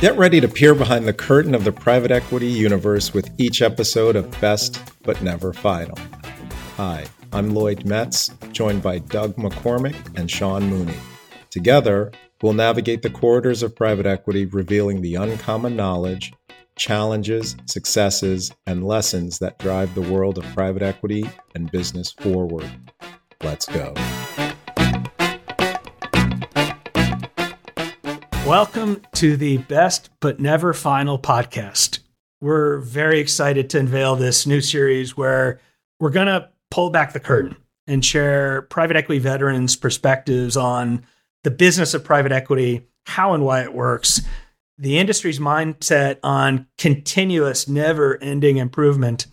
Get 0.00 0.16
ready 0.16 0.40
to 0.40 0.48
peer 0.48 0.74
behind 0.74 1.06
the 1.06 1.12
curtain 1.12 1.54
of 1.54 1.64
the 1.64 1.72
private 1.72 2.10
equity 2.10 2.46
universe 2.46 3.12
with 3.12 3.30
each 3.36 3.60
episode 3.60 4.16
of 4.16 4.40
Best 4.40 4.82
But 5.02 5.20
Never 5.20 5.52
Final. 5.52 5.98
Hi, 6.78 7.04
I'm 7.34 7.54
Lloyd 7.54 7.84
Metz, 7.84 8.30
joined 8.50 8.82
by 8.82 9.00
Doug 9.00 9.36
McCormick 9.36 10.18
and 10.18 10.30
Sean 10.30 10.70
Mooney. 10.70 10.96
Together, 11.50 12.12
we'll 12.40 12.54
navigate 12.54 13.02
the 13.02 13.10
corridors 13.10 13.62
of 13.62 13.76
private 13.76 14.06
equity, 14.06 14.46
revealing 14.46 15.02
the 15.02 15.16
uncommon 15.16 15.76
knowledge, 15.76 16.32
challenges, 16.76 17.54
successes, 17.66 18.50
and 18.66 18.86
lessons 18.86 19.38
that 19.40 19.58
drive 19.58 19.94
the 19.94 20.10
world 20.10 20.38
of 20.38 20.44
private 20.54 20.82
equity 20.82 21.28
and 21.54 21.70
business 21.70 22.10
forward. 22.10 22.70
Let's 23.42 23.66
go. 23.66 23.92
Welcome 28.46 29.02
to 29.16 29.36
the 29.36 29.58
Best 29.58 30.08
But 30.18 30.40
Never 30.40 30.72
Final 30.72 31.18
podcast. 31.18 32.00
We're 32.40 32.78
very 32.78 33.20
excited 33.20 33.68
to 33.70 33.78
unveil 33.78 34.16
this 34.16 34.46
new 34.46 34.62
series 34.62 35.14
where 35.16 35.60
we're 36.00 36.10
going 36.10 36.26
to 36.26 36.48
pull 36.70 36.90
back 36.90 37.12
the 37.12 37.20
curtain 37.20 37.54
and 37.86 38.02
share 38.02 38.62
private 38.62 38.96
equity 38.96 39.18
veterans' 39.18 39.76
perspectives 39.76 40.56
on 40.56 41.04
the 41.44 41.50
business 41.50 41.92
of 41.92 42.02
private 42.02 42.32
equity, 42.32 42.88
how 43.04 43.34
and 43.34 43.44
why 43.44 43.62
it 43.62 43.74
works, 43.74 44.22
the 44.78 44.98
industry's 44.98 45.38
mindset 45.38 46.18
on 46.22 46.66
continuous, 46.78 47.68
never 47.68 48.20
ending 48.22 48.56
improvement, 48.56 49.26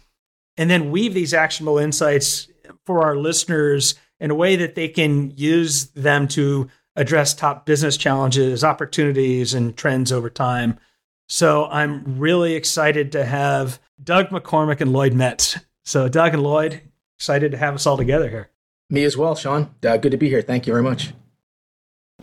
and 0.58 0.70
then 0.70 0.92
weave 0.92 1.14
these 1.14 1.34
actionable 1.34 1.78
insights 1.78 2.50
for 2.86 3.04
our 3.04 3.16
listeners 3.16 3.96
in 4.20 4.32
a 4.32 4.36
way 4.36 4.58
that 4.58 4.76
they 4.76 4.90
can 4.90 5.32
use 5.38 5.86
them 5.92 6.28
to 6.28 6.70
address 6.98 7.34
top 7.34 7.66
business 7.66 7.96
challenges, 7.96 8.64
opportunities, 8.64 9.54
and 9.54 9.78
trends 9.78 10.12
over 10.12 10.30
time. 10.30 10.78
So 11.30 11.66
I'm 11.68 12.20
really 12.20 12.56
excited 12.56 13.12
to 13.14 13.24
have 13.24 13.80
Doug 14.04 14.30
McCormick 14.30 14.82
and 14.82 14.92
Lloyd 14.92 15.14
Metz. 15.14 15.58
So, 15.86 16.10
Doug 16.10 16.34
and 16.34 16.44
Lloyd, 16.44 16.82
excited 17.18 17.52
to 17.52 17.58
have 17.58 17.76
us 17.76 17.86
all 17.86 17.96
together 17.96 18.30
here. 18.30 18.50
Me 18.90 19.04
as 19.06 19.16
well, 19.16 19.36
Sean. 19.36 19.74
Uh, 19.86 19.98
good 19.98 20.12
to 20.12 20.18
be 20.18 20.28
here. 20.28 20.42
Thank 20.42 20.68
you 20.68 20.74
very 20.74 20.84
much. 20.84 21.14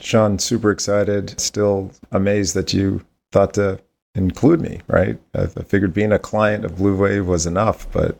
Sean, 0.01 0.39
super 0.39 0.71
excited. 0.71 1.39
Still 1.41 1.91
amazed 2.13 2.55
that 2.55 2.75
you 2.75 3.05
thought 3.33 3.55
to 3.55 3.81
include 4.15 4.61
me, 4.61 4.81
right? 4.87 5.19
I 5.35 5.47
figured 5.47 5.95
being 5.95 6.13
a 6.13 6.19
client 6.19 6.65
of 6.65 6.73
BluWave 6.73 7.27
was 7.27 7.47
enough, 7.47 7.91
but 7.93 8.19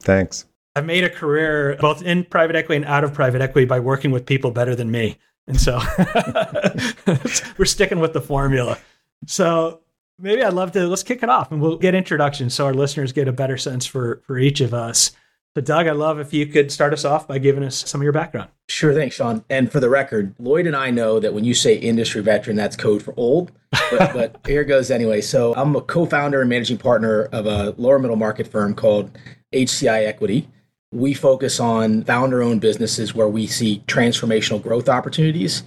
thanks. 0.00 0.46
I've 0.74 0.86
made 0.86 1.04
a 1.04 1.10
career 1.10 1.76
both 1.80 2.02
in 2.02 2.24
private 2.24 2.56
equity 2.56 2.76
and 2.76 2.84
out 2.86 3.04
of 3.04 3.12
private 3.12 3.42
equity 3.42 3.66
by 3.66 3.78
working 3.78 4.10
with 4.10 4.24
people 4.26 4.50
better 4.52 4.74
than 4.74 4.90
me. 4.90 5.18
And 5.46 5.60
so 5.60 5.80
we're 7.58 7.64
sticking 7.64 8.00
with 8.00 8.12
the 8.12 8.20
formula. 8.20 8.78
So 9.26 9.80
maybe 10.18 10.42
I'd 10.42 10.54
love 10.54 10.72
to 10.72 10.86
let's 10.86 11.02
kick 11.02 11.22
it 11.22 11.28
off 11.28 11.50
and 11.52 11.60
we'll 11.60 11.76
get 11.76 11.94
introductions 11.94 12.54
so 12.54 12.66
our 12.66 12.74
listeners 12.74 13.12
get 13.12 13.28
a 13.28 13.32
better 13.32 13.56
sense 13.56 13.86
for 13.86 14.22
for 14.26 14.38
each 14.38 14.60
of 14.60 14.72
us. 14.72 15.12
But 15.54 15.66
Doug, 15.66 15.86
I'd 15.86 15.96
love 15.96 16.18
if 16.18 16.32
you 16.32 16.46
could 16.46 16.72
start 16.72 16.94
us 16.94 17.04
off 17.04 17.28
by 17.28 17.38
giving 17.38 17.62
us 17.62 17.86
some 17.86 18.00
of 18.00 18.04
your 18.04 18.12
background. 18.12 18.48
Sure 18.70 18.94
thing, 18.94 19.10
Sean. 19.10 19.44
And 19.50 19.70
for 19.70 19.80
the 19.80 19.90
record, 19.90 20.34
Lloyd 20.38 20.66
and 20.66 20.74
I 20.74 20.90
know 20.90 21.20
that 21.20 21.34
when 21.34 21.44
you 21.44 21.52
say 21.52 21.74
industry 21.74 22.22
veteran, 22.22 22.56
that's 22.56 22.74
code 22.74 23.02
for 23.02 23.12
old. 23.18 23.52
But, 23.70 23.90
but 24.14 24.36
here 24.46 24.64
goes 24.64 24.90
anyway. 24.90 25.20
So 25.20 25.54
I'm 25.54 25.76
a 25.76 25.82
co-founder 25.82 26.40
and 26.40 26.48
managing 26.48 26.78
partner 26.78 27.24
of 27.24 27.44
a 27.44 27.74
lower 27.76 27.98
middle 27.98 28.16
market 28.16 28.48
firm 28.48 28.74
called 28.74 29.10
HCI 29.52 30.06
Equity. 30.06 30.48
We 30.92 31.14
focus 31.14 31.58
on 31.58 32.04
founder 32.04 32.42
owned 32.42 32.60
businesses 32.60 33.14
where 33.14 33.28
we 33.28 33.46
see 33.46 33.82
transformational 33.86 34.62
growth 34.62 34.88
opportunities. 34.88 35.62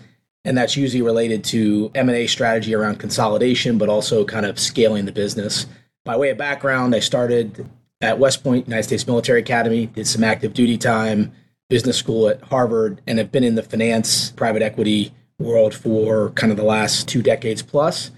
And 0.46 0.56
that's 0.56 0.78
usually 0.78 1.02
related 1.02 1.44
to 1.46 1.92
M&A 1.96 2.28
strategy 2.28 2.76
around 2.76 3.00
consolidation, 3.00 3.80
but 3.80 3.90
also 3.90 4.24
kind 4.24 4.46
of 4.46 4.60
scaling 4.60 5.06
the 5.06 5.12
business. 5.12 5.66
By 6.04 6.16
way 6.16 6.30
of 6.30 6.38
background, 6.38 6.94
I 6.94 7.00
started 7.00 7.68
at 8.00 8.20
West 8.20 8.44
Point, 8.44 8.68
United 8.68 8.84
States 8.84 9.08
Military 9.08 9.40
Academy, 9.40 9.88
did 9.88 10.08
some 10.08 10.24
active 10.24 10.54
duty 10.54 10.78
time, 10.78 11.32
business 11.68 11.98
school 11.98 12.30
at 12.30 12.42
Harvard, 12.44 13.02
and 13.08 13.18
have 13.18 13.32
been 13.32 13.44
in 13.44 13.56
the 13.56 13.64
finance, 13.64 14.30
private 14.32 14.62
equity 14.62 15.12
world 15.40 15.74
for 15.74 16.30
kind 16.32 16.52
of 16.52 16.58
the 16.58 16.64
last 16.64 17.08
two 17.08 17.24
decades 17.24 17.64
plus. 17.64 18.12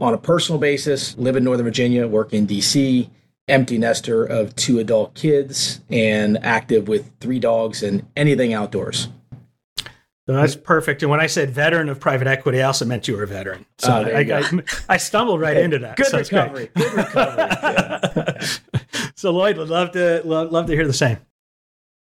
On 0.00 0.14
a 0.14 0.18
personal 0.18 0.58
basis, 0.58 1.16
live 1.18 1.36
in 1.36 1.44
Northern 1.44 1.64
Virginia, 1.64 2.06
work 2.08 2.32
in 2.32 2.46
DC, 2.46 3.08
empty 3.48 3.78
nester 3.78 4.24
of 4.24 4.54
two 4.56 4.78
adult 4.78 5.14
kids 5.14 5.80
and 5.88 6.38
active 6.44 6.88
with 6.88 7.10
three 7.20 7.38
dogs 7.38 7.82
and 7.82 8.06
anything 8.16 8.52
outdoors. 8.52 9.08
So 10.26 10.34
that's 10.34 10.56
perfect. 10.56 11.02
And 11.02 11.10
when 11.10 11.20
I 11.20 11.28
said 11.28 11.50
veteran 11.50 11.88
of 11.88 12.00
private 12.00 12.26
equity, 12.26 12.60
I 12.60 12.64
also 12.66 12.84
meant 12.84 13.06
you 13.06 13.16
were 13.16 13.22
a 13.22 13.28
veteran. 13.28 13.64
So 13.78 13.92
oh, 13.92 14.10
I, 14.10 14.40
I, 14.40 14.62
I, 14.88 14.96
stumbled 14.96 15.40
right 15.40 15.56
into 15.56 15.78
that. 15.78 15.96
Good 15.96 16.06
so 16.06 16.18
recovery. 16.18 16.68
Good 16.74 16.92
recovery. 16.94 17.44
Yeah. 17.44 18.46
so 19.14 19.30
Lloyd 19.30 19.56
would 19.56 19.68
love 19.68 19.92
to 19.92 20.22
love, 20.24 20.50
love 20.50 20.66
to 20.66 20.72
hear 20.72 20.86
the 20.86 20.92
same. 20.92 21.18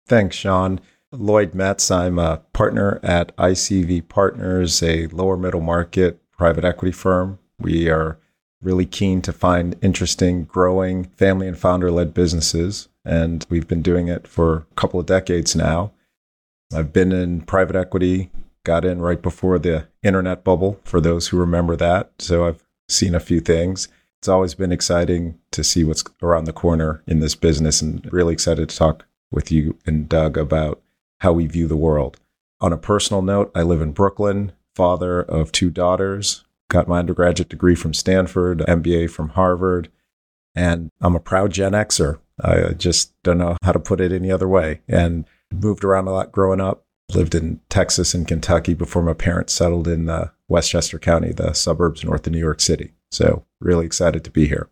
Thanks, 0.07 0.37
Sean. 0.37 0.81
Lloyd 1.13 1.55
Metz. 1.55 1.91
I'm 1.91 2.19
a 2.19 2.39
partner 2.55 2.99
at 3.03 3.37
ICV 3.37 4.09
Partners, 4.09 4.83
a 4.83 5.07
lower 5.09 5.37
middle 5.37 5.61
market 5.61 6.19
private 6.33 6.65
equity 6.65 6.93
firm. 6.93 7.39
We 7.59 7.91
are 7.91 8.19
really 8.65 8.87
keen 8.87 9.23
to 9.23 9.33
find 9.33 9.77
interesting, 9.83 10.45
growing 10.45 11.05
family 11.17 11.47
and 11.47 11.59
founder 11.59 11.91
led 11.91 12.15
businesses. 12.15 12.89
And 13.05 13.47
we've 13.51 13.69
been 13.69 13.83
doing 13.83 14.09
it 14.09 14.27
for 14.27 14.67
a 14.71 14.75
couple 14.75 14.99
of 14.99 15.07
decades 15.07 15.55
now. 15.55 15.93
I've 16.75 16.93
been 16.93 17.13
in 17.13 17.43
private 17.43 17.77
equity, 17.77 18.31
got 18.65 18.85
in 18.85 19.01
right 19.01 19.21
before 19.21 19.59
the 19.59 19.87
internet 20.03 20.43
bubble, 20.43 20.81
for 20.85 21.01
those 21.01 21.29
who 21.29 21.37
remember 21.37 21.77
that. 21.77 22.11
So 22.19 22.47
I've 22.47 22.65
seen 22.89 23.15
a 23.15 23.21
few 23.21 23.41
things. 23.41 23.89
It's 24.21 24.29
always 24.29 24.55
been 24.55 24.73
exciting 24.73 25.39
to 25.51 25.63
see 25.63 25.85
what's 25.85 26.03
around 26.23 26.45
the 26.45 26.53
corner 26.53 27.03
in 27.07 27.21
this 27.21 27.35
business 27.35 27.83
and 27.83 28.11
really 28.11 28.33
excited 28.33 28.71
to 28.71 28.77
talk 28.77 29.07
with 29.31 29.53
you 29.53 29.79
and 29.85 30.09
Doug 30.09 30.39
about 30.39 30.81
how 31.21 31.33
we 31.33 31.47
view 31.47 31.69
the 31.69 31.77
world. 31.77 32.19
On 32.61 32.73
a 32.73 32.79
personal 32.79 33.21
note, 33.21 33.51
I 33.55 33.63
live 33.63 33.83
in 33.83 33.93
Brooklyn, 33.93 34.53
father 34.75 35.21
of 35.23 35.53
two 35.53 35.69
daughters, 35.69 36.44
got 36.75 36.89
my 36.89 36.99
undergraduate 36.99 37.49
degree 37.49 37.77
from 37.77 37.95
Stanford, 37.95 38.59
MBA 38.59 39.09
from 39.09 39.31
Harvard, 39.31 39.91
and 40.57 40.91
I'm 41.01 41.15
a 41.15 41.21
proud 41.21 41.53
Gen 41.53 41.73
Xer. 41.73 42.19
I 42.43 42.73
just 42.73 43.13
don't 43.23 43.39
know 43.39 43.57
how 43.63 43.71
to 43.71 43.79
put 43.79 44.01
it 44.01 44.11
any 44.11 44.33
other 44.33 44.49
way. 44.49 44.81
And 44.89 45.25
moved 45.53 45.85
around 45.85 46.09
a 46.09 46.13
lot 46.13 46.33
growing 46.33 46.61
up. 46.61 46.85
Lived 47.15 47.35
in 47.35 47.61
Texas 47.69 48.13
and 48.13 48.27
Kentucky 48.27 48.75
before 48.75 49.03
my 49.03 49.13
parents 49.13 49.53
settled 49.53 49.87
in 49.87 50.09
uh, 50.09 50.31
Westchester 50.49 50.99
County, 50.99 51.33
the 51.33 51.53
suburbs 51.53 52.03
north 52.03 52.27
of 52.27 52.33
New 52.33 52.41
York 52.41 52.61
City. 52.61 52.93
So, 53.13 53.45
really 53.61 53.87
excited 53.87 54.25
to 54.25 54.31
be 54.31 54.49
here. 54.49 54.69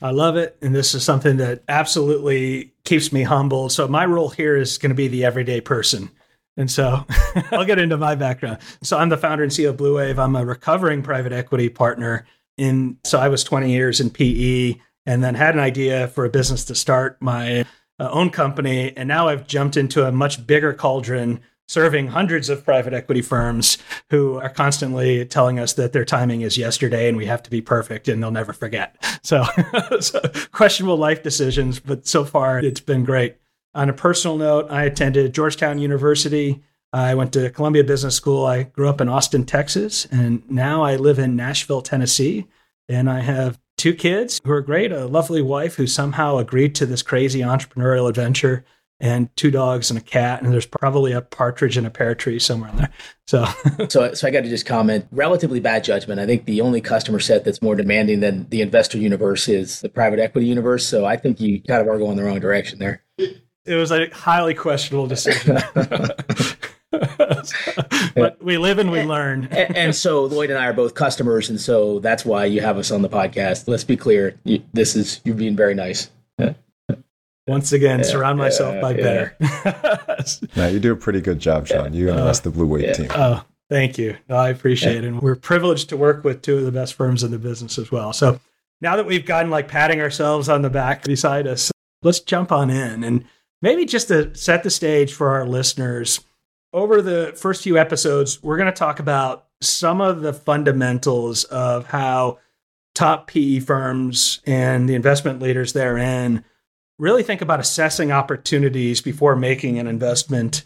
I 0.00 0.10
love 0.10 0.36
it. 0.36 0.56
And 0.62 0.74
this 0.74 0.94
is 0.94 1.02
something 1.02 1.38
that 1.38 1.64
absolutely 1.66 2.74
keeps 2.84 3.10
me 3.10 3.22
humble. 3.22 3.68
So, 3.70 3.88
my 3.88 4.04
role 4.04 4.28
here 4.28 4.56
is 4.56 4.78
going 4.78 4.90
to 4.90 4.94
be 4.94 5.08
the 5.08 5.24
everyday 5.24 5.60
person. 5.60 6.10
And 6.56 6.70
so 6.70 7.04
I'll 7.50 7.64
get 7.64 7.78
into 7.78 7.96
my 7.96 8.14
background. 8.14 8.58
So 8.82 8.98
I'm 8.98 9.08
the 9.08 9.16
founder 9.16 9.44
and 9.44 9.52
CEO 9.52 9.70
of 9.70 9.76
BluWave. 9.76 10.18
I'm 10.18 10.36
a 10.36 10.44
recovering 10.44 11.02
private 11.02 11.32
equity 11.32 11.68
partner 11.68 12.26
in 12.56 12.98
so 13.04 13.18
I 13.18 13.28
was 13.28 13.44
20 13.44 13.70
years 13.70 14.00
in 14.00 14.10
PE 14.10 14.76
and 15.04 15.22
then 15.22 15.34
had 15.34 15.54
an 15.54 15.60
idea 15.60 16.08
for 16.08 16.24
a 16.24 16.30
business 16.30 16.64
to 16.66 16.74
start 16.74 17.20
my 17.20 17.66
uh, 17.98 18.08
own 18.10 18.30
company 18.30 18.96
and 18.96 19.08
now 19.08 19.28
I've 19.28 19.46
jumped 19.46 19.76
into 19.76 20.06
a 20.06 20.12
much 20.12 20.46
bigger 20.46 20.72
cauldron 20.72 21.40
serving 21.68 22.08
hundreds 22.08 22.48
of 22.48 22.64
private 22.64 22.94
equity 22.94 23.22
firms 23.22 23.78
who 24.10 24.36
are 24.38 24.48
constantly 24.48 25.24
telling 25.24 25.58
us 25.58 25.72
that 25.74 25.92
their 25.92 26.04
timing 26.04 26.42
is 26.42 26.56
yesterday 26.56 27.08
and 27.08 27.16
we 27.16 27.26
have 27.26 27.42
to 27.42 27.50
be 27.50 27.60
perfect 27.60 28.08
and 28.08 28.22
they'll 28.22 28.30
never 28.30 28.52
forget. 28.52 28.96
So, 29.22 29.44
so 30.00 30.20
questionable 30.52 30.96
life 30.96 31.22
decisions, 31.22 31.80
but 31.80 32.06
so 32.06 32.24
far 32.24 32.60
it's 32.60 32.80
been 32.80 33.04
great. 33.04 33.36
On 33.76 33.90
a 33.90 33.92
personal 33.92 34.38
note, 34.38 34.68
I 34.70 34.84
attended 34.84 35.34
Georgetown 35.34 35.78
University. 35.78 36.62
I 36.94 37.14
went 37.14 37.34
to 37.34 37.50
Columbia 37.50 37.84
Business 37.84 38.14
School. 38.14 38.46
I 38.46 38.62
grew 38.62 38.88
up 38.88 39.02
in 39.02 39.08
Austin, 39.10 39.44
Texas, 39.44 40.06
and 40.06 40.42
now 40.50 40.82
I 40.82 40.96
live 40.96 41.18
in 41.18 41.36
Nashville, 41.36 41.82
Tennessee. 41.82 42.46
And 42.88 43.10
I 43.10 43.20
have 43.20 43.60
two 43.76 43.94
kids 43.94 44.40
who 44.42 44.52
are 44.52 44.62
great, 44.62 44.92
a 44.92 45.04
lovely 45.04 45.42
wife 45.42 45.74
who 45.74 45.86
somehow 45.86 46.38
agreed 46.38 46.74
to 46.76 46.86
this 46.86 47.02
crazy 47.02 47.40
entrepreneurial 47.40 48.08
adventure, 48.08 48.64
and 48.98 49.28
two 49.36 49.50
dogs 49.50 49.90
and 49.90 49.98
a 49.98 50.02
cat. 50.02 50.42
And 50.42 50.50
there's 50.50 50.64
probably 50.64 51.12
a 51.12 51.20
partridge 51.20 51.76
in 51.76 51.84
a 51.84 51.90
pear 51.90 52.14
tree 52.14 52.38
somewhere 52.38 52.70
in 52.70 52.76
there. 52.76 52.92
So, 53.26 53.44
so, 53.90 54.14
so 54.14 54.26
I 54.26 54.30
got 54.30 54.44
to 54.44 54.48
just 54.48 54.64
comment 54.64 55.06
relatively 55.10 55.60
bad 55.60 55.84
judgment. 55.84 56.18
I 56.18 56.24
think 56.24 56.46
the 56.46 56.62
only 56.62 56.80
customer 56.80 57.20
set 57.20 57.44
that's 57.44 57.60
more 57.60 57.74
demanding 57.74 58.20
than 58.20 58.48
the 58.48 58.62
investor 58.62 58.96
universe 58.96 59.48
is 59.48 59.82
the 59.82 59.90
private 59.90 60.18
equity 60.18 60.46
universe. 60.46 60.86
So 60.86 61.04
I 61.04 61.18
think 61.18 61.40
you 61.40 61.62
kind 61.62 61.82
of 61.82 61.88
are 61.88 61.98
going 61.98 62.16
the 62.16 62.24
wrong 62.24 62.40
direction 62.40 62.78
there 62.78 63.02
it 63.66 63.74
was 63.74 63.90
a 63.90 64.08
highly 64.10 64.54
questionable 64.54 65.06
decision. 65.06 65.58
but 68.14 68.42
we 68.42 68.58
live 68.58 68.78
and 68.78 68.90
we 68.90 69.02
learn. 69.02 69.48
and, 69.50 69.76
and, 69.76 69.94
so 69.94 70.24
Lloyd 70.24 70.50
and 70.50 70.58
I 70.58 70.66
are 70.66 70.72
both 70.72 70.94
customers, 70.94 71.50
and 71.50 71.60
so 71.60 71.98
that's 72.00 72.24
why 72.24 72.44
you 72.44 72.60
have 72.60 72.78
us 72.78 72.90
on 72.90 73.02
the 73.02 73.08
podcast. 73.08 73.68
Let's 73.68 73.84
be 73.84 73.96
clear: 73.96 74.38
you, 74.44 74.62
this 74.72 74.96
is 74.96 75.20
you're 75.24 75.34
being 75.34 75.56
very 75.56 75.74
nice. 75.74 76.10
Once 77.48 77.72
again, 77.72 78.00
yeah, 78.00 78.04
surround 78.04 78.38
myself 78.38 78.74
yeah, 78.74 78.80
by 78.80 78.90
yeah. 78.90 79.30
better. 79.36 79.36
now 80.56 80.66
you 80.66 80.80
do 80.80 80.92
a 80.92 80.96
pretty 80.96 81.20
good 81.20 81.38
job, 81.38 81.68
Sean. 81.68 81.94
You 81.94 82.08
and 82.08 82.18
the 82.18 82.24
rest 82.24 82.44
of 82.44 82.56
the 82.56 82.60
BluWave 82.60 82.96
team. 82.96 83.06
Oh, 83.14 83.44
Thank 83.68 83.98
you. 83.98 84.16
No, 84.28 84.36
I 84.36 84.50
appreciate 84.50 84.96
it. 84.96 85.04
And 85.04 85.20
we're 85.20 85.36
privileged 85.36 85.88
to 85.88 85.96
work 85.96 86.22
with 86.22 86.42
two 86.42 86.58
of 86.58 86.64
the 86.64 86.72
best 86.72 86.94
firms 86.94 87.24
in 87.24 87.32
the 87.32 87.38
business 87.38 87.78
as 87.78 87.90
well. 87.90 88.12
So 88.12 88.40
now 88.80 88.96
that 88.96 89.06
we've 89.06 89.26
gotten 89.26 89.50
like 89.50 89.68
patting 89.68 90.00
ourselves 90.00 90.48
on 90.48 90.62
the 90.62 90.70
back 90.70 91.02
beside 91.02 91.46
us, 91.46 91.72
let's 92.02 92.20
jump 92.20 92.52
on 92.52 92.70
in 92.70 93.02
and 93.02 93.24
maybe 93.62 93.84
just 93.84 94.08
to 94.08 94.34
set 94.34 94.62
the 94.62 94.70
stage 94.70 95.12
for 95.12 95.30
our 95.30 95.46
listeners. 95.46 96.20
Over 96.72 97.00
the 97.00 97.32
first 97.36 97.62
few 97.62 97.78
episodes, 97.78 98.42
we're 98.42 98.56
going 98.56 98.72
to 98.72 98.72
talk 98.72 98.98
about 98.98 99.46
some 99.60 100.00
of 100.00 100.20
the 100.20 100.32
fundamentals 100.32 101.44
of 101.44 101.86
how 101.86 102.38
top 102.94 103.28
PE 103.28 103.60
firms 103.60 104.40
and 104.46 104.88
the 104.88 104.94
investment 104.94 105.40
leaders 105.40 105.72
therein 105.72 106.44
really 106.98 107.22
think 107.22 107.42
about 107.42 107.60
assessing 107.60 108.10
opportunities 108.10 109.00
before 109.00 109.36
making 109.36 109.78
an 109.78 109.86
investment, 109.86 110.64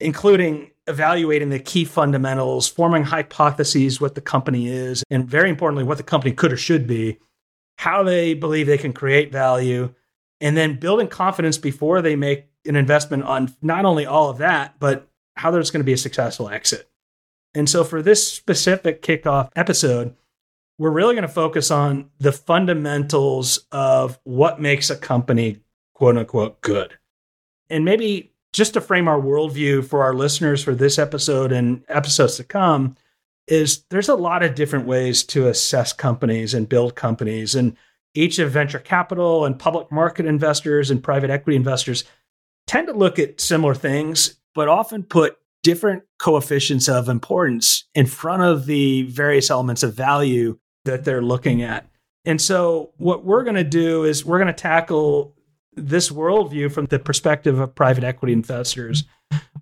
including 0.00 0.70
evaluating 0.86 1.48
the 1.48 1.58
key 1.58 1.84
fundamentals, 1.84 2.68
forming 2.68 3.04
hypotheses 3.04 4.00
what 4.00 4.14
the 4.14 4.20
company 4.20 4.68
is, 4.68 5.02
and 5.10 5.28
very 5.28 5.48
importantly, 5.48 5.84
what 5.84 5.96
the 5.96 6.04
company 6.04 6.32
could 6.32 6.52
or 6.52 6.56
should 6.56 6.86
be, 6.86 7.18
how 7.78 8.02
they 8.02 8.34
believe 8.34 8.66
they 8.66 8.78
can 8.78 8.92
create 8.92 9.32
value, 9.32 9.92
and 10.40 10.56
then 10.56 10.78
building 10.78 11.08
confidence 11.08 11.58
before 11.58 12.02
they 12.02 12.16
make 12.16 12.46
an 12.66 12.76
investment 12.76 13.24
on 13.24 13.54
not 13.62 13.84
only 13.84 14.06
all 14.06 14.28
of 14.28 14.38
that, 14.38 14.78
but 14.78 15.08
how 15.36 15.50
there's 15.50 15.70
going 15.70 15.80
to 15.80 15.84
be 15.84 15.92
a 15.92 15.98
successful 15.98 16.48
exit. 16.48 16.88
And 17.54 17.68
so 17.68 17.84
for 17.84 18.02
this 18.02 18.30
specific 18.30 19.02
kickoff 19.02 19.50
episode, 19.56 20.14
we're 20.78 20.90
really 20.90 21.14
going 21.14 21.22
to 21.22 21.28
focus 21.28 21.70
on 21.70 22.10
the 22.18 22.32
fundamentals 22.32 23.66
of 23.72 24.18
what 24.24 24.60
makes 24.60 24.90
a 24.90 24.96
company 24.96 25.60
quote 25.94 26.18
unquote 26.18 26.60
good. 26.60 26.98
And 27.70 27.84
maybe 27.84 28.32
just 28.52 28.74
to 28.74 28.80
frame 28.80 29.08
our 29.08 29.20
worldview 29.20 29.86
for 29.86 30.02
our 30.02 30.14
listeners 30.14 30.62
for 30.62 30.74
this 30.74 30.98
episode 30.98 31.52
and 31.52 31.82
episodes 31.88 32.36
to 32.36 32.44
come, 32.44 32.96
is 33.46 33.84
there's 33.90 34.08
a 34.08 34.14
lot 34.14 34.42
of 34.42 34.54
different 34.54 34.86
ways 34.86 35.22
to 35.22 35.48
assess 35.48 35.92
companies 35.92 36.52
and 36.52 36.68
build 36.68 36.94
companies. 36.94 37.54
And 37.54 37.76
each 38.16 38.38
of 38.38 38.50
venture 38.50 38.78
capital 38.78 39.44
and 39.44 39.58
public 39.58 39.90
market 39.92 40.26
investors 40.26 40.90
and 40.90 41.02
private 41.02 41.30
equity 41.30 41.56
investors 41.56 42.04
tend 42.66 42.88
to 42.88 42.92
look 42.92 43.18
at 43.18 43.40
similar 43.40 43.74
things, 43.74 44.38
but 44.54 44.68
often 44.68 45.02
put 45.02 45.36
different 45.62 46.04
coefficients 46.18 46.88
of 46.88 47.08
importance 47.08 47.84
in 47.94 48.06
front 48.06 48.42
of 48.42 48.66
the 48.66 49.02
various 49.02 49.50
elements 49.50 49.82
of 49.82 49.94
value 49.94 50.58
that 50.84 51.04
they're 51.04 51.22
looking 51.22 51.62
at. 51.62 51.88
And 52.24 52.40
so, 52.40 52.92
what 52.96 53.24
we're 53.24 53.44
going 53.44 53.56
to 53.56 53.64
do 53.64 54.04
is 54.04 54.24
we're 54.24 54.38
going 54.38 54.46
to 54.48 54.52
tackle 54.52 55.34
this 55.74 56.10
worldview 56.10 56.72
from 56.72 56.86
the 56.86 56.98
perspective 56.98 57.58
of 57.58 57.74
private 57.74 58.02
equity 58.02 58.32
investors, 58.32 59.04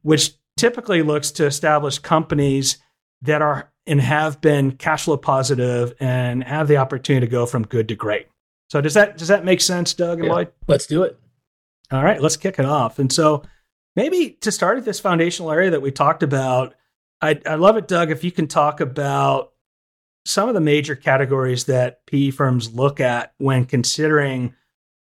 which 0.03 0.33
typically 0.57 1.03
looks 1.03 1.31
to 1.33 1.47
establish 1.47 1.99
companies 1.99 2.79
that 3.23 3.43
are 3.43 3.71
and 3.87 4.01
have 4.01 4.41
been 4.41 4.73
cash 4.73 5.05
flow 5.05 5.17
positive 5.17 5.95
and 6.01 6.43
have 6.45 6.69
the 6.69 6.79
opportunity 6.79 7.27
to 7.27 7.31
go 7.31 7.45
from 7.45 7.67
good 7.67 7.89
to 7.89 7.95
great. 7.95 8.27
So 8.75 8.81
does 8.81 8.95
that 8.95 9.17
does 9.17 9.29
that 9.29 9.45
make 9.45 9.61
sense, 9.61 9.95
Doug 9.95 10.19
and 10.19 10.27
yeah. 10.27 10.33
Lloyd? 10.33 10.53
Let's 10.67 10.89
do 10.89 11.05
it. 11.05 11.17
All 11.93 12.03
right, 12.03 12.21
let's 12.21 12.37
kick 12.37 12.59
it 12.59 12.65
off. 12.65 12.99
And 12.99 13.13
so 13.13 13.45
maybe 13.95 14.31
to 14.41 14.51
start 14.51 14.79
at 14.79 14.85
this 14.85 14.99
foundational 14.99 15.53
area 15.53 15.71
that 15.71 15.81
we 15.81 15.93
talked 15.93 16.25
about, 16.25 16.75
I, 17.23 17.41
I 17.47 17.55
love 17.55 17.77
it, 17.77 17.87
Doug, 17.87 18.11
if 18.11 18.25
you 18.25 18.33
can 18.33 18.49
talk 18.49 18.81
about 18.81 19.53
some 20.27 20.49
of 20.49 20.57
the 20.57 20.61
major 20.61 20.97
categories 20.97 21.67
that 21.67 22.05
PE 22.07 22.31
firms 22.31 22.75
look 22.75 22.99
at 22.99 23.33
when 23.39 23.65
considering 23.65 24.57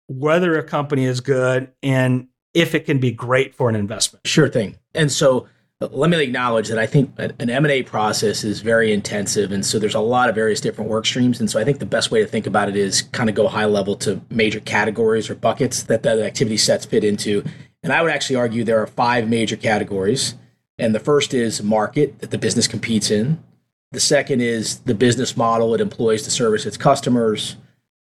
whether 0.07 0.59
a 0.59 0.63
company 0.63 1.05
is 1.05 1.21
good 1.21 1.71
and 1.81 2.27
if 2.53 2.75
it 2.75 2.85
can 2.85 2.99
be 2.99 3.11
great 3.11 3.55
for 3.55 3.69
an 3.69 3.77
investment. 3.77 4.27
Sure 4.27 4.49
thing. 4.49 4.79
And 4.93 5.09
so 5.09 5.47
let 5.89 6.11
me 6.11 6.21
acknowledge 6.21 6.67
that 6.67 6.77
I 6.77 6.85
think 6.85 7.11
an 7.17 7.49
M&A 7.49 7.81
process 7.81 8.43
is 8.43 8.61
very 8.61 8.93
intensive 8.93 9.51
and 9.51 9.65
so 9.65 9.79
there's 9.79 9.95
a 9.95 9.99
lot 9.99 10.29
of 10.29 10.35
various 10.35 10.61
different 10.61 10.89
work 10.91 11.05
streams 11.05 11.39
and 11.39 11.49
so 11.49 11.59
I 11.59 11.63
think 11.63 11.79
the 11.79 11.85
best 11.87 12.11
way 12.11 12.21
to 12.21 12.27
think 12.27 12.45
about 12.45 12.69
it 12.69 12.75
is 12.75 13.01
kind 13.01 13.29
of 13.29 13.35
go 13.35 13.47
high 13.47 13.65
level 13.65 13.95
to 13.97 14.21
major 14.29 14.59
categories 14.59 15.29
or 15.29 15.35
buckets 15.35 15.83
that 15.83 16.03
the 16.03 16.23
activity 16.23 16.57
sets 16.57 16.85
fit 16.85 17.03
into. 17.03 17.43
And 17.83 17.91
I 17.91 18.03
would 18.03 18.11
actually 18.11 18.35
argue 18.35 18.63
there 18.63 18.81
are 18.81 18.87
five 18.87 19.27
major 19.27 19.57
categories. 19.57 20.35
And 20.77 20.93
the 20.93 20.99
first 20.99 21.33
is 21.33 21.63
market 21.63 22.19
that 22.19 22.31
the 22.31 22.37
business 22.37 22.67
competes 22.67 23.09
in. 23.09 23.43
The 23.91 23.99
second 23.99 24.41
is 24.41 24.79
the 24.79 24.95
business 24.95 25.35
model 25.35 25.73
it 25.73 25.81
employs 25.81 26.23
to 26.23 26.31
service 26.31 26.65
its 26.65 26.77
customers. 26.77 27.57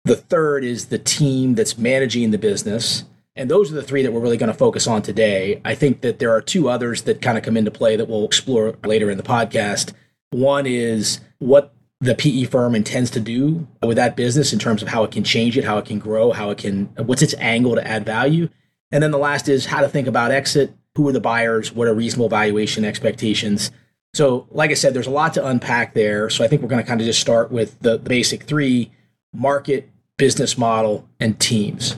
The 0.05 0.15
third 0.15 0.63
is 0.63 0.85
the 0.85 0.97
team 0.97 1.55
that's 1.55 1.77
managing 1.77 2.31
the 2.31 2.37
business. 2.37 3.03
And 3.35 3.51
those 3.51 3.71
are 3.71 3.75
the 3.75 3.83
three 3.83 4.01
that 4.03 4.13
we're 4.13 4.21
really 4.21 4.37
going 4.37 4.51
to 4.51 4.57
focus 4.57 4.87
on 4.87 5.01
today. 5.01 5.61
I 5.65 5.75
think 5.75 6.01
that 6.01 6.19
there 6.19 6.31
are 6.31 6.41
two 6.41 6.69
others 6.69 7.01
that 7.03 7.21
kind 7.21 7.37
of 7.37 7.43
come 7.43 7.57
into 7.57 7.71
play 7.71 7.95
that 7.95 8.07
we'll 8.07 8.25
explore 8.25 8.75
later 8.85 9.09
in 9.09 9.17
the 9.17 9.23
podcast. 9.23 9.93
One 10.31 10.65
is 10.65 11.19
what 11.39 11.73
the 11.99 12.15
PE 12.15 12.45
firm 12.45 12.75
intends 12.75 13.09
to 13.11 13.19
do 13.19 13.67
with 13.81 13.97
that 13.97 14.15
business 14.15 14.53
in 14.53 14.59
terms 14.59 14.81
of 14.81 14.87
how 14.87 15.03
it 15.03 15.11
can 15.11 15.23
change 15.23 15.57
it, 15.57 15.65
how 15.65 15.77
it 15.77 15.85
can 15.85 15.99
grow, 15.99 16.31
how 16.31 16.49
it 16.49 16.57
can, 16.57 16.85
what's 16.97 17.21
its 17.21 17.35
angle 17.39 17.75
to 17.75 17.85
add 17.85 18.05
value. 18.05 18.47
And 18.91 19.03
then 19.03 19.11
the 19.11 19.17
last 19.17 19.49
is 19.49 19.65
how 19.65 19.81
to 19.81 19.89
think 19.89 20.07
about 20.07 20.31
exit, 20.31 20.73
who 20.95 21.07
are 21.09 21.13
the 21.13 21.19
buyers, 21.19 21.73
what 21.73 21.87
are 21.87 21.93
reasonable 21.93 22.29
valuation 22.29 22.85
expectations. 22.85 23.71
So, 24.13 24.47
like 24.51 24.71
I 24.71 24.75
said, 24.75 24.93
there's 24.93 25.07
a 25.07 25.11
lot 25.11 25.33
to 25.33 25.45
unpack 25.45 25.93
there. 25.93 26.29
So, 26.29 26.45
I 26.45 26.47
think 26.47 26.61
we're 26.61 26.69
going 26.69 26.81
to 26.81 26.87
kind 26.87 27.01
of 27.01 27.07
just 27.07 27.19
start 27.19 27.51
with 27.51 27.77
the, 27.79 27.97
the 27.97 28.09
basic 28.09 28.43
three 28.43 28.91
market, 29.33 29.89
business 30.17 30.57
model, 30.57 31.09
and 31.19 31.37
teams. 31.37 31.97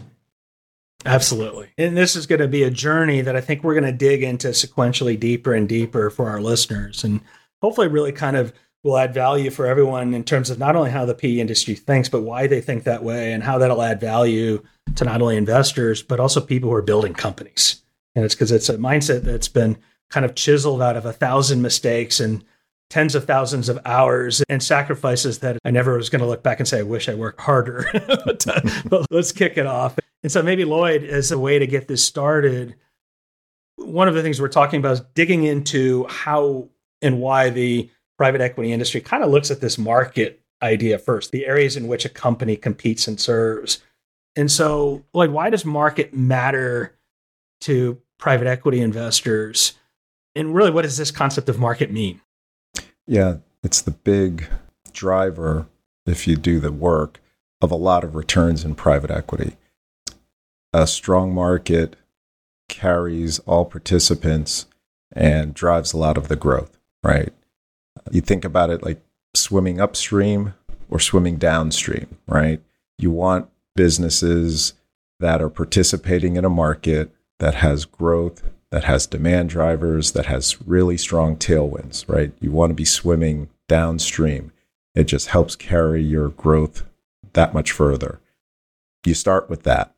Absolutely. 1.08 1.70
And 1.78 1.96
this 1.96 2.16
is 2.16 2.28
going 2.28 2.42
to 2.42 2.48
be 2.48 2.64
a 2.64 2.70
journey 2.70 3.22
that 3.22 3.36
I 3.36 3.42
think 3.42 3.64
we're 3.64 3.74
going 3.74 3.84
to 3.86 3.92
dig 3.92 4.24
into 4.24 4.50
sequentially 4.50 5.20
deeper 5.20 5.54
and 5.54 5.68
deeper 5.68 6.10
for 6.10 6.30
our 6.30 6.42
listeners 6.42 7.04
and 7.04 7.22
hopefully 7.62 7.88
really 7.88 8.12
kind 8.12 8.36
of 8.36 8.54
will 8.84 8.98
add 8.98 9.14
value 9.14 9.50
for 9.50 9.66
everyone 9.66 10.14
in 10.14 10.24
terms 10.24 10.50
of 10.50 10.60
not 10.60 10.76
only 10.76 10.92
how 10.92 11.06
the 11.06 11.16
PE 11.16 11.40
industry 11.40 11.76
thinks, 11.76 12.10
but 12.10 12.22
why 12.22 12.48
they 12.48 12.62
think 12.62 12.84
that 12.84 13.04
way 13.04 13.34
and 13.34 13.44
how 13.44 13.58
that'll 13.58 13.82
add 13.82 14.00
value 14.00 14.64
to 14.96 15.04
not 15.04 15.22
only 15.22 15.36
investors, 15.36 16.02
but 16.02 16.20
also 16.20 16.40
people 16.40 16.70
who 16.70 16.76
are 16.76 16.82
building 16.82 17.14
companies. 17.14 17.82
And 18.16 18.24
it's 18.24 18.36
because 18.36 18.52
it's 18.52 18.70
a 18.70 18.78
mindset 18.78 19.24
that's 19.24 19.48
been 19.48 19.78
kind 20.10 20.26
of 20.26 20.36
chiseled 20.36 20.82
out 20.82 20.96
of 20.96 21.06
a 21.06 21.14
thousand 21.14 21.62
mistakes 21.62 22.20
and 22.20 22.44
tens 22.90 23.16
of 23.16 23.26
thousands 23.26 23.68
of 23.68 23.80
hours 23.86 24.42
and 24.48 24.64
sacrifices 24.64 25.40
that 25.40 25.58
I 25.66 25.72
never 25.72 25.98
was 25.98 26.10
going 26.10 26.22
to 26.22 26.28
look 26.28 26.44
back 26.44 26.60
and 26.60 26.68
say, 26.68 26.80
I 26.80 26.84
wish 26.84 27.10
I 27.10 27.16
worked 27.16 27.42
harder. 27.42 27.86
but, 28.26 28.48
uh, 28.48 28.62
but 28.86 29.06
let's 29.12 29.32
kick 29.32 29.58
it 29.58 29.66
off. 29.66 29.98
And 30.24 30.32
so 30.32 30.42
maybe 30.42 30.66
Lloyd, 30.66 31.04
as 31.04 31.32
a 31.32 31.40
way 31.40 31.60
to 31.60 31.68
get 31.68 31.88
this 31.88 32.04
started, 32.04 32.76
one 33.76 34.08
of 34.08 34.16
the 34.16 34.22
things 34.22 34.42
we're 34.42 34.48
talking 34.48 34.80
about 34.80 34.94
is 34.94 35.02
digging 35.14 35.44
into 35.44 36.06
how 36.08 36.70
and 37.02 37.20
why 37.20 37.50
the 37.50 37.90
private 38.18 38.42
equity 38.42 38.72
industry 38.72 39.00
kind 39.00 39.24
of 39.24 39.30
looks 39.30 39.52
at 39.52 39.62
this 39.62 39.78
market 39.78 40.42
idea 40.62 40.98
first, 40.98 41.32
the 41.32 41.46
areas 41.46 41.78
in 41.78 41.88
which 41.88 42.04
a 42.04 42.10
company 42.10 42.56
competes 42.56 43.08
and 43.08 43.20
serves. 43.20 43.84
And 44.36 44.52
so, 44.52 45.06
Lloyd, 45.14 45.32
why 45.32 45.50
does 45.50 45.66
market 45.66 46.14
matter 46.14 46.98
to 47.62 48.02
private 48.18 48.48
equity 48.48 48.82
investors? 48.82 49.74
And 50.36 50.54
really, 50.54 50.72
what 50.72 50.84
does 50.84 50.98
this 50.98 51.12
concept 51.12 51.50
of 51.50 51.60
market 51.60 51.92
mean? 51.92 52.22
Yeah, 53.06 53.38
it's 53.64 53.82
the 53.82 53.92
big 53.92 54.48
driver, 54.92 55.68
if 56.06 56.28
you 56.28 56.36
do 56.36 56.60
the 56.60 56.72
work, 56.72 57.20
of 57.62 57.72
a 57.72 57.76
lot 57.76 58.04
of 58.04 58.16
returns 58.16 58.64
in 58.66 58.76
private 58.76 59.12
equity. 59.12 59.58
A 60.74 60.88
strong 60.88 61.34
market 61.34 61.96
carries 62.70 63.40
all 63.40 63.66
participants 63.66 64.66
and 65.12 65.54
drives 65.54 65.94
a 65.94 65.98
lot 65.98 66.18
of 66.18 66.28
the 66.28 66.36
growth, 66.36 66.78
right? 67.04 67.34
You 68.12 68.22
think 68.22 68.46
about 68.46 68.70
it 68.70 68.84
like 68.84 69.02
swimming 69.36 69.80
upstream 69.80 70.54
or 70.90 71.00
swimming 71.00 71.38
downstream, 71.38 72.18
right? 72.28 72.62
You 72.98 73.12
want 73.12 73.50
businesses 73.76 74.74
that 75.20 75.42
are 75.42 75.50
participating 75.50 76.36
in 76.36 76.46
a 76.46 76.50
market 76.50 77.12
that 77.40 77.56
has 77.56 77.86
growth 77.86 78.44
that 78.72 78.84
has 78.84 79.08
demand 79.08 79.50
drivers, 79.50 80.12
that 80.12 80.26
has 80.26 80.62
really 80.68 80.98
strong 80.98 81.38
tailwinds, 81.38 82.08
right? 82.08 82.34
You 82.40 82.52
want 82.52 82.72
to 82.72 82.76
be 82.76 82.86
swimming 82.86 83.50
downstream. 83.68 84.52
It 84.94 85.06
just 85.06 85.28
helps 85.28 85.56
carry 85.56 86.04
your 86.04 86.30
growth 86.30 86.84
that 87.34 87.54
much 87.54 87.72
further. 87.72 88.20
You 89.06 89.14
start 89.14 89.50
with 89.50 89.64
that. 89.64 89.94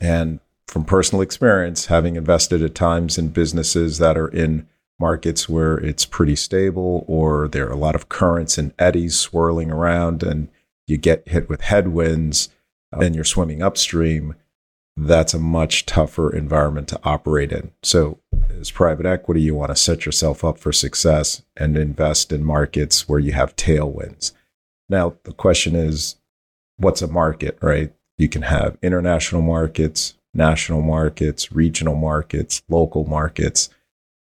And 0.00 0.40
from 0.66 0.84
personal 0.84 1.22
experience, 1.22 1.86
having 1.86 2.16
invested 2.16 2.62
at 2.62 2.74
times 2.74 3.18
in 3.18 3.28
businesses 3.28 3.98
that 3.98 4.16
are 4.16 4.28
in 4.28 4.66
markets 4.98 5.48
where 5.48 5.76
it's 5.78 6.04
pretty 6.04 6.36
stable 6.36 7.04
or 7.06 7.48
there 7.48 7.68
are 7.68 7.72
a 7.72 7.76
lot 7.76 7.94
of 7.94 8.08
currents 8.08 8.56
and 8.58 8.72
eddies 8.78 9.18
swirling 9.18 9.70
around 9.70 10.22
and 10.22 10.48
you 10.86 10.96
get 10.96 11.28
hit 11.28 11.48
with 11.48 11.62
headwinds 11.62 12.48
uh, 12.94 13.00
and 13.00 13.14
you're 13.14 13.24
swimming 13.24 13.62
upstream, 13.62 14.34
that's 14.96 15.34
a 15.34 15.38
much 15.38 15.86
tougher 15.86 16.34
environment 16.34 16.88
to 16.88 17.00
operate 17.02 17.52
in. 17.52 17.72
So, 17.82 18.20
as 18.60 18.70
private 18.70 19.06
equity, 19.06 19.42
you 19.42 19.54
want 19.54 19.70
to 19.70 19.76
set 19.76 20.06
yourself 20.06 20.44
up 20.44 20.58
for 20.58 20.72
success 20.72 21.42
and 21.56 21.76
invest 21.76 22.30
in 22.30 22.44
markets 22.44 23.08
where 23.08 23.18
you 23.18 23.32
have 23.32 23.56
tailwinds. 23.56 24.32
Now, 24.88 25.16
the 25.24 25.32
question 25.32 25.74
is, 25.74 26.16
what's 26.76 27.02
a 27.02 27.08
market, 27.08 27.58
right? 27.60 27.92
You 28.18 28.28
can 28.28 28.42
have 28.42 28.78
international 28.82 29.42
markets, 29.42 30.14
national 30.32 30.82
markets, 30.82 31.52
regional 31.52 31.94
markets, 31.94 32.62
local 32.68 33.04
markets, 33.04 33.70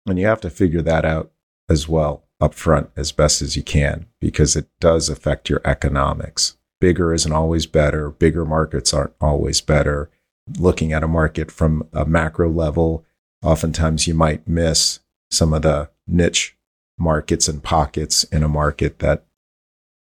and 0.06 0.18
you 0.18 0.26
have 0.26 0.40
to 0.42 0.50
figure 0.50 0.82
that 0.82 1.04
out 1.04 1.30
as 1.68 1.88
well. 1.88 2.24
upfront 2.40 2.88
as 2.96 3.12
best 3.12 3.42
as 3.42 3.54
you 3.54 3.62
can 3.62 4.06
because 4.18 4.56
it 4.56 4.66
does 4.80 5.10
affect 5.10 5.50
your 5.50 5.60
economics. 5.62 6.56
Bigger 6.80 7.12
isn't 7.12 7.32
always 7.32 7.66
better. 7.66 8.08
Bigger 8.08 8.46
markets 8.46 8.94
aren't 8.94 9.12
always 9.20 9.60
better. 9.60 10.08
Looking 10.58 10.94
at 10.94 11.02
a 11.02 11.08
market 11.08 11.50
from 11.50 11.86
a 11.92 12.06
macro 12.06 12.48
level, 12.48 13.04
oftentimes 13.42 14.06
you 14.06 14.14
might 14.14 14.48
miss 14.48 15.00
some 15.30 15.52
of 15.52 15.60
the 15.62 15.90
niche 16.06 16.56
markets 16.98 17.46
and 17.46 17.62
pockets 17.62 18.24
in 18.24 18.42
a 18.42 18.48
market 18.48 19.00
that 19.00 19.26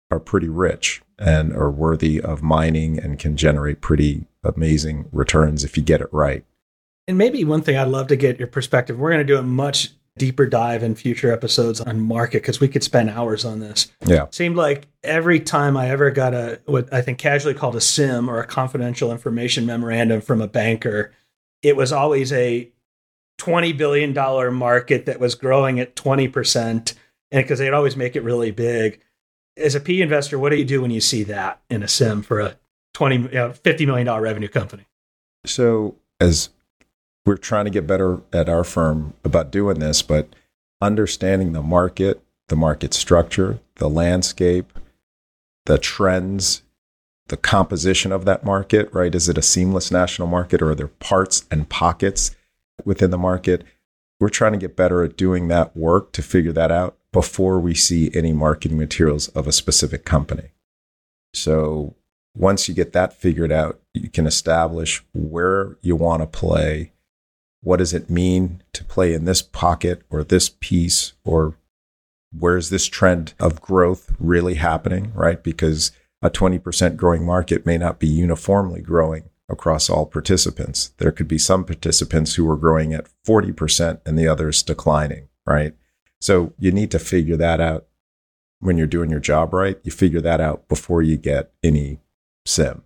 are 0.09 0.19
pretty 0.19 0.49
rich 0.49 1.03
and 1.17 1.53
are 1.53 1.71
worthy 1.71 2.21
of 2.21 2.41
mining 2.41 2.99
and 2.99 3.19
can 3.19 3.37
generate 3.37 3.81
pretty 3.81 4.25
amazing 4.43 5.07
returns 5.11 5.63
if 5.63 5.77
you 5.77 5.83
get 5.83 6.01
it 6.01 6.09
right. 6.11 6.45
And 7.07 7.17
maybe 7.17 7.43
one 7.43 7.61
thing 7.61 7.77
I'd 7.77 7.87
love 7.87 8.07
to 8.07 8.15
get 8.15 8.39
your 8.39 8.47
perspective. 8.47 8.97
We're 8.97 9.11
going 9.11 9.25
to 9.25 9.33
do 9.33 9.37
a 9.37 9.43
much 9.43 9.91
deeper 10.17 10.45
dive 10.45 10.81
in 10.81 10.95
future 10.95 11.31
episodes 11.31 11.81
on 11.81 11.99
market 11.99 12.41
because 12.41 12.59
we 12.59 12.67
could 12.67 12.83
spend 12.83 13.09
hours 13.09 13.43
on 13.43 13.59
this. 13.59 13.91
Yeah. 14.05 14.27
Seemed 14.31 14.55
like 14.55 14.87
every 15.03 15.39
time 15.39 15.75
I 15.75 15.89
ever 15.89 16.09
got 16.09 16.33
a 16.33 16.61
what 16.65 16.91
I 16.93 17.01
think 17.01 17.17
casually 17.17 17.53
called 17.53 17.75
a 17.75 17.79
CIM 17.79 18.27
or 18.27 18.39
a 18.39 18.47
confidential 18.47 19.11
information 19.11 19.65
memorandum 19.65 20.21
from 20.21 20.41
a 20.41 20.47
banker, 20.47 21.11
it 21.61 21.75
was 21.75 21.91
always 21.91 22.31
a 22.31 22.71
$20 23.39 23.77
billion 23.77 24.13
market 24.53 25.05
that 25.05 25.19
was 25.19 25.35
growing 25.35 25.79
at 25.79 25.95
20%. 25.95 26.93
And 27.31 27.43
because 27.43 27.59
they'd 27.59 27.73
always 27.73 27.97
make 27.97 28.15
it 28.15 28.23
really 28.23 28.51
big. 28.51 29.01
As 29.57 29.75
a 29.75 29.79
P 29.79 30.01
investor, 30.01 30.37
what 30.37 30.49
do 30.49 30.57
you 30.57 30.65
do 30.65 30.81
when 30.81 30.91
you 30.91 31.01
see 31.01 31.23
that 31.23 31.61
in 31.69 31.81
a 31.83 31.87
CIM 31.87 32.23
for 32.25 32.39
a 32.39 32.55
20, 32.93 33.15
you 33.15 33.21
know, 33.29 33.49
$50 33.49 33.85
million 33.85 34.07
revenue 34.21 34.47
company? 34.47 34.85
So, 35.45 35.95
as 36.19 36.49
we're 37.25 37.37
trying 37.37 37.65
to 37.65 37.71
get 37.71 37.87
better 37.87 38.21
at 38.33 38.49
our 38.49 38.63
firm 38.63 39.13
about 39.23 39.51
doing 39.51 39.79
this, 39.79 40.01
but 40.01 40.35
understanding 40.81 41.53
the 41.53 41.61
market, 41.61 42.21
the 42.47 42.55
market 42.55 42.93
structure, 42.93 43.59
the 43.75 43.89
landscape, 43.89 44.77
the 45.65 45.77
trends, 45.77 46.61
the 47.27 47.37
composition 47.37 48.11
of 48.11 48.25
that 48.25 48.43
market, 48.43 48.89
right? 48.93 49.15
Is 49.15 49.27
it 49.27 49.37
a 49.37 49.41
seamless 49.41 49.91
national 49.91 50.27
market 50.27 50.61
or 50.61 50.71
are 50.71 50.75
there 50.75 50.87
parts 50.87 51.45
and 51.49 51.67
pockets 51.67 52.35
within 52.83 53.09
the 53.09 53.17
market? 53.17 53.63
We're 54.19 54.29
trying 54.29 54.53
to 54.53 54.59
get 54.59 54.75
better 54.75 55.03
at 55.03 55.17
doing 55.17 55.47
that 55.47 55.75
work 55.75 56.11
to 56.13 56.21
figure 56.21 56.53
that 56.53 56.71
out 56.71 56.97
before 57.15 57.61
we 57.61 57.73
see 57.73 58.11
any 58.13 58.33
marketing 58.33 58.77
materials 58.77 59.29
of 59.29 59.47
a 59.47 59.51
specific 59.53 60.03
company. 60.03 60.51
So 61.33 61.95
once 62.35 62.67
you 62.67 62.75
get 62.75 62.91
that 62.91 63.13
figured 63.13 63.53
out, 63.53 63.79
you 63.93 64.09
can 64.09 64.27
establish 64.27 65.01
where 65.13 65.77
you 65.81 65.95
want 65.95 66.23
to 66.23 66.27
play 66.27 66.91
what 67.61 67.77
does 67.77 67.93
it 67.93 68.09
mean 68.09 68.61
to 68.73 68.83
play 68.83 69.13
in 69.13 69.23
this 69.23 69.41
pocket 69.41 70.01
or 70.09 70.25
this 70.25 70.49
piece 70.49 71.13
or 71.23 71.55
where's 72.37 72.69
this 72.69 72.85
trend 72.85 73.33
of 73.39 73.61
growth 73.61 74.13
really 74.19 74.55
happening, 74.55 75.13
right? 75.15 75.41
Because 75.41 75.93
a 76.21 76.29
20% 76.29 76.97
growing 76.97 77.25
market 77.25 77.65
may 77.65 77.77
not 77.77 77.97
be 77.97 78.07
uniformly 78.07 78.81
growing 78.81 79.29
across 79.47 79.89
all 79.89 80.05
participants. 80.05 80.91
There 80.97 81.13
could 81.13 81.29
be 81.29 81.37
some 81.37 81.63
participants 81.63 82.35
who 82.35 82.49
are 82.51 82.57
growing 82.57 82.93
at 82.93 83.07
40% 83.25 84.01
and 84.05 84.19
the 84.19 84.27
others 84.27 84.61
declining, 84.61 85.29
right? 85.45 85.75
So 86.21 86.53
you 86.57 86.71
need 86.71 86.91
to 86.91 86.99
figure 86.99 87.37
that 87.37 87.59
out 87.59 87.85
when 88.59 88.77
you're 88.77 88.87
doing 88.87 89.09
your 89.09 89.19
job 89.19 89.53
right. 89.53 89.77
You 89.83 89.91
figure 89.91 90.21
that 90.21 90.41
out 90.41 90.67
before 90.67 91.01
you 91.01 91.17
get 91.17 91.51
any 91.63 91.99
CIM. 92.47 92.81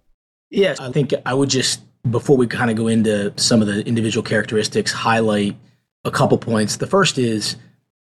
Yes, 0.49 0.79
I 0.79 0.91
think 0.91 1.13
I 1.25 1.33
would 1.33 1.49
just 1.49 1.81
before 2.09 2.37
we 2.37 2.47
kind 2.47 2.71
of 2.71 2.77
go 2.77 2.87
into 2.87 3.33
some 3.35 3.61
of 3.61 3.67
the 3.67 3.85
individual 3.85 4.23
characteristics, 4.23 4.91
highlight 4.91 5.55
a 6.05 6.11
couple 6.11 6.37
points. 6.37 6.77
The 6.77 6.87
first 6.87 7.17
is 7.17 7.57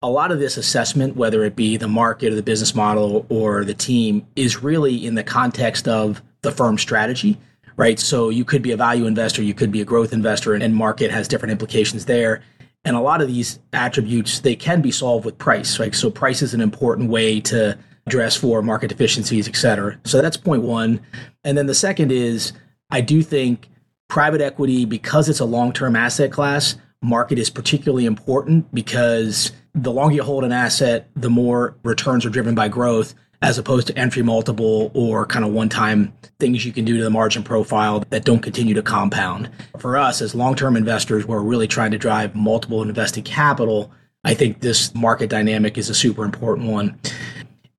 a 0.02 0.10
lot 0.10 0.32
of 0.32 0.40
this 0.40 0.58
assessment, 0.58 1.16
whether 1.16 1.44
it 1.44 1.56
be 1.56 1.78
the 1.78 1.88
market 1.88 2.32
or 2.32 2.36
the 2.36 2.44
business 2.44 2.76
model 2.76 3.26
or 3.30 3.64
the 3.64 3.74
team, 3.74 4.26
is 4.36 4.62
really 4.62 5.06
in 5.06 5.16
the 5.16 5.24
context 5.24 5.88
of 5.88 6.22
the 6.42 6.52
firm 6.52 6.78
strategy, 6.78 7.38
right? 7.78 8.00
So 8.00 8.30
you 8.30 8.44
could 8.44 8.62
be 8.62 8.72
a 8.72 8.78
value 8.78 9.06
investor, 9.06 9.42
you 9.42 9.54
could 9.54 9.72
be 9.72 9.82
a 9.82 9.86
growth 9.86 10.14
investor, 10.14 10.54
and 10.54 10.76
market 10.76 11.12
has 11.12 11.28
different 11.28 11.52
implications 11.52 12.06
there. 12.06 12.42
And 12.86 12.96
a 12.96 13.02
lot 13.02 13.22
of 13.22 13.28
these 13.28 13.60
attributes, 13.74 14.40
they 14.40 14.56
can 14.56 14.82
be 14.82 14.92
solved 14.92 15.26
with 15.26 15.38
price, 15.38 15.80
right? 15.80 15.94
So 15.94 16.10
price 16.10 16.42
is 16.42 16.54
an 16.54 16.62
important 16.62 17.10
way 17.10 17.42
to 17.42 17.78
address 18.06 18.36
for 18.36 18.62
market 18.62 18.88
deficiencies, 18.88 19.48
et 19.48 19.56
cetera. 19.56 20.00
So 20.06 20.22
that's 20.22 20.38
point 20.38 20.62
one. 20.62 21.02
And 21.44 21.58
then 21.58 21.66
the 21.66 21.76
second 21.76 22.12
is 22.12 22.54
I 22.92 23.02
do 23.02 23.24
think 23.24 23.68
private 24.08 24.40
equity, 24.40 24.86
because 24.86 25.28
it's 25.28 25.40
a 25.40 25.46
long 25.46 25.74
term 25.74 25.96
asset 25.96 26.32
class, 26.32 26.76
market 27.02 27.40
is 27.40 27.50
particularly 27.50 28.06
important 28.06 28.74
because 28.74 29.52
the 29.74 29.92
longer 29.92 30.16
you 30.16 30.24
hold 30.24 30.44
an 30.44 30.52
asset, 30.52 31.10
the 31.16 31.30
more 31.30 31.76
returns 31.84 32.26
are 32.26 32.30
driven 32.30 32.56
by 32.56 32.68
growth 32.68 33.16
as 33.42 33.58
opposed 33.58 33.88
to 33.88 33.98
entry 33.98 34.24
multiple 34.24 34.92
or 34.94 35.26
kind 35.26 35.46
of 35.46 35.52
one 35.52 35.70
time 35.70 36.14
things 36.40 36.66
you 36.66 36.72
can 36.72 36.86
do 36.86 36.98
to 36.98 37.04
the 37.04 37.10
margin 37.10 37.44
profile 37.44 38.04
that 38.10 38.26
don't 38.26 38.42
continue 38.42 38.74
to 38.74 38.82
compound. 38.82 39.50
For 39.80 39.98
us, 39.98 40.22
as 40.22 40.36
long 40.36 40.56
term 40.56 40.76
investors, 40.76 41.26
we're 41.26 41.42
really 41.42 41.68
trying 41.68 41.92
to 41.92 41.98
drive 41.98 42.36
multiple 42.36 42.82
invested 42.82 43.26
capital. 43.26 43.92
I 44.24 44.34
think 44.34 44.62
this 44.62 44.94
market 44.96 45.30
dynamic 45.30 45.78
is 45.78 45.90
a 45.90 45.96
super 45.96 46.24
important 46.24 46.70
one. 46.70 47.00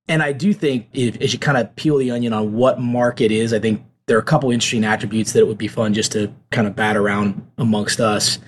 And 0.09 0.23
I 0.23 0.33
do 0.33 0.53
think 0.53 0.89
if, 0.93 1.21
as 1.21 1.33
you 1.33 1.39
kind 1.39 1.59
of 1.59 1.75
peel 1.75 1.97
the 1.99 2.11
onion 2.13 2.33
on 2.33 2.53
what 2.53 2.81
market 2.81 3.33
is, 3.33 3.53
I 3.53 3.59
think 3.59 3.85
there 4.07 4.17
are 4.17 4.21
a 4.21 4.25
couple 4.25 4.51
interesting 4.53 4.85
attributes 4.85 5.33
that 5.33 5.41
it 5.41 5.49
would 5.49 5.59
be 5.59 5.69
fun 5.69 5.93
just 5.93 6.13
to 6.13 6.33
kind 6.51 6.67
of 6.67 6.77
bat 6.77 6.97
around 6.97 7.45
amongst 7.59 7.99
us. 7.99 8.39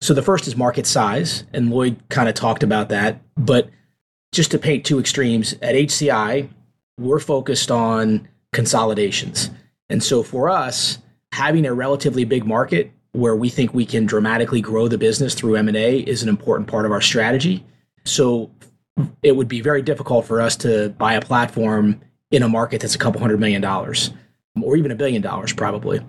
So 0.00 0.14
the 0.14 0.22
first 0.22 0.46
is 0.46 0.56
market 0.56 0.86
size, 0.86 1.44
and 1.52 1.70
Lloyd 1.70 2.00
kind 2.08 2.28
of 2.28 2.34
talked 2.34 2.62
about 2.62 2.88
that. 2.88 3.20
But 3.36 3.70
just 4.32 4.50
to 4.50 4.58
paint 4.58 4.84
two 4.84 4.98
extremes, 4.98 5.54
at 5.62 5.74
HCI, 5.74 6.48
we're 6.98 7.20
focused 7.20 7.70
on 7.70 8.28
consolidations. 8.52 9.50
And 9.88 10.02
so 10.02 10.22
for 10.22 10.48
us, 10.48 10.98
having 11.32 11.66
a 11.66 11.74
relatively 11.74 12.24
big 12.24 12.44
market 12.44 12.92
where 13.12 13.36
we 13.36 13.48
think 13.48 13.72
we 13.72 13.86
can 13.86 14.06
dramatically 14.06 14.60
grow 14.60 14.88
the 14.88 14.98
business 14.98 15.34
through 15.34 15.56
M&A 15.56 15.98
is 16.00 16.22
an 16.22 16.28
important 16.28 16.68
part 16.68 16.84
of 16.84 16.92
our 16.92 17.00
strategy. 17.00 17.64
So 18.04 18.50
it 19.22 19.36
would 19.36 19.48
be 19.48 19.60
very 19.60 19.82
difficult 19.82 20.26
for 20.26 20.40
us 20.40 20.56
to 20.56 20.90
buy 20.90 21.14
a 21.14 21.20
platform 21.20 22.00
in 22.30 22.42
a 22.42 22.48
market 22.48 22.80
that's 22.80 22.94
a 22.94 22.98
couple 22.98 23.20
hundred 23.20 23.40
million 23.40 23.62
dollars 23.62 24.10
or 24.60 24.76
even 24.76 24.90
a 24.90 24.96
billion 24.96 25.22
dollars 25.22 25.52
probably. 25.52 26.00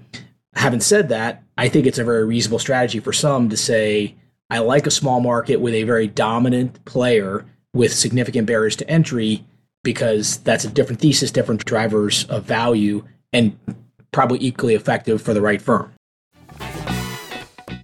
Having 0.55 0.81
said 0.81 1.09
that, 1.09 1.43
I 1.57 1.69
think 1.69 1.85
it's 1.85 1.99
a 1.99 2.03
very 2.03 2.25
reasonable 2.25 2.59
strategy 2.59 2.99
for 2.99 3.13
some 3.13 3.49
to 3.49 3.57
say, 3.57 4.15
I 4.49 4.59
like 4.59 4.87
a 4.87 4.91
small 4.91 5.21
market 5.21 5.57
with 5.57 5.73
a 5.73 5.83
very 5.83 6.07
dominant 6.07 6.83
player 6.85 7.45
with 7.73 7.93
significant 7.93 8.47
barriers 8.47 8.75
to 8.77 8.89
entry 8.89 9.45
because 9.83 10.37
that's 10.39 10.65
a 10.65 10.69
different 10.69 11.01
thesis, 11.01 11.31
different 11.31 11.63
drivers 11.65 12.25
of 12.25 12.43
value, 12.43 13.03
and 13.31 13.57
probably 14.11 14.39
equally 14.41 14.75
effective 14.75 15.21
for 15.21 15.33
the 15.33 15.41
right 15.41 15.61
firm. 15.61 15.93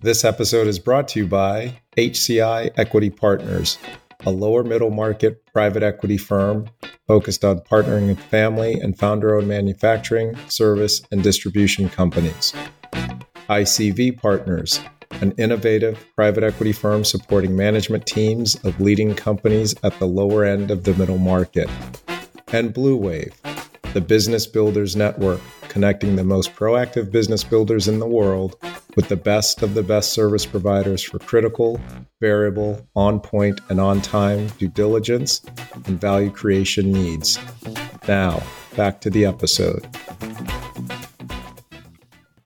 This 0.02 0.24
episode 0.24 0.68
is 0.68 0.78
brought 0.78 1.08
to 1.10 1.20
you 1.20 1.28
by 1.28 1.80
HCI 1.98 2.72
Equity 2.78 3.10
Partners 3.10 3.78
a 4.26 4.32
lower 4.32 4.64
middle 4.64 4.90
market 4.90 5.46
private 5.46 5.84
equity 5.84 6.18
firm 6.18 6.68
focused 7.08 7.46
on 7.46 7.60
partnering 7.60 8.08
with 8.08 8.20
family 8.20 8.74
and 8.74 8.98
founder 8.98 9.36
owned 9.36 9.48
manufacturing, 9.48 10.36
service, 10.48 11.02
and 11.12 11.22
distribution 11.22 11.90
companies. 11.90 12.54
ICV 13.50 14.18
Partners, 14.18 14.80
an 15.12 15.32
innovative 15.34 16.06
private 16.16 16.44
equity 16.44 16.72
firm 16.72 17.04
supporting 17.04 17.56
management 17.56 18.06
teams 18.06 18.56
of 18.64 18.80
leading 18.80 19.16
companies 19.16 19.76
at 19.84 19.98
the 20.00 20.08
lower 20.08 20.44
end 20.44 20.72
of 20.72 20.84
the 20.84 20.94
middle 20.96 21.18
market. 21.18 21.70
And 22.50 22.74
BluWave, 22.74 23.34
the 23.94 24.02
Business 24.02 24.46
Builders 24.48 24.96
Network, 24.96 25.42
connecting 25.70 26.16
the 26.16 26.24
most 26.24 26.56
proactive 26.56 27.12
business 27.12 27.44
builders 27.44 27.88
in 27.88 28.00
the 28.00 28.08
world 28.08 28.56
with 28.96 29.10
the 29.10 29.16
best 29.18 29.62
of 29.62 29.74
the 29.74 29.84
best 29.84 30.14
service 30.14 30.46
providers 30.46 31.04
for 31.04 31.20
critical, 31.20 31.80
variable, 32.22 32.88
on 32.96 33.20
point, 33.20 33.60
and 33.70 33.80
on 33.80 34.02
time 34.02 34.48
due 34.58 34.70
diligence 34.70 35.42
and 35.86 36.00
value 36.00 36.30
creation 36.30 36.92
needs. 36.92 37.38
Now, 38.08 38.42
back 38.76 39.02
to 39.02 39.10
the 39.10 39.26
episode. 39.26 39.86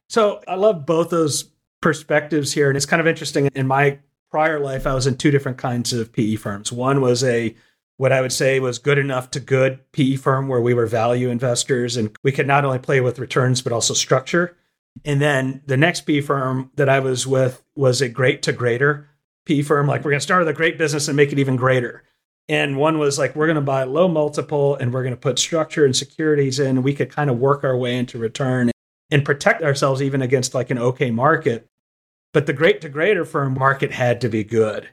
So 0.07 0.41
I 0.47 0.55
love 0.55 0.87
both 0.87 1.11
those 1.11 1.51
perspectives 1.81 2.53
here. 2.53 2.69
And 2.69 2.77
it's 2.77 2.85
kind 2.85 2.99
of 2.99 3.07
interesting. 3.07 3.49
In 3.55 3.67
my 3.67 3.99
prior 4.31 4.59
life, 4.59 4.85
I 4.85 4.93
was 4.93 5.07
in 5.07 5.17
two 5.17 5.31
different 5.31 5.57
kinds 5.57 5.93
of 5.93 6.11
PE 6.11 6.35
firms. 6.35 6.71
One 6.71 7.01
was 7.01 7.23
a 7.23 7.55
what 7.97 8.13
I 8.13 8.21
would 8.21 8.31
say 8.31 8.61
was 8.61 8.79
good 8.79 8.97
enough 8.97 9.29
to 9.31 9.41
good 9.41 9.79
PE 9.91 10.15
firm 10.15 10.47
where 10.47 10.61
we 10.61 10.73
were 10.73 10.85
value 10.85 11.29
investors 11.29 11.97
and 11.97 12.15
we 12.23 12.31
could 12.31 12.47
not 12.47 12.63
only 12.63 12.79
play 12.79 13.01
with 13.01 13.19
returns, 13.19 13.61
but 13.61 13.73
also 13.73 13.93
structure. 13.93 14.55
And 15.03 15.21
then 15.21 15.61
the 15.65 15.75
next 15.75 16.01
PE 16.01 16.21
firm 16.21 16.71
that 16.75 16.87
I 16.87 17.01
was 17.01 17.27
with 17.27 17.61
was 17.75 18.01
a 18.01 18.07
great 18.07 18.41
to 18.43 18.53
greater 18.53 19.09
PE 19.45 19.63
firm. 19.63 19.85
Like, 19.87 20.05
we're 20.05 20.11
going 20.11 20.19
to 20.19 20.23
start 20.23 20.39
with 20.39 20.47
a 20.47 20.57
great 20.57 20.77
business 20.77 21.09
and 21.09 21.17
make 21.17 21.33
it 21.33 21.39
even 21.39 21.57
greater. 21.57 22.03
And 22.47 22.77
one 22.77 22.99
was 22.99 23.19
like, 23.19 23.35
we're 23.35 23.47
going 23.47 23.55
to 23.55 23.61
buy 23.61 23.83
low 23.83 24.07
multiple 24.07 24.75
and 24.75 24.93
we're 24.93 25.03
going 25.03 25.13
to 25.13 25.19
put 25.19 25.37
structure 25.37 25.85
and 25.85 25.95
securities 25.95 26.57
in. 26.57 26.83
We 26.83 26.93
could 26.93 27.11
kind 27.11 27.29
of 27.29 27.37
work 27.37 27.65
our 27.65 27.77
way 27.77 27.97
into 27.97 28.17
return 28.17 28.71
and 29.11 29.25
protect 29.25 29.63
ourselves 29.63 30.01
even 30.01 30.21
against 30.21 30.53
like 30.53 30.69
an 30.69 30.77
okay 30.77 31.11
market. 31.11 31.67
But 32.33 32.45
the 32.45 32.53
great 32.53 32.81
to 32.81 32.89
greater 32.89 33.25
firm 33.25 33.55
market 33.55 33.91
had 33.91 34.21
to 34.21 34.29
be 34.29 34.43
good. 34.43 34.89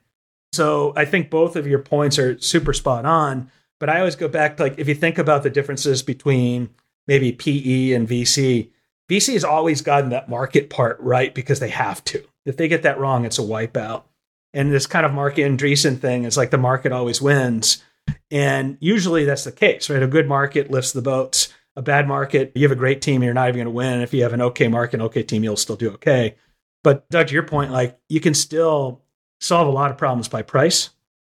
So 0.52 0.94
I 0.96 1.04
think 1.04 1.28
both 1.28 1.54
of 1.54 1.66
your 1.66 1.80
points 1.80 2.18
are 2.18 2.38
super 2.40 2.72
spot 2.72 3.04
on. 3.04 3.50
But 3.78 3.90
I 3.90 3.98
always 3.98 4.16
go 4.16 4.28
back 4.28 4.56
to 4.56 4.62
like 4.62 4.78
if 4.78 4.88
you 4.88 4.94
think 4.94 5.18
about 5.18 5.42
the 5.42 5.50
differences 5.50 6.02
between 6.02 6.70
maybe 7.06 7.32
PE 7.32 7.92
and 7.92 8.08
VC, 8.08 8.70
VC 9.10 9.34
has 9.34 9.44
always 9.44 9.82
gotten 9.82 10.10
that 10.10 10.28
market 10.28 10.70
part 10.70 10.98
right 11.00 11.34
because 11.34 11.60
they 11.60 11.68
have 11.68 12.02
to. 12.04 12.24
If 12.44 12.56
they 12.56 12.68
get 12.68 12.82
that 12.82 12.98
wrong, 12.98 13.24
it's 13.24 13.38
a 13.38 13.42
wipeout. 13.42 14.04
And 14.54 14.72
this 14.72 14.86
kind 14.86 15.04
of 15.04 15.12
Marc 15.12 15.36
Andreessen 15.36 15.98
thing 15.98 16.24
is 16.24 16.36
like 16.36 16.50
the 16.50 16.58
market 16.58 16.90
always 16.92 17.20
wins. 17.20 17.84
And 18.30 18.78
usually 18.80 19.24
that's 19.24 19.44
the 19.44 19.52
case, 19.52 19.90
right? 19.90 20.02
A 20.02 20.06
good 20.06 20.28
market 20.28 20.70
lifts 20.70 20.92
the 20.92 21.02
boats. 21.02 21.52
A 21.76 21.82
bad 21.82 22.08
market, 22.08 22.52
you 22.54 22.62
have 22.62 22.72
a 22.72 22.78
great 22.78 23.02
team, 23.02 23.22
you're 23.22 23.34
not 23.34 23.48
even 23.48 23.58
going 23.58 23.66
to 23.66 23.70
win. 23.70 24.00
If 24.00 24.14
you 24.14 24.22
have 24.22 24.32
an 24.32 24.40
okay 24.40 24.68
market, 24.68 25.00
okay 25.00 25.22
team, 25.22 25.44
you'll 25.44 25.56
still 25.56 25.76
do 25.76 25.90
okay. 25.92 26.36
But 26.82 27.08
Doug, 27.10 27.28
to 27.28 27.34
your 27.34 27.42
point, 27.42 27.70
like 27.70 27.98
you 28.08 28.20
can 28.20 28.32
still 28.32 29.02
solve 29.40 29.68
a 29.68 29.70
lot 29.70 29.90
of 29.90 29.98
problems 29.98 30.28
by 30.28 30.42
price 30.42 30.90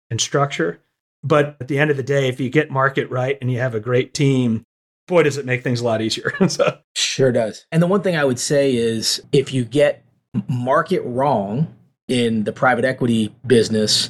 and 0.10 0.20
structure. 0.20 0.82
But 1.24 1.58
at 1.60 1.68
the 1.68 1.78
end 1.78 1.92
of 1.92 1.98
the 1.98 2.04
day, 2.04 2.28
if 2.28 2.40
you 2.40 2.50
get 2.50 2.72
market 2.72 3.10
right 3.10 3.38
and 3.42 3.52
you 3.52 3.60
have 3.60 3.76
a 3.76 3.80
great 3.80 4.14
team, 4.14 4.64
boy, 5.08 5.24
does 5.24 5.38
it 5.38 5.46
make 5.46 5.64
things 5.64 5.82
a 5.82 5.84
lot 5.84 6.02
easier. 6.02 6.34
so. 6.48 6.80
Sure 6.96 7.32
does. 7.32 7.66
And 7.72 7.82
the 7.82 7.88
one 7.88 8.02
thing 8.02 8.16
I 8.16 8.26
would 8.26 8.40
say 8.40 8.76
is 8.76 9.22
if 9.32 9.54
you 9.54 9.64
get 9.66 10.04
market 10.48 11.02
wrong 11.02 11.76
in 12.08 12.44
the 12.44 12.54
private 12.54 12.86
equity 12.86 13.34
business, 13.46 14.10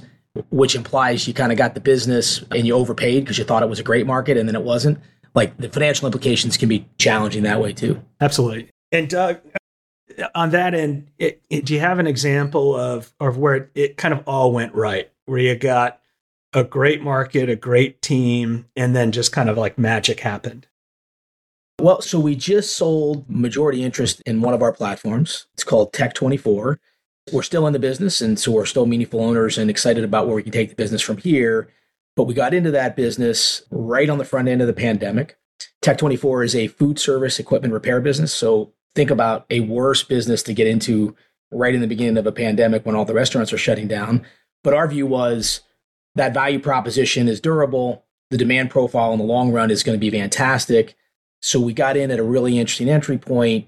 which 0.50 0.76
implies 0.76 1.28
you 1.28 1.34
kind 1.34 1.52
of 1.52 1.58
got 1.58 1.76
the 1.76 1.82
business 1.82 2.44
and 2.52 2.66
you 2.66 2.74
overpaid 2.74 3.24
because 3.24 3.38
you 3.38 3.44
thought 3.44 3.64
it 3.64 3.70
was 3.70 3.80
a 3.80 3.84
great 3.84 4.08
market 4.08 4.38
and 4.38 4.48
then 4.48 4.56
it 4.56 4.64
wasn't, 4.64 4.98
like 5.34 5.58
the 5.58 5.70
financial 5.70 6.06
implications 6.06 6.58
can 6.58 6.70
be 6.70 6.88
challenging 6.98 7.44
that 7.44 7.62
way 7.62 7.74
too. 7.74 8.02
Absolutely. 8.20 8.70
And 8.92 9.10
Doug, 9.10 9.40
on 10.36 10.52
that 10.52 10.74
end, 10.74 11.10
it, 11.18 11.42
it, 11.50 11.66
do 11.66 11.74
you 11.74 11.80
have 11.80 12.00
an 12.00 12.08
example 12.08 12.76
of, 12.76 13.14
of 13.20 13.38
where 13.38 13.56
it, 13.56 13.72
it 13.76 13.98
kind 13.98 14.14
of 14.14 14.24
all 14.28 14.52
went 14.52 14.74
right, 14.74 15.10
where 15.26 15.40
you 15.40 15.56
got 15.56 16.00
a 16.54 16.64
great 16.64 17.02
market, 17.02 17.50
a 17.50 17.56
great 17.56 18.02
team, 18.02 18.66
and 18.76 18.96
then 18.96 19.12
just 19.12 19.32
kind 19.32 19.50
of 19.50 19.58
like 19.58 19.78
magic 19.78 20.20
happened? 20.20 20.68
Well, 21.80 22.02
so 22.02 22.20
we 22.20 22.36
just 22.36 22.76
sold 22.76 23.28
majority 23.30 23.84
interest 23.84 24.22
in 24.26 24.42
one 24.42 24.54
of 24.54 24.62
our 24.62 24.74
platforms. 24.74 25.48
It's 25.54 25.64
called 25.64 25.94
Tech24. 25.94 26.78
We're 27.32 27.42
still 27.42 27.66
in 27.66 27.74
the 27.74 27.80
business, 27.80 28.22
and 28.22 28.38
so 28.38 28.52
we're 28.52 28.66
still 28.66 28.86
meaningful 28.86 29.22
owners 29.22 29.58
and 29.58 29.70
excited 29.70 30.04
about 30.04 30.28
where 30.28 30.36
we 30.36 30.44
can 30.44 30.52
take 30.52 30.70
the 30.70 30.76
business 30.76 31.02
from 31.02 31.18
here. 31.18 31.70
But 32.16 32.26
we 32.26 32.34
got 32.34 32.54
into 32.54 32.72
that 32.72 32.96
business 32.96 33.64
right 33.72 34.10
on 34.10 34.18
the 34.18 34.26
front 34.26 34.48
end 34.48 34.62
of 34.62 34.68
the 34.68 34.74
pandemic. 34.74 35.38
Tech24 35.84 36.46
is 36.46 36.56
a 36.56 36.68
food 36.68 37.00
service 37.00 37.40
equipment 37.40 37.74
repair 37.74 38.02
business. 38.02 38.34
So 38.34 38.74
think 38.96 39.10
about 39.10 39.46
a 39.50 39.62
worse 39.62 40.04
business 40.04 40.44
to 40.44 40.54
get 40.54 40.68
into 40.68 41.16
right 41.52 41.74
in 41.74 41.82
the 41.82 41.88
beginning 41.88 42.18
of 42.18 42.28
a 42.28 42.32
pandemic 42.32 42.86
when 42.86 42.96
all 42.96 43.06
the 43.06 43.14
restaurants 43.14 43.52
are 43.54 43.58
shutting 43.58 43.88
down. 43.88 44.26
But 44.64 44.74
our 44.74 44.88
view 44.88 45.08
was 45.08 45.62
that 46.16 46.34
value 46.34 46.60
proposition 46.60 47.28
is 47.28 47.42
durable. 47.42 48.06
The 48.30 48.38
demand 48.38 48.70
profile 48.70 49.14
in 49.14 49.20
the 49.20 49.26
long 49.26 49.52
run 49.52 49.72
is 49.72 49.84
going 49.84 49.98
to 49.98 50.00
be 50.00 50.16
fantastic. 50.18 50.96
So 51.42 51.60
we 51.60 51.74
got 51.74 51.98
in 51.98 52.12
at 52.12 52.20
a 52.20 52.24
really 52.24 52.60
interesting 52.60 52.90
entry 52.90 53.18
point, 53.18 53.68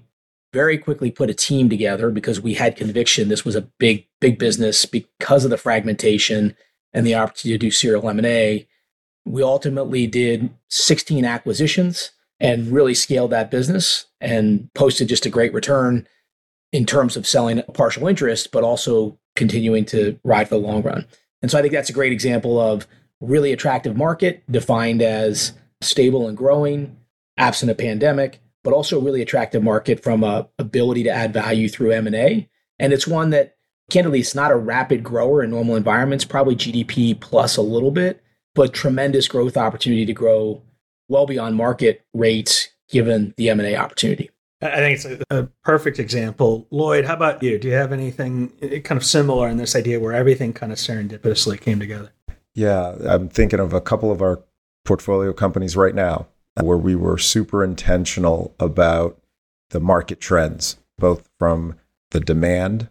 very 0.52 0.78
quickly 0.78 1.10
put 1.10 1.30
a 1.30 1.34
team 1.34 1.68
together 1.68 2.10
because 2.10 2.40
we 2.40 2.54
had 2.54 2.76
conviction 2.76 3.28
this 3.28 3.44
was 3.44 3.56
a 3.56 3.68
big, 3.78 4.06
big 4.20 4.38
business 4.38 4.86
because 4.86 5.44
of 5.44 5.50
the 5.50 5.56
fragmentation 5.56 6.56
and 6.94 7.06
the 7.06 7.14
opportunity 7.14 7.58
to 7.58 7.66
do 7.66 7.70
serial 7.70 8.08
M&A. 8.08 8.66
We 9.26 9.42
ultimately 9.42 10.06
did 10.06 10.50
16 10.68 11.24
acquisitions 11.24 12.12
and 12.40 12.68
really 12.68 12.94
scaled 12.94 13.32
that 13.32 13.50
business 13.50 14.06
and 14.20 14.72
posted 14.74 15.08
just 15.08 15.26
a 15.26 15.30
great 15.30 15.52
return 15.52 16.06
in 16.72 16.86
terms 16.86 17.16
of 17.16 17.26
selling 17.26 17.58
a 17.58 17.62
partial 17.64 18.06
interest, 18.08 18.52
but 18.52 18.64
also 18.64 19.18
continuing 19.36 19.84
to 19.86 20.18
ride 20.24 20.48
for 20.48 20.56
the 20.56 20.60
long 20.60 20.82
run. 20.82 21.06
And 21.42 21.50
so 21.50 21.58
I 21.58 21.62
think 21.62 21.72
that's 21.72 21.90
a 21.90 21.94
great 21.94 22.12
example 22.12 22.58
of 22.60 22.86
really 23.20 23.52
attractive 23.52 23.96
market 23.96 24.42
defined 24.50 25.02
as 25.02 25.52
stable 25.80 26.28
and 26.28 26.36
growing, 26.36 26.96
absent 27.36 27.70
a 27.70 27.74
pandemic, 27.74 28.40
but 28.62 28.72
also 28.72 29.00
really 29.00 29.22
attractive 29.22 29.62
market 29.62 30.02
from 30.02 30.24
a 30.24 30.48
ability 30.58 31.04
to 31.04 31.10
add 31.10 31.32
value 31.32 31.68
through 31.68 31.92
M&A. 31.92 32.48
And 32.78 32.92
it's 32.92 33.06
one 33.06 33.30
that 33.30 33.53
candidly 33.90 34.20
it's 34.20 34.34
not 34.34 34.50
a 34.50 34.56
rapid 34.56 35.02
grower 35.02 35.42
in 35.42 35.50
normal 35.50 35.76
environments, 35.76 36.24
probably 36.24 36.56
GDP 36.56 37.18
plus 37.18 37.56
a 37.56 37.62
little 37.62 37.90
bit, 37.90 38.22
but 38.54 38.72
tremendous 38.72 39.28
growth 39.28 39.56
opportunity 39.56 40.06
to 40.06 40.12
grow 40.12 40.62
well 41.08 41.26
beyond 41.26 41.56
market 41.56 42.04
rates 42.14 42.68
given 42.88 43.34
the 43.36 43.50
M&A 43.50 43.76
opportunity. 43.76 44.30
I 44.62 44.76
think 44.76 44.94
it's 44.96 45.04
a, 45.04 45.18
a, 45.30 45.42
perfect 45.62 45.98
example. 45.98 46.66
Lloyd, 46.70 47.04
how 47.04 47.14
about 47.14 47.42
you? 47.42 47.58
Do 47.58 47.68
you 47.68 47.74
have 47.74 47.92
anything 47.92 48.52
eh, 48.62 48.80
kind 48.80 48.96
of 48.98 49.04
similar 49.04 49.48
in 49.48 49.58
this 49.58 49.76
idea 49.76 50.00
where 50.00 50.14
everything 50.14 50.54
kind 50.54 50.72
of 50.72 50.78
serendipitously 50.78 51.60
came 51.60 51.78
together? 51.78 52.12
Yeah, 52.54 52.94
I'm 53.06 53.28
thinking 53.28 53.60
of 53.60 53.74
a 53.74 53.80
couple 53.80 54.10
of 54.10 54.22
our 54.22 54.42
portfolio 54.84 55.32
companies 55.32 55.76
right 55.76 55.94
now 55.94 56.28
where 56.62 56.78
we 56.78 56.94
were 56.94 57.18
super 57.18 57.64
intentional 57.64 58.54
about 58.60 59.20
the 59.70 59.80
market 59.80 60.20
trends, 60.20 60.78
both 60.98 61.28
from 61.38 61.74
the 62.12 62.20
demand 62.20 62.88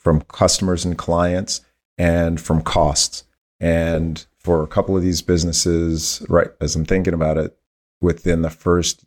from 0.00 0.22
customers 0.22 0.84
and 0.84 0.98
clients 0.98 1.60
and 1.96 2.40
from 2.40 2.62
costs. 2.62 3.24
And 3.60 4.24
for 4.38 4.62
a 4.62 4.66
couple 4.66 4.96
of 4.96 5.02
these 5.02 5.22
businesses, 5.22 6.24
right, 6.28 6.48
as 6.60 6.74
I'm 6.74 6.86
thinking 6.86 7.14
about 7.14 7.36
it, 7.36 7.56
within 8.00 8.42
the 8.42 8.50
first 8.50 9.04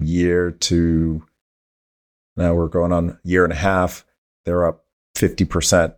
year 0.00 0.50
to 0.50 1.24
now 2.36 2.54
we're 2.54 2.68
going 2.68 2.92
on 2.92 3.18
year 3.22 3.44
and 3.44 3.52
a 3.52 3.56
half, 3.56 4.04
they're 4.44 4.66
up 4.66 4.84
50% 5.16 5.94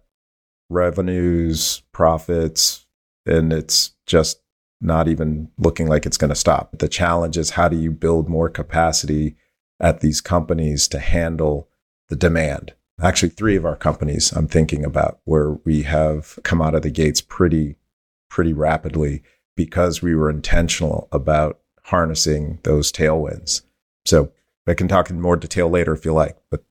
revenues, 0.68 1.82
profits, 1.92 2.86
and 3.24 3.52
it's 3.52 3.92
just 4.06 4.40
not 4.80 5.08
even 5.08 5.50
looking 5.56 5.86
like 5.86 6.04
it's 6.04 6.18
going 6.18 6.30
to 6.30 6.34
stop. 6.34 6.78
The 6.78 6.88
challenge 6.88 7.38
is 7.38 7.50
how 7.50 7.68
do 7.68 7.76
you 7.76 7.90
build 7.90 8.28
more 8.28 8.50
capacity 8.50 9.36
at 9.80 10.00
these 10.00 10.20
companies 10.20 10.88
to 10.88 10.98
handle 10.98 11.68
the 12.08 12.16
demand? 12.16 12.74
Actually, 13.02 13.30
three 13.30 13.56
of 13.56 13.64
our 13.64 13.76
companies 13.76 14.32
I'm 14.32 14.46
thinking 14.46 14.84
about 14.84 15.18
where 15.24 15.52
we 15.64 15.82
have 15.82 16.38
come 16.44 16.62
out 16.62 16.74
of 16.74 16.82
the 16.82 16.90
gates 16.90 17.20
pretty, 17.20 17.76
pretty 18.30 18.52
rapidly 18.52 19.22
because 19.56 20.02
we 20.02 20.14
were 20.14 20.30
intentional 20.30 21.08
about 21.10 21.60
harnessing 21.84 22.60
those 22.62 22.92
tailwinds. 22.92 23.62
So 24.04 24.32
I 24.66 24.74
can 24.74 24.88
talk 24.88 25.10
in 25.10 25.20
more 25.20 25.36
detail 25.36 25.68
later 25.68 25.92
if 25.92 26.04
you 26.04 26.12
like, 26.12 26.36
but 26.50 26.64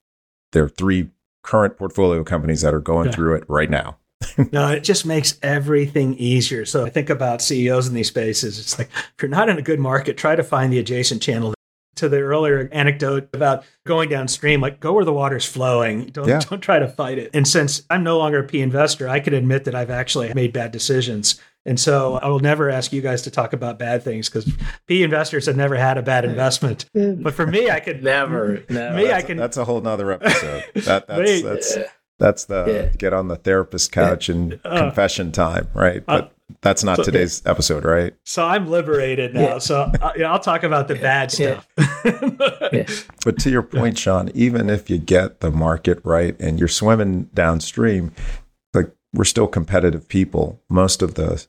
there 0.52 0.64
are 0.64 0.70
three 0.70 1.10
current 1.44 1.78
portfolio 1.78 2.24
companies 2.24 2.62
that 2.62 2.74
are 2.74 2.80
going 2.80 3.08
yeah. 3.08 3.12
through 3.12 3.36
it 3.36 3.44
right 3.48 3.70
now. 3.70 3.98
no, 4.52 4.70
it 4.70 4.84
just 4.84 5.06
makes 5.06 5.38
everything 5.44 6.16
easier. 6.16 6.66
So 6.66 6.86
I 6.86 6.90
think 6.90 7.10
about 7.10 7.42
CEOs 7.42 7.88
in 7.88 7.94
these 7.94 8.08
spaces. 8.08 8.60
It's 8.60 8.78
like 8.80 8.90
if 8.96 9.22
you're 9.22 9.30
not 9.30 9.50
in 9.50 9.58
a 9.58 9.62
good 9.62 9.80
market, 9.80 10.18
try 10.18 10.36
to 10.36 10.44
find 10.44 10.72
the 10.72 10.80
adjacent 10.80 11.22
channel. 11.22 11.54
To 11.96 12.10
the 12.10 12.20
earlier 12.22 12.70
anecdote 12.72 13.30
about 13.34 13.66
going 13.86 14.10
downstream, 14.10 14.62
like 14.62 14.80
go 14.80 14.94
where 14.94 15.06
the 15.06 15.14
water's 15.14 15.46
flowing. 15.46 16.08
Don't 16.08 16.28
yeah. 16.28 16.40
don't 16.40 16.62
try 16.62 16.80
to 16.80 16.88
fight 16.88 17.18
it. 17.18 17.30
And 17.34 17.48
since 17.48 17.84
I'm 17.90 18.04
no 18.04 18.18
longer 18.18 18.40
a 18.40 18.44
P 18.44 18.62
investor, 18.62 19.08
I 19.08 19.20
can 19.20 19.34
admit 19.34 19.66
that 19.66 19.76
I've 19.76 19.92
actually 19.92 20.34
made 20.34 20.54
bad 20.54 20.72
decisions. 20.72 21.40
And 21.66 21.80
so 21.80 22.16
I 22.16 22.28
will 22.28 22.40
never 22.40 22.70
ask 22.70 22.92
you 22.92 23.02
guys 23.02 23.22
to 23.22 23.32
talk 23.32 23.54
about 23.54 23.80
bad 23.80 24.04
things 24.04 24.28
because 24.28 24.52
P 24.88 25.04
investors 25.04 25.46
have 25.46 25.56
never 25.56 25.76
had 25.76 25.98
a 25.98 26.02
bad 26.02 26.26
investment. 26.26 26.86
But 26.94 27.34
for 27.34 27.48
me, 27.48 27.70
I 27.70 27.80
could 27.80 28.04
never. 28.04 28.64
never. 28.70 28.96
Me, 28.98 29.12
I 29.12 29.22
can. 29.22 29.38
That's 29.38 29.58
a 29.58 29.64
whole 29.64 29.82
nother 29.82 30.12
episode. 30.12 30.64
That, 30.84 31.08
that's, 31.08 31.42
that's, 31.42 31.78
that's 32.20 32.46
the 32.46 32.90
yeah. 32.92 32.98
get 32.98 33.14
on 33.14 33.28
the 33.28 33.38
therapist 33.38 33.92
couch 33.92 34.28
and 34.28 34.60
uh, 34.66 34.80
confession 34.80 35.32
time, 35.32 35.70
right? 35.74 36.04
Uh, 36.08 36.22
but 36.22 36.24
uh, 36.24 36.30
that's 36.62 36.84
not 36.84 36.98
so, 36.98 37.04
today's 37.04 37.42
yeah. 37.44 37.52
episode, 37.52 37.86
right? 37.86 38.14
So 38.26 38.46
I'm 38.46 38.68
liberated 38.68 39.34
now. 39.34 39.60
So 39.60 39.82
uh, 39.82 39.98
I'll, 40.02 40.26
I'll, 40.26 40.40
talk 40.40 40.64
about 40.64 40.88
the 40.88 40.96
bad 40.96 41.32
stuff. 41.32 41.68
but 43.26 43.40
to 43.40 43.50
your 43.50 43.64
point, 43.64 43.98
Sean, 43.98 44.30
even 44.34 44.70
if 44.70 44.90
you 44.90 44.98
get 44.98 45.40
the 45.40 45.52
market 45.52 46.00
right 46.04 46.40
and 46.40 46.60
you're 46.60 46.68
swimming 46.68 47.24
downstream, 47.34 48.12
like 48.74 48.92
we're 49.14 49.24
still 49.24 49.48
competitive 49.48 50.08
people. 50.08 50.62
Most 50.70 51.02
of 51.02 51.16
the 51.16 51.46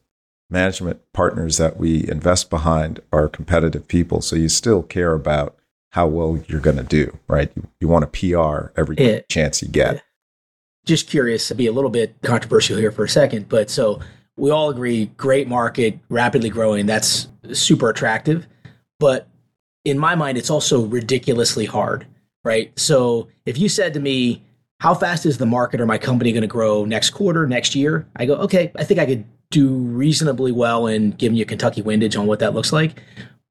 management 0.50 1.00
partners 1.12 1.56
that 1.58 1.76
we 1.76 2.08
invest 2.08 2.50
behind 2.50 3.00
are 3.12 3.28
competitive 3.28 3.88
people. 3.88 4.20
So 4.20 4.36
you 4.36 4.48
still 4.48 4.82
care 4.82 5.14
about 5.14 5.56
how 5.90 6.06
well 6.06 6.38
you're 6.48 6.60
going 6.60 6.76
to 6.76 6.82
do, 6.82 7.18
right? 7.28 7.50
You, 7.54 7.68
you 7.80 7.88
want 7.88 8.04
a 8.04 8.08
PR 8.08 8.72
every 8.76 9.24
chance 9.28 9.62
you 9.62 9.68
get 9.68 10.02
just 10.84 11.08
curious 11.08 11.48
to 11.48 11.54
be 11.54 11.66
a 11.66 11.72
little 11.72 11.90
bit 11.90 12.14
controversial 12.22 12.76
here 12.78 12.92
for 12.92 13.04
a 13.04 13.08
second, 13.08 13.48
but 13.48 13.70
so 13.70 14.00
we 14.36 14.50
all 14.50 14.70
agree 14.70 15.06
great 15.16 15.48
market, 15.48 15.98
rapidly 16.08 16.50
growing, 16.50 16.86
that's 16.86 17.28
super 17.52 17.88
attractive. 17.88 18.46
But 18.98 19.28
in 19.84 19.98
my 19.98 20.14
mind, 20.14 20.38
it's 20.38 20.50
also 20.50 20.84
ridiculously 20.86 21.66
hard, 21.66 22.06
right? 22.44 22.76
So 22.78 23.28
if 23.46 23.58
you 23.58 23.68
said 23.68 23.94
to 23.94 24.00
me, 24.00 24.42
how 24.80 24.94
fast 24.94 25.24
is 25.24 25.38
the 25.38 25.46
market 25.46 25.80
or 25.80 25.86
my 25.86 25.98
company 25.98 26.32
going 26.32 26.42
to 26.42 26.48
grow 26.48 26.84
next 26.84 27.10
quarter, 27.10 27.46
next 27.46 27.74
year? 27.74 28.06
I 28.16 28.26
go, 28.26 28.34
okay, 28.36 28.72
I 28.76 28.84
think 28.84 29.00
I 29.00 29.06
could 29.06 29.24
do 29.50 29.68
reasonably 29.68 30.52
well 30.52 30.86
in 30.86 31.12
giving 31.12 31.38
you 31.38 31.46
Kentucky 31.46 31.80
windage 31.80 32.16
on 32.16 32.26
what 32.26 32.40
that 32.40 32.54
looks 32.54 32.72
like. 32.72 33.00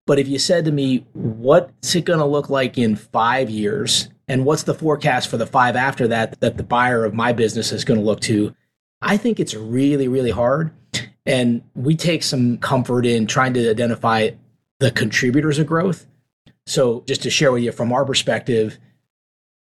But 0.06 0.20
if 0.20 0.28
you 0.28 0.38
said 0.38 0.66
to 0.66 0.72
me, 0.72 1.06
what's 1.14 1.96
it 1.96 2.06
going 2.06 2.20
to 2.20 2.26
look 2.26 2.50
like 2.50 2.78
in 2.78 2.96
five 2.96 3.50
years? 3.50 4.10
And 4.28 4.46
what's 4.46 4.64
the 4.64 4.74
forecast 4.74 5.30
for 5.30 5.38
the 5.38 5.48
five 5.48 5.76
after 5.76 6.08
that 6.10 6.40
that 6.42 6.58
the 6.58 6.64
buyer 6.64 7.06
of 7.06 7.14
my 7.14 7.34
business 7.34 7.72
is 7.72 7.86
going 7.86 8.00
to 8.00 8.06
look 8.06 8.20
to? 8.22 8.54
I 9.04 9.18
think 9.18 9.40
it's 9.40 9.54
really, 9.54 10.08
really 10.08 10.32
hard. 10.32 10.72
And 11.26 11.64
we 11.76 11.96
take 11.96 12.24
some 12.24 12.58
comfort 12.58 13.06
in 13.06 13.28
trying 13.28 13.54
to 13.54 13.70
identify 13.70 14.32
the 14.80 14.92
contributors 14.92 15.60
of 15.60 15.68
growth. 15.68 16.06
So, 16.66 17.04
just 17.08 17.24
to 17.24 17.30
share 17.30 17.52
with 17.52 17.64
you 17.64 17.72
from 17.72 17.92
our 17.92 18.06
perspective, 18.06 18.78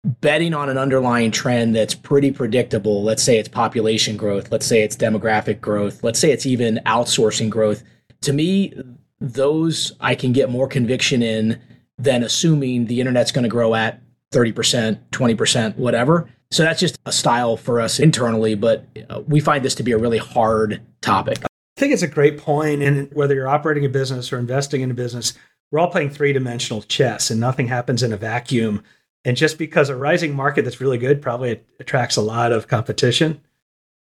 betting 0.04 0.54
on 0.54 0.68
an 0.68 0.78
underlying 0.78 1.30
trend 1.30 1.74
that's 1.74 1.94
pretty 1.94 2.30
predictable, 2.30 3.02
let's 3.02 3.22
say 3.22 3.38
it's 3.38 3.48
population 3.48 4.16
growth, 4.16 4.50
let's 4.50 4.66
say 4.66 4.82
it's 4.82 4.96
demographic 4.96 5.60
growth, 5.60 6.02
let's 6.02 6.18
say 6.18 6.30
it's 6.30 6.46
even 6.46 6.80
outsourcing 6.86 7.50
growth, 7.50 7.82
to 8.22 8.32
me, 8.32 8.74
those 9.20 9.92
I 10.00 10.14
can 10.14 10.32
get 10.32 10.50
more 10.50 10.68
conviction 10.68 11.22
in 11.22 11.60
than 11.98 12.22
assuming 12.22 12.86
the 12.86 13.00
internet's 13.00 13.32
going 13.32 13.44
to 13.44 13.48
grow 13.48 13.74
at 13.74 14.00
30%, 14.32 14.98
20%, 15.10 15.76
whatever. 15.76 16.28
So 16.50 16.62
that's 16.62 16.80
just 16.80 16.98
a 17.04 17.12
style 17.12 17.56
for 17.56 17.80
us 17.80 17.98
internally, 17.98 18.54
but 18.54 18.86
uh, 19.10 19.20
we 19.26 19.40
find 19.40 19.64
this 19.64 19.74
to 19.76 19.82
be 19.82 19.92
a 19.92 19.98
really 19.98 20.18
hard 20.18 20.80
topic. 21.02 21.44
I 21.44 21.80
think 21.80 21.92
it's 21.92 22.02
a 22.02 22.08
great 22.08 22.38
point. 22.38 22.82
And 22.82 23.12
whether 23.12 23.34
you're 23.34 23.48
operating 23.48 23.84
a 23.84 23.88
business 23.88 24.32
or 24.32 24.38
investing 24.38 24.80
in 24.80 24.90
a 24.90 24.94
business, 24.94 25.34
we're 25.70 25.78
all 25.78 25.90
playing 25.90 26.10
three 26.10 26.32
dimensional 26.32 26.82
chess 26.82 27.30
and 27.30 27.38
nothing 27.38 27.68
happens 27.68 28.02
in 28.02 28.12
a 28.12 28.16
vacuum. 28.16 28.82
And 29.24 29.36
just 29.36 29.58
because 29.58 29.90
a 29.90 29.96
rising 29.96 30.34
market 30.34 30.64
that's 30.64 30.80
really 30.80 30.96
good 30.96 31.20
probably 31.20 31.60
attracts 31.78 32.16
a 32.16 32.22
lot 32.22 32.50
of 32.50 32.66
competition. 32.66 33.42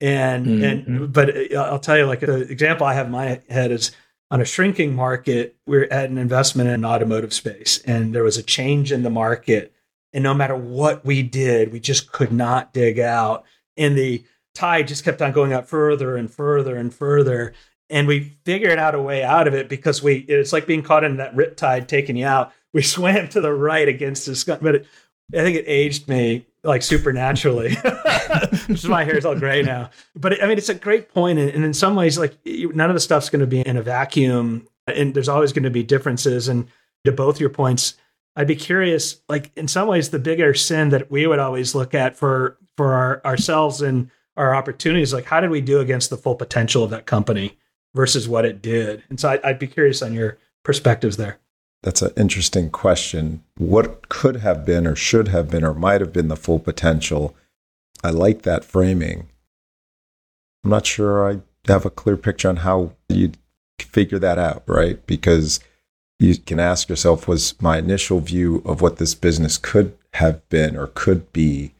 And, 0.01 0.46
mm-hmm. 0.46 0.64
and, 0.64 1.12
but 1.12 1.31
uh, 1.53 1.59
I'll 1.59 1.79
tell 1.79 1.96
you, 1.96 2.05
like 2.05 2.20
the 2.20 2.42
example 2.42 2.87
I 2.87 2.92
have 2.94 3.07
in 3.07 3.12
my 3.12 3.40
head 3.49 3.72
is 3.72 3.92
on 4.31 4.42
a 4.42 4.44
shrinking 4.44 4.94
market, 4.94 5.57
we're 5.66 5.88
at 5.90 6.11
an 6.11 6.18
investment 6.18 6.68
in 6.68 6.75
an 6.75 6.85
automotive 6.85 7.33
space 7.33 7.79
and 7.87 8.14
there 8.14 8.25
was 8.25 8.37
a 8.37 8.42
change 8.42 8.92
in 8.92 9.03
the 9.05 9.11
market. 9.11 9.72
And 10.16 10.22
no 10.22 10.33
matter 10.33 10.57
what 10.57 11.05
we 11.05 11.22
did, 11.22 11.72
we 11.72 11.79
just 11.79 12.11
could 12.11 12.33
not 12.33 12.72
dig 12.72 12.98
out. 12.98 13.44
And 13.76 13.98
the 13.98 14.24
tide 14.55 14.88
just 14.88 15.05
kept 15.05 15.20
on 15.20 15.31
going 15.31 15.52
up 15.52 15.68
further 15.68 16.16
and 16.16 16.33
further 16.33 16.74
and 16.74 16.92
further. 16.92 17.52
And 17.90 18.09
we 18.09 18.38
figured 18.46 18.79
out 18.79 18.94
a 18.94 19.02
way 19.02 19.22
out 19.22 19.46
of 19.46 19.52
it 19.52 19.68
because 19.68 20.02
we, 20.02 20.20
it's 20.20 20.55
like 20.55 20.66
being 20.66 20.83
caught 20.83 21.05
in 21.05 21.18
that 21.18 21.37
rip 21.37 21.59
tide 21.59 21.87
taking 21.87 22.16
you 22.16 22.26
out. 22.26 22.52
We 22.72 22.83
swam 22.83 23.29
to 23.29 23.40
the 23.40 23.55
right 23.55 23.88
against 23.88 24.26
this, 24.26 24.44
but 24.44 24.74
it, 24.74 24.87
I 25.33 25.38
think 25.38 25.57
it 25.57 25.64
aged 25.66 26.09
me 26.09 26.44
like 26.62 26.83
supernaturally, 26.83 27.74
which 28.66 28.85
is 28.85 28.85
my 28.85 29.02
hair 29.02 29.16
is 29.16 29.24
all 29.24 29.35
gray 29.35 29.62
now. 29.62 29.88
But 30.14 30.42
I 30.42 30.46
mean, 30.46 30.59
it's 30.59 30.68
a 30.68 30.74
great 30.74 31.09
point, 31.09 31.38
and, 31.38 31.48
and 31.48 31.64
in 31.64 31.72
some 31.72 31.94
ways, 31.94 32.18
like 32.18 32.37
none 32.44 32.90
of 32.90 32.94
the 32.94 33.00
stuff's 33.00 33.31
going 33.31 33.40
to 33.40 33.46
be 33.46 33.61
in 33.61 33.79
a 33.79 33.83
vacuum, 33.83 34.68
and 34.87 35.14
there's 35.14 35.31
always 35.31 35.55
going 35.55 35.62
to 35.62 35.70
be 35.70 35.83
differences. 35.83 36.48
And 36.48 36.68
to 37.07 37.12
both 37.12 37.40
your 37.40 37.48
points, 37.48 37.94
I'd 38.37 38.46
be 38.46 38.57
curious, 38.57 39.20
like 39.29 39.51
in 39.57 39.66
some 39.66 39.88
ways, 39.88 40.11
the 40.11 40.18
bigger 40.18 40.53
sin 40.53 40.90
that 40.90 41.11
we 41.11 41.27
would 41.27 41.38
always 41.38 41.75
look 41.75 41.94
at 41.94 42.16
for 42.16 42.59
for 42.77 42.92
our, 42.92 43.22
ourselves 43.25 43.81
and 43.81 44.11
our 44.37 44.55
opportunities, 44.55 45.14
like 45.14 45.25
how 45.25 45.40
did 45.40 45.51
we 45.51 45.62
do 45.62 45.81
against 45.81 46.11
the 46.11 46.16
full 46.18 46.35
potential 46.35 46.85
of 46.85 46.90
that 46.90 47.07
company 47.07 47.57
versus 47.94 48.29
what 48.29 48.44
it 48.44 48.61
did? 48.61 49.03
And 49.09 49.18
so 49.18 49.31
I, 49.31 49.40
I'd 49.42 49.59
be 49.59 49.66
curious 49.66 50.03
on 50.03 50.12
your 50.12 50.37
perspectives 50.62 51.16
there. 51.16 51.38
That's 51.83 52.03
an 52.03 52.12
interesting 52.16 52.70
question. 52.70 53.42
What 53.57 54.09
could 54.11 54.37
have 54.37 54.66
been, 54.66 54.87
or 54.87 54.96
should 54.96 55.29
have 55.29 55.51
been, 55.51 55.64
or 55.64 55.72
might 55.72 56.03
have 56.03 56.12
been 56.12 56.29
the 56.29 56.37
full 56.37 56.59
potential? 56.59 57.35
I 58.05 58.11
like 58.11 58.42
that 58.42 58.64
framing. 58.64 59.29
I'm 60.64 60.70
not 60.70 60.85
sure 60.85 61.31
I 61.31 61.40
have 61.66 61.87
a 61.87 61.90
clear 61.90 62.16
picture 62.16 62.49
on 62.49 62.57
how 62.57 62.92
you'd 63.09 63.38
figure 63.79 64.18
that 64.18 64.38
out, 64.38 64.64
right? 64.66 65.07
Because 65.07 65.61
you 66.18 66.37
can 66.37 66.59
ask 66.59 66.88
yourself 66.88 67.29
was 67.29 67.61
my 67.61 67.79
initial 67.79 68.20
view 68.20 68.62
of 68.64 68.81
what 68.81 68.96
this 68.96 69.14
business 69.14 69.59
could 69.59 69.96
have 70.14 70.46
been 70.48 70.76
or 70.76 70.88
could 70.88 71.33
be, 71.33 71.74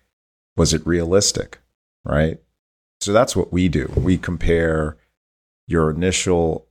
was 0.57 0.75
it 0.75 0.87
realistic, 0.87 1.61
right? 2.05 2.39
So 3.01 3.13
that's 3.13 3.37
what 3.37 3.53
we 3.53 3.69
do. 3.69 3.93
We 3.97 4.19
compare 4.19 4.97
your 5.67 5.91
initial 5.91 6.67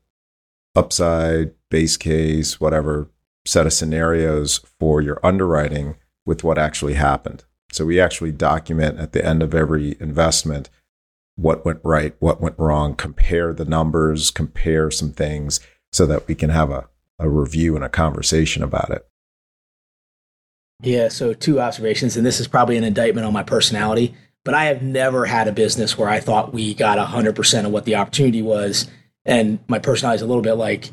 upside, 0.76 1.52
base 1.70 1.98
case, 1.98 2.60
whatever 2.60 3.08
set 3.46 3.66
of 3.66 3.74
scenarios 3.74 4.60
for 4.80 5.02
your 5.02 5.20
underwriting 5.24 5.96
with 6.26 6.44
what 6.44 6.58
actually 6.58 6.96
happened. 6.96 7.44
So 7.72 7.86
we 7.86 8.00
actually 8.00 8.32
document 8.32 9.00
at 9.00 9.12
the 9.12 9.26
end 9.26 9.44
of 9.44 9.54
every 9.54 9.98
investment 10.00 10.70
what 11.36 11.66
went 11.66 11.82
right, 11.84 12.16
what 12.20 12.40
went 12.40 12.58
wrong, 12.58 12.96
compare 12.96 13.54
the 13.54 13.66
numbers, 13.66 14.32
compare 14.32 14.90
some 14.90 15.12
things 15.12 15.60
so 15.92 16.06
that 16.06 16.28
we 16.28 16.36
can 16.36 16.50
have 16.50 16.72
a, 16.72 16.88
a 17.20 17.30
review 17.30 17.76
and 17.76 17.84
a 17.84 17.90
conversation 17.90 18.64
about 18.64 18.90
it. 18.92 19.08
Yeah, 20.82 21.08
so 21.08 21.34
two 21.34 21.62
observations, 21.62 22.18
and 22.18 22.26
this 22.26 22.40
is 22.40 22.48
probably 22.48 22.78
an 22.78 22.84
indictment 22.84 23.26
on 23.26 23.34
my 23.34 23.44
personality, 23.44 24.14
but 24.44 24.54
I 24.54 24.66
have 24.66 24.82
never 24.82 25.26
had 25.26 25.48
a 25.48 25.54
business 25.54 25.98
where 25.98 26.10
I 26.10 26.20
thought 26.20 26.54
we 26.54 26.74
got 26.74 26.98
100% 26.98 27.66
of 27.66 27.72
what 27.72 27.86
the 27.86 27.96
opportunity 27.96 28.42
was. 28.42 28.88
And 29.26 29.60
my 29.68 29.80
personality 29.80 30.18
is 30.18 30.22
a 30.22 30.28
little 30.28 30.44
bit 30.44 30.54
like, 30.54 30.92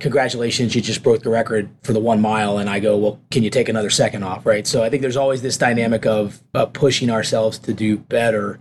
congratulations, 0.00 0.74
you 0.74 0.80
just 0.80 1.02
broke 1.02 1.22
the 1.22 1.30
record 1.30 1.68
for 1.82 1.92
the 1.92 2.00
one 2.00 2.20
mile. 2.20 2.58
And 2.58 2.70
I 2.70 2.78
go, 2.78 2.96
well, 2.96 3.20
can 3.30 3.42
you 3.42 3.50
take 3.50 3.68
another 3.68 3.90
second 3.90 4.22
off? 4.22 4.46
Right. 4.46 4.66
So 4.66 4.84
I 4.84 4.90
think 4.90 5.02
there's 5.02 5.16
always 5.16 5.42
this 5.42 5.56
dynamic 5.56 6.06
of 6.06 6.42
uh, 6.54 6.66
pushing 6.66 7.10
ourselves 7.10 7.58
to 7.60 7.72
do 7.72 7.98
better. 7.98 8.60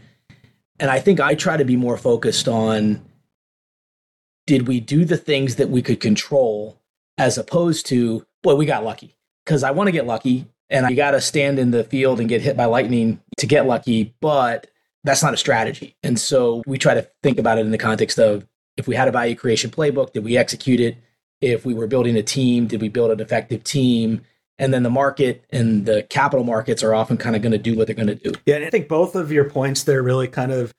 And 0.79 0.89
I 0.89 0.99
think 0.99 1.19
I 1.19 1.35
try 1.35 1.57
to 1.57 1.65
be 1.65 1.75
more 1.75 1.97
focused 1.97 2.47
on 2.47 3.05
did 4.47 4.67
we 4.67 4.79
do 4.79 5.05
the 5.05 5.17
things 5.17 5.57
that 5.57 5.69
we 5.69 5.83
could 5.83 5.99
control 5.99 6.80
as 7.17 7.37
opposed 7.37 7.85
to, 7.87 8.25
boy, 8.43 8.55
we 8.55 8.65
got 8.65 8.83
lucky. 8.83 9.15
Because 9.45 9.63
I 9.63 9.71
want 9.71 9.87
to 9.87 9.91
get 9.91 10.05
lucky 10.05 10.45
and 10.69 10.85
I 10.85 10.93
got 10.93 11.11
to 11.11 11.21
stand 11.21 11.59
in 11.59 11.71
the 11.71 11.83
field 11.83 12.19
and 12.19 12.29
get 12.29 12.41
hit 12.41 12.55
by 12.55 12.65
lightning 12.65 13.19
to 13.37 13.47
get 13.47 13.65
lucky. 13.65 14.13
But 14.21 14.67
that's 15.03 15.23
not 15.23 15.33
a 15.33 15.37
strategy. 15.37 15.95
And 16.03 16.19
so 16.19 16.61
we 16.67 16.77
try 16.77 16.93
to 16.93 17.07
think 17.23 17.39
about 17.39 17.57
it 17.57 17.65
in 17.65 17.71
the 17.71 17.77
context 17.77 18.19
of 18.19 18.47
if 18.77 18.87
we 18.87 18.95
had 18.95 19.07
a 19.07 19.11
value 19.11 19.35
creation 19.35 19.71
playbook, 19.71 20.13
did 20.13 20.23
we 20.23 20.37
execute 20.37 20.79
it? 20.79 20.97
if 21.41 21.65
we 21.65 21.73
were 21.73 21.87
building 21.87 22.15
a 22.15 22.23
team, 22.23 22.67
did 22.67 22.81
we 22.81 22.89
build 22.89 23.11
an 23.11 23.19
effective 23.19 23.63
team? 23.63 24.21
And 24.59 24.73
then 24.73 24.83
the 24.83 24.91
market 24.91 25.43
and 25.49 25.85
the 25.87 26.03
capital 26.03 26.45
markets 26.45 26.83
are 26.83 26.93
often 26.93 27.17
kind 27.17 27.35
of 27.35 27.41
going 27.41 27.51
to 27.51 27.57
do 27.57 27.75
what 27.75 27.87
they're 27.87 27.95
going 27.95 28.07
to 28.07 28.15
do. 28.15 28.33
Yeah, 28.45 28.57
I 28.57 28.69
think 28.69 28.87
both 28.87 29.15
of 29.15 29.31
your 29.31 29.49
points 29.49 29.83
there 29.83 30.03
really 30.03 30.27
kind 30.27 30.51
of 30.51 30.71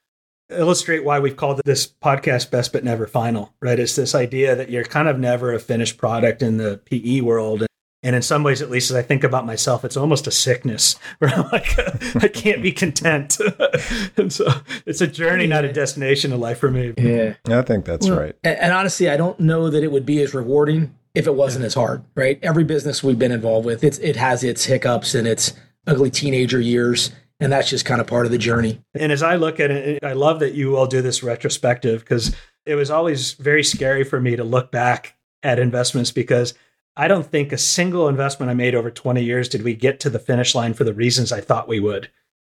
illustrate 0.58 1.04
why 1.04 1.18
we've 1.18 1.36
called 1.36 1.60
this 1.64 1.86
podcast 1.86 2.50
best 2.50 2.72
but 2.72 2.84
never 2.84 3.06
final, 3.06 3.52
right? 3.60 3.78
It's 3.78 3.96
this 3.96 4.14
idea 4.14 4.54
that 4.56 4.70
you're 4.70 4.84
kind 4.84 5.08
of 5.08 5.18
never 5.18 5.52
a 5.52 5.58
finished 5.58 5.98
product 5.98 6.42
in 6.42 6.56
the 6.56 6.80
PE 6.84 7.20
world. 7.20 7.66
And 8.04 8.16
in 8.16 8.22
some 8.22 8.42
ways, 8.42 8.60
at 8.60 8.70
least 8.70 8.90
as 8.90 8.96
I 8.96 9.02
think 9.02 9.22
about 9.22 9.46
myself, 9.46 9.84
it's 9.84 9.96
almost 9.96 10.26
a 10.26 10.32
sickness 10.32 10.96
where 11.18 11.30
I'm 11.30 11.48
like, 11.50 11.78
I 12.22 12.28
can't 12.28 12.62
be 12.62 12.72
content. 12.72 13.38
and 14.16 14.32
so 14.32 14.52
it's 14.86 15.00
a 15.00 15.06
journey, 15.06 15.46
not 15.46 15.64
a 15.64 15.72
destination 15.72 16.32
in 16.32 16.40
life 16.40 16.58
for 16.58 16.70
me. 16.70 16.94
Yeah. 16.96 17.34
I 17.48 17.62
think 17.62 17.84
that's 17.84 18.08
well, 18.08 18.18
right. 18.18 18.36
And, 18.42 18.58
and, 18.58 18.72
honestly, 18.72 19.08
I 19.08 19.16
don't 19.16 19.38
know 19.38 19.70
that 19.70 19.84
it 19.84 19.92
would 19.92 20.06
be 20.06 20.20
as 20.22 20.34
rewarding 20.34 20.94
if 21.14 21.26
it 21.26 21.34
wasn't 21.34 21.62
yeah. 21.62 21.66
as 21.66 21.74
hard, 21.74 22.02
right? 22.14 22.38
Every 22.42 22.64
business 22.64 23.02
we've 23.02 23.18
been 23.18 23.32
involved 23.32 23.66
with, 23.66 23.84
it's, 23.84 23.98
it 23.98 24.16
has 24.16 24.42
its 24.42 24.64
hiccups 24.64 25.14
and 25.14 25.28
its 25.28 25.52
ugly 25.86 26.10
teenager 26.10 26.60
years. 26.60 27.12
And 27.42 27.52
that's 27.52 27.68
just 27.68 27.84
kind 27.84 28.00
of 28.00 28.06
part 28.06 28.26
of 28.26 28.32
the 28.32 28.38
journey. 28.38 28.80
And 28.94 29.12
as 29.12 29.22
I 29.22 29.36
look 29.36 29.60
at 29.60 29.70
it, 29.70 30.04
I 30.04 30.12
love 30.12 30.40
that 30.40 30.54
you 30.54 30.76
all 30.76 30.86
do 30.86 31.02
this 31.02 31.22
retrospective 31.22 32.00
because 32.00 32.34
it 32.64 32.74
was 32.74 32.90
always 32.90 33.32
very 33.32 33.64
scary 33.64 34.04
for 34.04 34.20
me 34.20 34.36
to 34.36 34.44
look 34.44 34.70
back 34.70 35.16
at 35.42 35.58
investments 35.58 36.10
because– 36.10 36.54
I 36.96 37.08
don't 37.08 37.26
think 37.26 37.52
a 37.52 37.58
single 37.58 38.08
investment 38.08 38.50
I 38.50 38.54
made 38.54 38.74
over 38.74 38.90
20 38.90 39.22
years 39.22 39.48
did 39.48 39.62
we 39.62 39.74
get 39.74 40.00
to 40.00 40.10
the 40.10 40.18
finish 40.18 40.54
line 40.54 40.74
for 40.74 40.84
the 40.84 40.92
reasons 40.92 41.32
I 41.32 41.40
thought 41.40 41.68
we 41.68 41.80
would. 41.80 42.10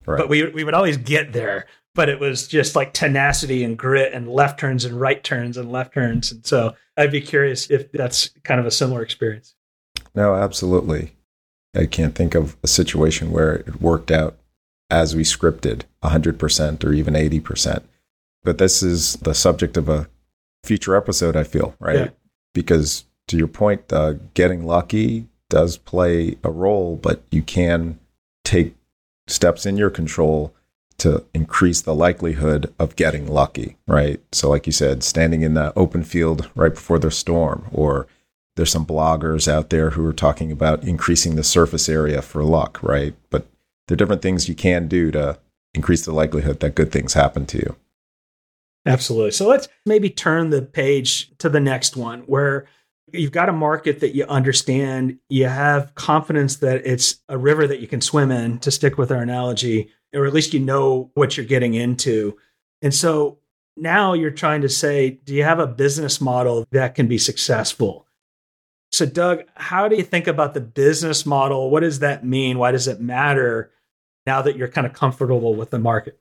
Right. 0.04 0.18
But 0.18 0.28
we 0.28 0.48
we 0.50 0.62
would 0.62 0.74
always 0.74 0.98
get 0.98 1.32
there. 1.32 1.66
But 1.94 2.10
it 2.10 2.20
was 2.20 2.46
just 2.46 2.76
like 2.76 2.92
tenacity 2.92 3.64
and 3.64 3.78
grit 3.78 4.12
and 4.12 4.28
left 4.28 4.60
turns 4.60 4.84
and 4.84 5.00
right 5.00 5.24
turns 5.24 5.56
and 5.56 5.72
left 5.72 5.94
turns. 5.94 6.30
And 6.30 6.44
so 6.44 6.74
I'd 6.96 7.10
be 7.10 7.22
curious 7.22 7.70
if 7.70 7.90
that's 7.90 8.28
kind 8.44 8.60
of 8.60 8.66
a 8.66 8.70
similar 8.70 9.02
experience. 9.02 9.54
No, 10.14 10.34
absolutely. 10.34 11.14
I 11.74 11.86
can't 11.86 12.14
think 12.14 12.34
of 12.34 12.56
a 12.62 12.68
situation 12.68 13.30
where 13.30 13.54
it 13.54 13.80
worked 13.80 14.10
out 14.10 14.38
as 14.90 15.16
we 15.16 15.22
scripted 15.22 15.82
100% 16.02 16.84
or 16.84 16.92
even 16.92 17.14
80%. 17.14 17.82
But 18.44 18.58
this 18.58 18.82
is 18.82 19.14
the 19.14 19.34
subject 19.34 19.76
of 19.76 19.88
a 19.88 20.08
future 20.64 20.96
episode, 20.96 21.36
I 21.36 21.44
feel, 21.44 21.74
right? 21.80 21.96
Yeah. 21.96 22.08
Because 22.54 23.04
to 23.28 23.36
your 23.36 23.48
point, 23.48 23.92
uh, 23.92 24.14
getting 24.34 24.64
lucky 24.66 25.26
does 25.50 25.76
play 25.76 26.36
a 26.44 26.50
role, 26.50 26.96
but 26.96 27.22
you 27.30 27.42
can 27.42 27.98
take 28.44 28.74
steps 29.26 29.66
in 29.66 29.76
your 29.76 29.90
control 29.90 30.54
to 30.98 31.24
increase 31.34 31.82
the 31.82 31.94
likelihood 31.94 32.72
of 32.78 32.96
getting 32.96 33.26
lucky, 33.26 33.76
right? 33.86 34.20
So, 34.32 34.48
like 34.48 34.66
you 34.66 34.72
said, 34.72 35.02
standing 35.02 35.42
in 35.42 35.54
the 35.54 35.72
open 35.76 36.02
field 36.04 36.48
right 36.54 36.72
before 36.72 36.98
the 36.98 37.10
storm, 37.10 37.66
or 37.70 38.06
there's 38.56 38.70
some 38.70 38.86
bloggers 38.86 39.46
out 39.46 39.70
there 39.70 39.90
who 39.90 40.06
are 40.06 40.14
talking 40.14 40.50
about 40.50 40.84
increasing 40.84 41.36
the 41.36 41.44
surface 41.44 41.88
area 41.88 42.22
for 42.22 42.42
luck, 42.42 42.82
right? 42.82 43.14
But 43.28 43.46
there 43.86 43.94
are 43.94 43.96
different 43.96 44.22
things 44.22 44.48
you 44.48 44.54
can 44.54 44.88
do 44.88 45.10
to 45.12 45.38
increase 45.74 46.04
the 46.04 46.12
likelihood 46.12 46.60
that 46.60 46.74
good 46.74 46.90
things 46.90 47.14
happen 47.14 47.46
to 47.46 47.58
you. 47.58 47.76
Absolutely. 48.86 49.32
So 49.32 49.48
let's 49.48 49.68
maybe 49.84 50.10
turn 50.10 50.50
the 50.50 50.62
page 50.62 51.36
to 51.38 51.48
the 51.48 51.60
next 51.60 51.96
one 51.96 52.20
where 52.20 52.66
You've 53.12 53.32
got 53.32 53.48
a 53.48 53.52
market 53.52 54.00
that 54.00 54.16
you 54.16 54.24
understand. 54.24 55.18
You 55.28 55.46
have 55.46 55.94
confidence 55.94 56.56
that 56.56 56.84
it's 56.84 57.20
a 57.28 57.38
river 57.38 57.66
that 57.68 57.80
you 57.80 57.86
can 57.86 58.00
swim 58.00 58.32
in, 58.32 58.58
to 58.60 58.70
stick 58.72 58.98
with 58.98 59.12
our 59.12 59.22
analogy, 59.22 59.90
or 60.12 60.26
at 60.26 60.34
least 60.34 60.52
you 60.52 60.60
know 60.60 61.10
what 61.14 61.36
you're 61.36 61.46
getting 61.46 61.74
into. 61.74 62.36
And 62.82 62.92
so 62.92 63.38
now 63.76 64.12
you're 64.12 64.32
trying 64.32 64.62
to 64.62 64.68
say, 64.68 65.10
do 65.10 65.34
you 65.34 65.44
have 65.44 65.60
a 65.60 65.68
business 65.68 66.20
model 66.20 66.66
that 66.72 66.96
can 66.96 67.06
be 67.06 67.18
successful? 67.18 68.06
So, 68.90 69.06
Doug, 69.06 69.44
how 69.54 69.86
do 69.86 69.96
you 69.96 70.02
think 70.02 70.26
about 70.26 70.54
the 70.54 70.60
business 70.60 71.24
model? 71.24 71.70
What 71.70 71.80
does 71.80 72.00
that 72.00 72.24
mean? 72.24 72.58
Why 72.58 72.72
does 72.72 72.88
it 72.88 73.00
matter 73.00 73.70
now 74.26 74.42
that 74.42 74.56
you're 74.56 74.68
kind 74.68 74.86
of 74.86 74.92
comfortable 74.92 75.54
with 75.54 75.70
the 75.70 75.78
market? 75.78 76.18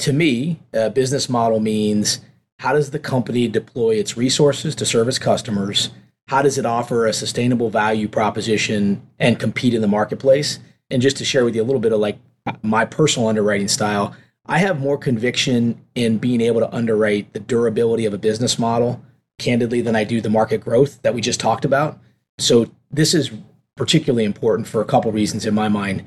To 0.00 0.12
me, 0.12 0.60
a 0.72 0.90
business 0.90 1.28
model 1.28 1.60
means 1.60 2.20
how 2.58 2.72
does 2.72 2.90
the 2.90 2.98
company 2.98 3.46
deploy 3.48 3.96
its 3.96 4.16
resources 4.16 4.74
to 4.76 4.86
serve 4.86 5.08
its 5.08 5.18
customers? 5.18 5.90
How 6.28 6.42
does 6.42 6.56
it 6.56 6.66
offer 6.66 7.06
a 7.06 7.12
sustainable 7.12 7.70
value 7.70 8.08
proposition 8.08 9.06
and 9.18 9.38
compete 9.38 9.74
in 9.74 9.82
the 9.82 9.88
marketplace? 9.88 10.58
And 10.90 11.02
just 11.02 11.16
to 11.18 11.24
share 11.24 11.44
with 11.44 11.54
you 11.54 11.62
a 11.62 11.64
little 11.64 11.80
bit 11.80 11.92
of 11.92 12.00
like 12.00 12.18
my 12.62 12.84
personal 12.84 13.28
underwriting 13.28 13.68
style, 13.68 14.16
I 14.46 14.58
have 14.58 14.80
more 14.80 14.98
conviction 14.98 15.80
in 15.94 16.18
being 16.18 16.40
able 16.40 16.60
to 16.60 16.74
underwrite 16.74 17.32
the 17.32 17.40
durability 17.40 18.04
of 18.04 18.14
a 18.14 18.18
business 18.18 18.58
model 18.58 19.02
candidly 19.38 19.80
than 19.80 19.96
I 19.96 20.04
do 20.04 20.20
the 20.20 20.30
market 20.30 20.60
growth 20.60 21.00
that 21.02 21.14
we 21.14 21.20
just 21.20 21.40
talked 21.40 21.64
about. 21.64 21.98
So 22.38 22.70
this 22.90 23.14
is 23.14 23.30
particularly 23.76 24.24
important 24.24 24.68
for 24.68 24.80
a 24.80 24.84
couple 24.84 25.10
reasons 25.12 25.46
in 25.46 25.54
my 25.54 25.68
mind. 25.68 26.04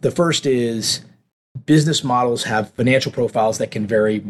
The 0.00 0.10
first 0.10 0.46
is 0.46 1.00
business 1.66 2.04
models 2.04 2.44
have 2.44 2.72
financial 2.72 3.12
profiles 3.12 3.58
that 3.58 3.70
can 3.70 3.86
vary 3.86 4.24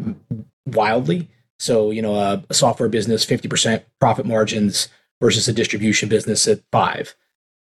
wildly. 0.65 1.29
So, 1.59 1.91
you 1.91 2.01
know, 2.01 2.15
a, 2.15 2.43
a 2.49 2.53
software 2.53 2.89
business, 2.89 3.25
50% 3.25 3.83
profit 3.99 4.25
margins 4.25 4.89
versus 5.21 5.47
a 5.47 5.53
distribution 5.53 6.09
business 6.09 6.47
at 6.47 6.61
five. 6.71 7.15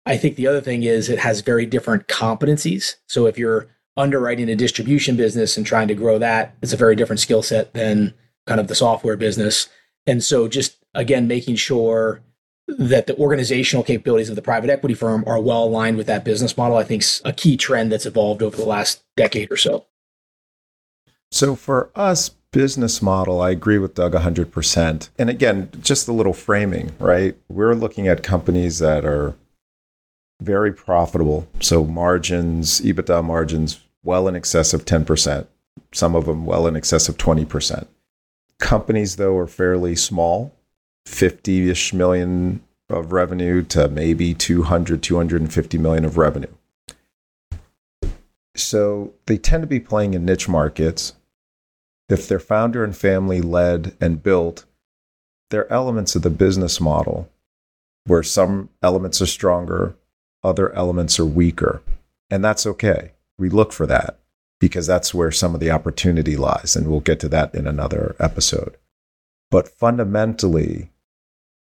I 0.05 0.17
think 0.17 0.35
the 0.35 0.47
other 0.47 0.61
thing 0.61 0.83
is 0.83 1.09
it 1.09 1.19
has 1.19 1.41
very 1.41 1.65
different 1.65 2.07
competencies. 2.07 2.95
So 3.07 3.25
if 3.25 3.37
you're 3.37 3.67
underwriting 3.97 4.49
a 4.49 4.55
distribution 4.55 5.15
business 5.15 5.57
and 5.57 5.65
trying 5.65 5.87
to 5.89 5.95
grow 5.95 6.17
that, 6.19 6.55
it's 6.61 6.73
a 6.73 6.77
very 6.77 6.95
different 6.95 7.19
skill 7.19 7.43
set 7.43 7.73
than 7.73 8.13
kind 8.47 8.59
of 8.59 8.67
the 8.67 8.75
software 8.75 9.17
business. 9.17 9.67
And 10.07 10.23
so 10.23 10.47
just 10.47 10.77
again, 10.93 11.27
making 11.27 11.55
sure 11.55 12.21
that 12.77 13.07
the 13.07 13.17
organizational 13.17 13.83
capabilities 13.83 14.29
of 14.29 14.35
the 14.35 14.41
private 14.41 14.69
equity 14.69 14.95
firm 14.95 15.23
are 15.27 15.39
well 15.39 15.63
aligned 15.63 15.97
with 15.97 16.07
that 16.07 16.23
business 16.23 16.57
model, 16.57 16.77
I 16.77 16.83
think 16.83 17.01
is 17.01 17.21
a 17.25 17.33
key 17.33 17.57
trend 17.57 17.91
that's 17.91 18.05
evolved 18.05 18.41
over 18.41 18.55
the 18.55 18.65
last 18.65 19.03
decade 19.15 19.51
or 19.51 19.57
so. 19.57 19.85
So 21.31 21.55
for 21.55 21.91
us, 21.95 22.29
business 22.51 23.01
model, 23.01 23.41
I 23.41 23.51
agree 23.51 23.77
with 23.77 23.95
Doug 23.95 24.13
100%. 24.13 25.09
And 25.17 25.29
again, 25.29 25.69
just 25.81 26.07
a 26.07 26.13
little 26.13 26.33
framing, 26.33 26.91
right? 26.99 27.35
We're 27.47 27.75
looking 27.75 28.07
at 28.07 28.23
companies 28.23 28.79
that 28.79 29.05
are 29.05 29.35
very 30.41 30.73
profitable. 30.73 31.47
So 31.61 31.85
margins, 31.85 32.81
EBITDA 32.81 33.23
margins, 33.23 33.79
well 34.03 34.27
in 34.27 34.35
excess 34.35 34.73
of 34.73 34.85
10%, 34.85 35.47
some 35.93 36.15
of 36.15 36.25
them 36.25 36.45
well 36.45 36.67
in 36.67 36.75
excess 36.75 37.07
of 37.07 37.17
20%. 37.17 37.87
Companies, 38.59 39.15
though, 39.15 39.37
are 39.37 39.47
fairly 39.47 39.95
small 39.95 40.53
50 41.05 41.69
ish 41.69 41.93
million 41.93 42.61
of 42.89 43.11
revenue 43.11 43.61
to 43.63 43.87
maybe 43.87 44.33
200, 44.33 45.01
250 45.01 45.77
million 45.77 46.05
of 46.05 46.17
revenue. 46.17 46.51
So 48.55 49.13
they 49.25 49.37
tend 49.37 49.63
to 49.63 49.67
be 49.67 49.79
playing 49.79 50.13
in 50.13 50.25
niche 50.25 50.49
markets. 50.49 51.13
If 52.09 52.27
they're 52.27 52.39
founder 52.39 52.83
and 52.83 52.95
family 52.95 53.41
led 53.41 53.95
and 54.01 54.21
built, 54.21 54.65
there 55.49 55.61
are 55.61 55.73
elements 55.73 56.15
of 56.15 56.21
the 56.21 56.29
business 56.29 56.81
model 56.81 57.29
where 58.05 58.23
some 58.23 58.69
elements 58.81 59.21
are 59.21 59.27
stronger, 59.27 59.95
other 60.43 60.73
elements 60.73 61.19
are 61.19 61.25
weaker. 61.25 61.81
And 62.29 62.43
that's 62.43 62.65
okay. 62.65 63.11
We 63.37 63.49
look 63.49 63.71
for 63.71 63.85
that 63.87 64.17
because 64.59 64.87
that's 64.87 65.13
where 65.13 65.31
some 65.31 65.53
of 65.53 65.59
the 65.59 65.71
opportunity 65.71 66.35
lies. 66.35 66.75
And 66.75 66.87
we'll 66.87 66.99
get 66.99 67.19
to 67.21 67.29
that 67.29 67.53
in 67.55 67.67
another 67.67 68.15
episode. 68.19 68.77
But 69.51 69.67
fundamentally, 69.67 70.89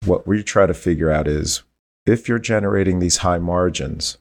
what 0.06 0.26
we 0.26 0.42
try 0.42 0.66
to 0.66 0.72
figure 0.72 1.10
out 1.10 1.28
is 1.28 1.64
if 2.06 2.28
you're 2.28 2.38
generating 2.38 3.00
these 3.00 3.18
high 3.18 3.38
margins, 3.38 4.16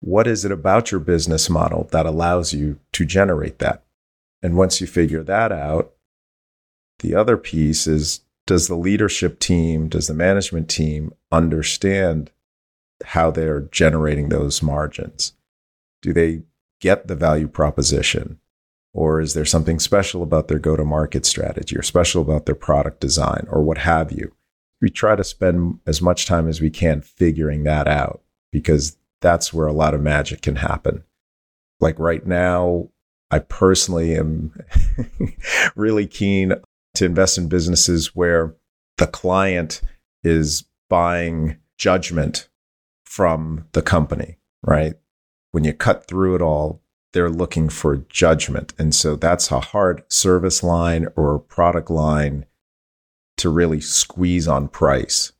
what 0.00 0.26
is 0.26 0.44
it 0.44 0.52
about 0.52 0.90
your 0.90 1.00
business 1.00 1.50
model 1.50 1.88
that 1.92 2.06
allows 2.06 2.54
you 2.54 2.78
to 2.92 3.04
generate 3.04 3.58
that? 3.58 3.82
And 4.42 4.56
once 4.56 4.80
you 4.80 4.86
figure 4.86 5.22
that 5.24 5.52
out, 5.52 5.92
the 7.00 7.14
other 7.14 7.36
piece 7.36 7.86
is 7.86 8.20
does 8.46 8.68
the 8.68 8.76
leadership 8.76 9.38
team, 9.38 9.88
does 9.88 10.08
the 10.08 10.14
management 10.14 10.68
team 10.68 11.12
understand 11.30 12.30
how 13.04 13.30
they're 13.30 13.60
generating 13.60 14.28
those 14.28 14.62
margins? 14.62 15.34
Do 16.02 16.12
they 16.12 16.42
get 16.80 17.06
the 17.06 17.14
value 17.14 17.48
proposition? 17.48 18.38
Or 18.94 19.20
is 19.20 19.34
there 19.34 19.44
something 19.44 19.78
special 19.78 20.22
about 20.22 20.48
their 20.48 20.58
go 20.58 20.76
to 20.76 20.84
market 20.84 21.24
strategy 21.24 21.76
or 21.76 21.82
special 21.82 22.20
about 22.20 22.46
their 22.46 22.54
product 22.54 23.00
design 23.00 23.46
or 23.50 23.62
what 23.62 23.78
have 23.78 24.12
you? 24.12 24.32
We 24.80 24.90
try 24.90 25.16
to 25.16 25.24
spend 25.24 25.78
as 25.86 26.02
much 26.02 26.26
time 26.26 26.48
as 26.48 26.60
we 26.60 26.68
can 26.68 27.00
figuring 27.00 27.64
that 27.64 27.88
out 27.88 28.22
because 28.50 28.96
that's 29.20 29.52
where 29.52 29.66
a 29.66 29.72
lot 29.72 29.94
of 29.94 30.02
magic 30.02 30.42
can 30.42 30.56
happen. 30.56 31.04
Like 31.80 31.98
right 31.98 32.26
now, 32.26 32.88
I 33.30 33.38
personally 33.38 34.14
am 34.14 34.52
really 35.76 36.06
keen 36.06 36.52
to 36.94 37.04
invest 37.06 37.38
in 37.38 37.48
businesses 37.48 38.14
where 38.14 38.54
the 38.98 39.06
client 39.06 39.80
is 40.22 40.64
buying 40.90 41.56
judgment 41.78 42.50
from 43.04 43.66
the 43.72 43.80
company, 43.80 44.36
right? 44.62 44.94
When 45.52 45.64
you 45.64 45.72
cut 45.72 46.06
through 46.06 46.34
it 46.34 46.42
all, 46.42 46.81
they're 47.12 47.30
looking 47.30 47.68
for 47.68 47.96
judgment. 48.08 48.72
And 48.78 48.94
so 48.94 49.16
that's 49.16 49.50
a 49.50 49.60
hard 49.60 50.02
service 50.10 50.62
line 50.62 51.08
or 51.16 51.38
product 51.38 51.90
line 51.90 52.46
to 53.38 53.48
really 53.48 53.80
squeeze 53.80 54.48
on 54.48 54.68
price. 54.68 55.32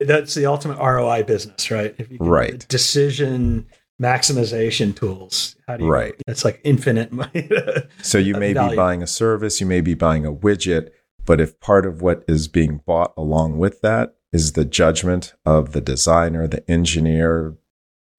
That's 0.00 0.34
the 0.34 0.46
ultimate 0.46 0.78
ROI 0.78 1.22
business, 1.24 1.70
right? 1.70 1.94
right. 2.18 2.66
Decision 2.68 3.66
maximization 4.00 4.94
tools. 4.94 5.56
How 5.68 5.76
do 5.76 5.84
you, 5.84 5.90
right. 5.90 6.14
It's 6.26 6.44
like 6.44 6.60
infinite 6.64 7.12
money. 7.12 7.48
so 8.02 8.18
you 8.18 8.34
may 8.34 8.52
value. 8.52 8.70
be 8.70 8.76
buying 8.76 9.02
a 9.02 9.06
service, 9.06 9.60
you 9.60 9.66
may 9.66 9.80
be 9.80 9.94
buying 9.94 10.26
a 10.26 10.32
widget, 10.32 10.90
but 11.24 11.40
if 11.40 11.58
part 11.60 11.86
of 11.86 12.02
what 12.02 12.24
is 12.26 12.48
being 12.48 12.80
bought 12.84 13.14
along 13.16 13.58
with 13.58 13.80
that 13.82 14.16
is 14.32 14.52
the 14.52 14.64
judgment 14.64 15.34
of 15.46 15.72
the 15.72 15.80
designer, 15.80 16.48
the 16.48 16.68
engineer, 16.68 17.56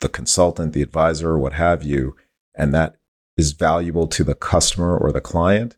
the 0.02 0.10
consultant, 0.10 0.74
the 0.74 0.82
advisor, 0.82 1.38
what 1.38 1.54
have 1.54 1.84
you, 1.84 2.16
and 2.56 2.74
that 2.74 2.98
is 3.38 3.52
valuable 3.52 4.08
to 4.08 4.24
the 4.24 4.36
customer 4.36 4.98
or 4.98 5.12
the 5.12 5.22
client. 5.22 5.78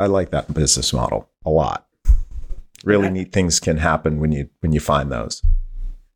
I 0.00 0.06
like 0.06 0.30
that 0.30 0.54
business 0.54 0.92
model 0.92 1.28
a 1.44 1.50
lot. 1.50 1.86
Really 2.84 3.04
yeah. 3.04 3.12
neat 3.12 3.32
things 3.32 3.58
can 3.58 3.78
happen 3.78 4.20
when 4.20 4.32
you 4.32 4.48
when 4.60 4.72
you 4.72 4.80
find 4.80 5.10
those. 5.10 5.42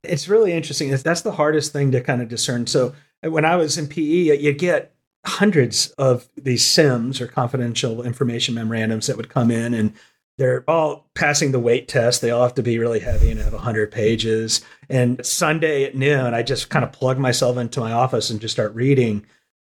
It's 0.04 0.28
really 0.28 0.52
interesting. 0.52 0.90
That's 0.90 1.22
the 1.22 1.32
hardest 1.32 1.72
thing 1.72 1.90
to 1.92 2.00
kind 2.00 2.22
of 2.22 2.28
discern. 2.28 2.66
So 2.66 2.94
uh, 3.24 3.30
when 3.30 3.44
I 3.44 3.56
was 3.56 3.78
in 3.78 3.88
PE, 3.88 4.38
you'd 4.38 4.58
get 4.58 4.94
hundreds 5.24 5.88
of 5.90 6.28
these 6.36 6.64
CIMs 6.64 7.20
or 7.20 7.26
confidential 7.26 8.02
information 8.02 8.54
memorandums 8.54 9.06
that 9.06 9.16
would 9.16 9.28
come 9.28 9.50
in 9.50 9.74
and 9.74 9.94
they're 10.42 10.68
all 10.68 11.08
passing 11.14 11.52
the 11.52 11.60
weight 11.60 11.86
test. 11.86 12.20
They 12.20 12.32
all 12.32 12.42
have 12.42 12.54
to 12.54 12.64
be 12.64 12.76
really 12.76 12.98
heavy 12.98 13.30
and 13.30 13.38
have 13.38 13.52
100 13.52 13.92
pages. 13.92 14.60
And 14.88 15.24
Sunday 15.24 15.84
at 15.84 15.94
noon, 15.94 16.34
I 16.34 16.42
just 16.42 16.68
kind 16.68 16.84
of 16.84 16.90
plug 16.90 17.16
myself 17.16 17.56
into 17.58 17.78
my 17.78 17.92
office 17.92 18.28
and 18.28 18.40
just 18.40 18.54
start 18.54 18.74
reading. 18.74 19.24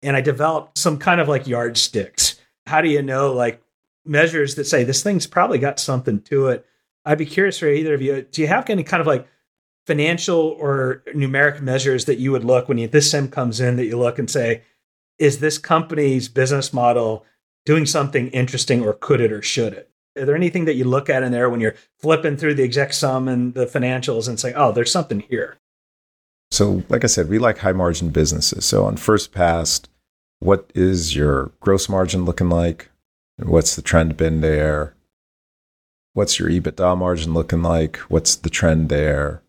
And 0.03 0.15
I 0.15 0.21
developed 0.21 0.77
some 0.77 0.99
kind 0.99 1.19
of 1.19 1.27
like 1.27 1.47
yardsticks. 1.47 2.39
How 2.67 2.81
do 2.81 2.87
you 2.87 3.01
know, 3.01 3.33
like 3.33 3.63
measures 4.05 4.53
that 4.55 4.65
say 4.65 4.83
this 4.83 5.01
thing's 5.01 5.25
probably 5.25 5.57
got 5.57 5.79
something 5.79 6.21
to 6.21 6.49
it? 6.49 6.67
I'd 7.03 7.17
be 7.17 7.25
curious 7.25 7.57
for 7.57 7.67
either 7.67 7.95
of 7.95 8.03
you. 8.03 8.21
Do 8.21 8.43
you 8.43 8.47
have 8.47 8.69
any 8.69 8.83
kind 8.83 9.01
of 9.01 9.07
like 9.07 9.27
financial 9.87 10.55
or 10.59 11.01
numeric 11.15 11.61
measures 11.61 12.05
that 12.05 12.19
you 12.19 12.31
would 12.31 12.43
look 12.43 12.69
when 12.69 12.77
you, 12.77 12.87
this 12.87 13.11
CIM 13.11 13.31
comes 13.31 13.59
in 13.59 13.75
that 13.77 13.85
you 13.85 13.97
look 13.97 14.19
and 14.19 14.29
say, 14.29 14.61
is 15.17 15.39
this 15.39 15.57
company's 15.57 16.29
business 16.29 16.71
model 16.71 17.25
doing 17.65 17.87
something 17.87 18.27
interesting 18.27 18.85
or 18.85 18.93
could 18.93 19.19
it 19.19 19.31
or 19.31 19.41
should 19.41 19.73
it? 19.73 19.88
Are 20.19 20.25
there 20.25 20.35
anything 20.35 20.65
that 20.65 20.75
you 20.75 20.83
look 20.83 21.09
at 21.09 21.23
in 21.23 21.31
there 21.31 21.49
when 21.49 21.59
you're 21.59 21.75
flipping 21.97 22.37
through 22.37 22.55
the 22.55 22.63
exec 22.63 22.93
sum 22.93 23.27
and 23.27 23.53
the 23.53 23.65
financials 23.65 24.27
and 24.27 24.39
say, 24.39 24.53
oh, 24.53 24.71
there's 24.71 24.91
something 24.91 25.21
here? 25.21 25.57
So, 26.51 26.83
like 26.89 27.03
I 27.03 27.07
said, 27.07 27.29
we 27.29 27.39
like 27.39 27.59
high 27.59 27.71
margin 27.71 28.09
businesses. 28.09 28.65
So, 28.65 28.85
on 28.85 28.97
first 28.97 29.31
pass, 29.31 29.81
what 30.39 30.71
is 30.73 31.15
your 31.15 31.51
gross 31.59 31.87
margin 31.87 32.25
looking 32.25 32.49
like? 32.49 32.89
What's 33.37 33.75
the 33.75 33.81
trend 33.81 34.17
been 34.17 34.41
there? 34.41 34.95
What's 36.13 36.39
your 36.39 36.49
EBITDA 36.49 36.97
margin 36.97 37.33
looking 37.33 37.61
like? 37.61 37.97
What's 38.09 38.35
the 38.35 38.49
trend 38.49 38.89
there? 38.89 39.41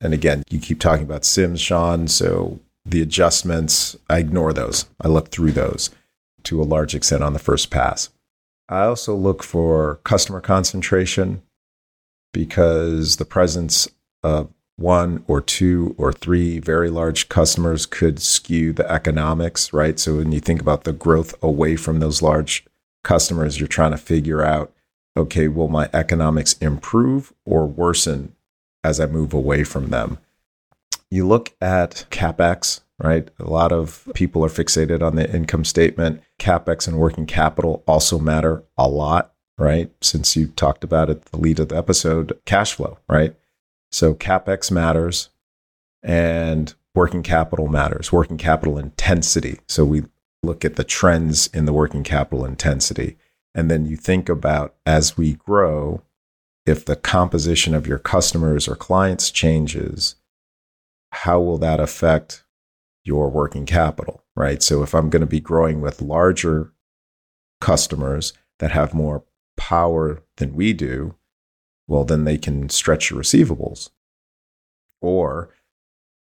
And 0.00 0.12
again, 0.12 0.42
you 0.50 0.58
keep 0.58 0.80
talking 0.80 1.04
about 1.04 1.22
CIMs, 1.22 1.60
Sean. 1.60 2.08
So, 2.08 2.60
the 2.84 3.02
adjustments, 3.02 3.96
I 4.10 4.18
ignore 4.18 4.52
those. 4.52 4.86
I 5.00 5.08
look 5.08 5.28
through 5.28 5.52
those 5.52 5.90
to 6.44 6.60
a 6.60 6.64
large 6.64 6.94
extent 6.94 7.22
on 7.22 7.34
the 7.34 7.38
first 7.38 7.70
pass. 7.70 8.10
I 8.68 8.84
also 8.84 9.14
look 9.14 9.42
for 9.42 9.96
customer 10.04 10.40
concentration 10.40 11.42
because 12.32 13.16
the 13.16 13.24
presence 13.24 13.88
of 14.22 14.52
one 14.76 15.24
or 15.26 15.40
two 15.40 15.94
or 15.98 16.12
three 16.12 16.60
very 16.60 16.88
large 16.88 17.28
customers 17.28 17.84
could 17.86 18.20
skew 18.20 18.72
the 18.72 18.88
economics, 18.90 19.72
right? 19.72 19.98
So 19.98 20.16
when 20.16 20.32
you 20.32 20.40
think 20.40 20.60
about 20.60 20.84
the 20.84 20.92
growth 20.92 21.34
away 21.42 21.76
from 21.76 21.98
those 21.98 22.22
large 22.22 22.64
customers, 23.02 23.58
you're 23.58 23.68
trying 23.68 23.90
to 23.90 23.96
figure 23.96 24.42
out, 24.42 24.72
okay, 25.16 25.48
will 25.48 25.68
my 25.68 25.88
economics 25.92 26.52
improve 26.58 27.32
or 27.44 27.66
worsen 27.66 28.36
as 28.84 29.00
I 29.00 29.06
move 29.06 29.32
away 29.32 29.64
from 29.64 29.88
them? 29.90 30.18
You 31.10 31.26
look 31.26 31.54
at 31.60 32.06
CapEx, 32.10 32.82
right? 32.98 33.30
A 33.38 33.48
lot 33.48 33.72
of 33.72 34.08
people 34.14 34.44
are 34.44 34.48
fixated 34.48 35.02
on 35.02 35.16
the 35.16 35.32
income 35.32 35.64
statement. 35.64 36.20
CapEx 36.38 36.88
and 36.88 36.98
working 36.98 37.26
capital 37.26 37.82
also 37.86 38.18
matter 38.18 38.64
a 38.76 38.88
lot, 38.88 39.34
right? 39.56 39.90
Since 40.00 40.36
you 40.36 40.48
talked 40.48 40.84
about 40.84 41.08
it, 41.10 41.22
the 41.26 41.38
lead 41.38 41.60
of 41.60 41.68
the 41.68 41.76
episode, 41.76 42.38
cash 42.44 42.74
flow, 42.74 42.98
right? 43.08 43.36
So 43.92 44.14
CapEx 44.14 44.70
matters 44.70 45.28
and 46.02 46.74
working 46.94 47.22
capital 47.22 47.68
matters, 47.68 48.12
working 48.12 48.38
capital 48.38 48.78
intensity. 48.78 49.60
So 49.68 49.84
we 49.84 50.04
look 50.42 50.64
at 50.64 50.76
the 50.76 50.84
trends 50.84 51.48
in 51.48 51.64
the 51.64 51.72
working 51.72 52.02
capital 52.02 52.44
intensity. 52.44 53.16
And 53.54 53.70
then 53.70 53.86
you 53.86 53.96
think 53.96 54.28
about 54.28 54.74
as 54.84 55.16
we 55.16 55.34
grow, 55.34 56.02
if 56.66 56.84
the 56.84 56.96
composition 56.96 57.74
of 57.74 57.86
your 57.86 57.98
customers 57.98 58.68
or 58.68 58.76
clients 58.76 59.30
changes, 59.30 60.16
how 61.12 61.40
will 61.40 61.58
that 61.58 61.80
affect 61.80 62.44
your 63.08 63.28
working 63.30 63.66
capital, 63.66 64.22
right? 64.36 64.62
So 64.62 64.82
if 64.82 64.94
I'm 64.94 65.10
going 65.10 65.20
to 65.20 65.26
be 65.26 65.40
growing 65.40 65.80
with 65.80 66.02
larger 66.02 66.72
customers 67.60 68.34
that 68.58 68.70
have 68.70 68.94
more 68.94 69.24
power 69.56 70.22
than 70.36 70.54
we 70.54 70.72
do, 70.72 71.16
well, 71.88 72.04
then 72.04 72.24
they 72.24 72.38
can 72.38 72.68
stretch 72.68 73.10
your 73.10 73.20
receivables. 73.20 73.90
Or 75.00 75.48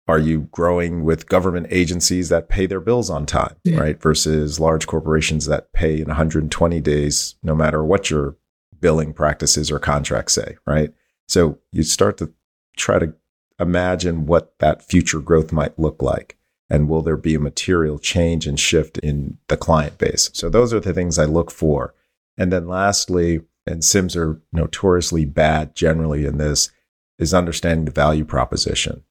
are 0.07 0.19
you 0.19 0.43
growing 0.53 1.05
with 1.05 1.29
government 1.29 1.69
agencies 1.71 2.29
that 2.29 2.51
pay 2.51 2.67
their 2.67 2.81
bills 2.81 3.09
on 3.09 3.25
time, 3.25 3.57
yeah. 3.65 3.79
right? 3.79 4.01
Versus 4.01 4.61
large 4.61 4.87
corporations 4.87 5.47
that 5.47 5.73
pay 5.73 5.99
in 5.99 6.07
120 6.07 6.81
days, 6.83 7.37
no 7.43 7.55
matter 7.55 7.83
what 7.83 8.11
your 8.11 8.37
billing 8.79 9.15
practices 9.15 9.71
or 9.71 9.79
contracts 9.79 10.35
say, 10.35 10.57
right? 10.67 10.93
So 11.27 11.59
you 11.73 11.83
start 11.83 12.19
to 12.19 12.31
try 12.77 12.99
to 12.99 13.15
imagine 13.59 14.27
what 14.27 14.59
that 14.59 14.83
future 14.83 15.21
growth 15.21 15.53
might 15.53 15.79
look 15.79 16.03
like. 16.03 16.37
And 16.71 16.89
will 16.89 17.03
there 17.03 17.17
be 17.17 17.35
a 17.35 17.41
material 17.41 17.99
change 17.99 18.47
and 18.47 18.59
shift 18.59 18.99
in 18.99 19.39
the 19.49 19.57
client 19.57 19.99
base? 19.99 20.31
So 20.33 20.49
those 20.49 20.73
are 20.73 20.81
the 20.81 20.95
things 20.95 21.19
I 21.19 21.27
look 21.27 21.51
for. 21.51 21.95
And 22.39 22.53
then 22.53 22.67
lastly, 22.67 23.41
and 23.67 23.83
CIMs 23.83 24.17
are 24.17 24.41
notoriously 24.53 25.25
bad 25.25 25.75
generally 25.75 26.27
in 26.27 26.39
this, 26.39 26.71
is 27.19 27.33
understanding 27.33 27.85
the 27.85 27.91
value 27.91 28.25
proposition. 28.25 29.05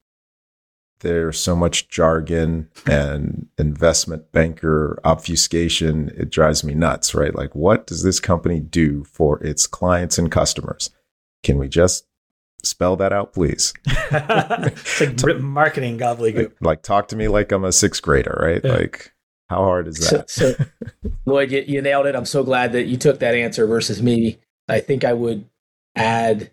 There's 1.00 1.38
so 1.38 1.54
much 1.56 1.88
jargon 1.88 2.70
and 2.86 3.48
investment 3.58 4.32
banker 4.32 4.98
obfuscation. 5.04 6.10
It 6.16 6.30
drives 6.30 6.64
me 6.64 6.74
nuts, 6.74 7.14
right? 7.14 7.34
Like, 7.34 7.54
what 7.54 7.86
does 7.86 8.02
this 8.02 8.20
company 8.20 8.60
do 8.60 9.04
for 9.04 9.42
its 9.42 9.66
clients 9.66 10.18
and 10.18 10.30
customers? 10.30 10.90
Can 11.42 11.58
we 11.58 11.68
just 11.68 12.06
spell 12.66 12.96
that 12.96 13.12
out, 13.12 13.32
please? 13.32 13.72
it's 13.86 15.24
like 15.24 15.40
marketing 15.40 15.98
gobbledygook. 15.98 16.36
Like, 16.36 16.56
like, 16.60 16.82
talk 16.82 17.08
to 17.08 17.16
me 17.16 17.28
like 17.28 17.52
I'm 17.52 17.64
a 17.64 17.72
sixth 17.72 18.02
grader, 18.02 18.38
right? 18.40 18.60
Yeah. 18.64 18.72
Like, 18.72 19.12
how 19.48 19.62
hard 19.64 19.88
is 19.88 19.98
that? 20.10 20.30
So, 20.30 20.52
so 20.52 20.64
Lloyd, 21.26 21.52
you, 21.52 21.64
you 21.66 21.82
nailed 21.82 22.06
it. 22.06 22.16
I'm 22.16 22.24
so 22.24 22.42
glad 22.42 22.72
that 22.72 22.84
you 22.84 22.96
took 22.96 23.20
that 23.20 23.34
answer 23.34 23.66
versus 23.66 24.02
me. 24.02 24.38
I 24.68 24.80
think 24.80 25.04
I 25.04 25.12
would 25.12 25.48
add 25.94 26.50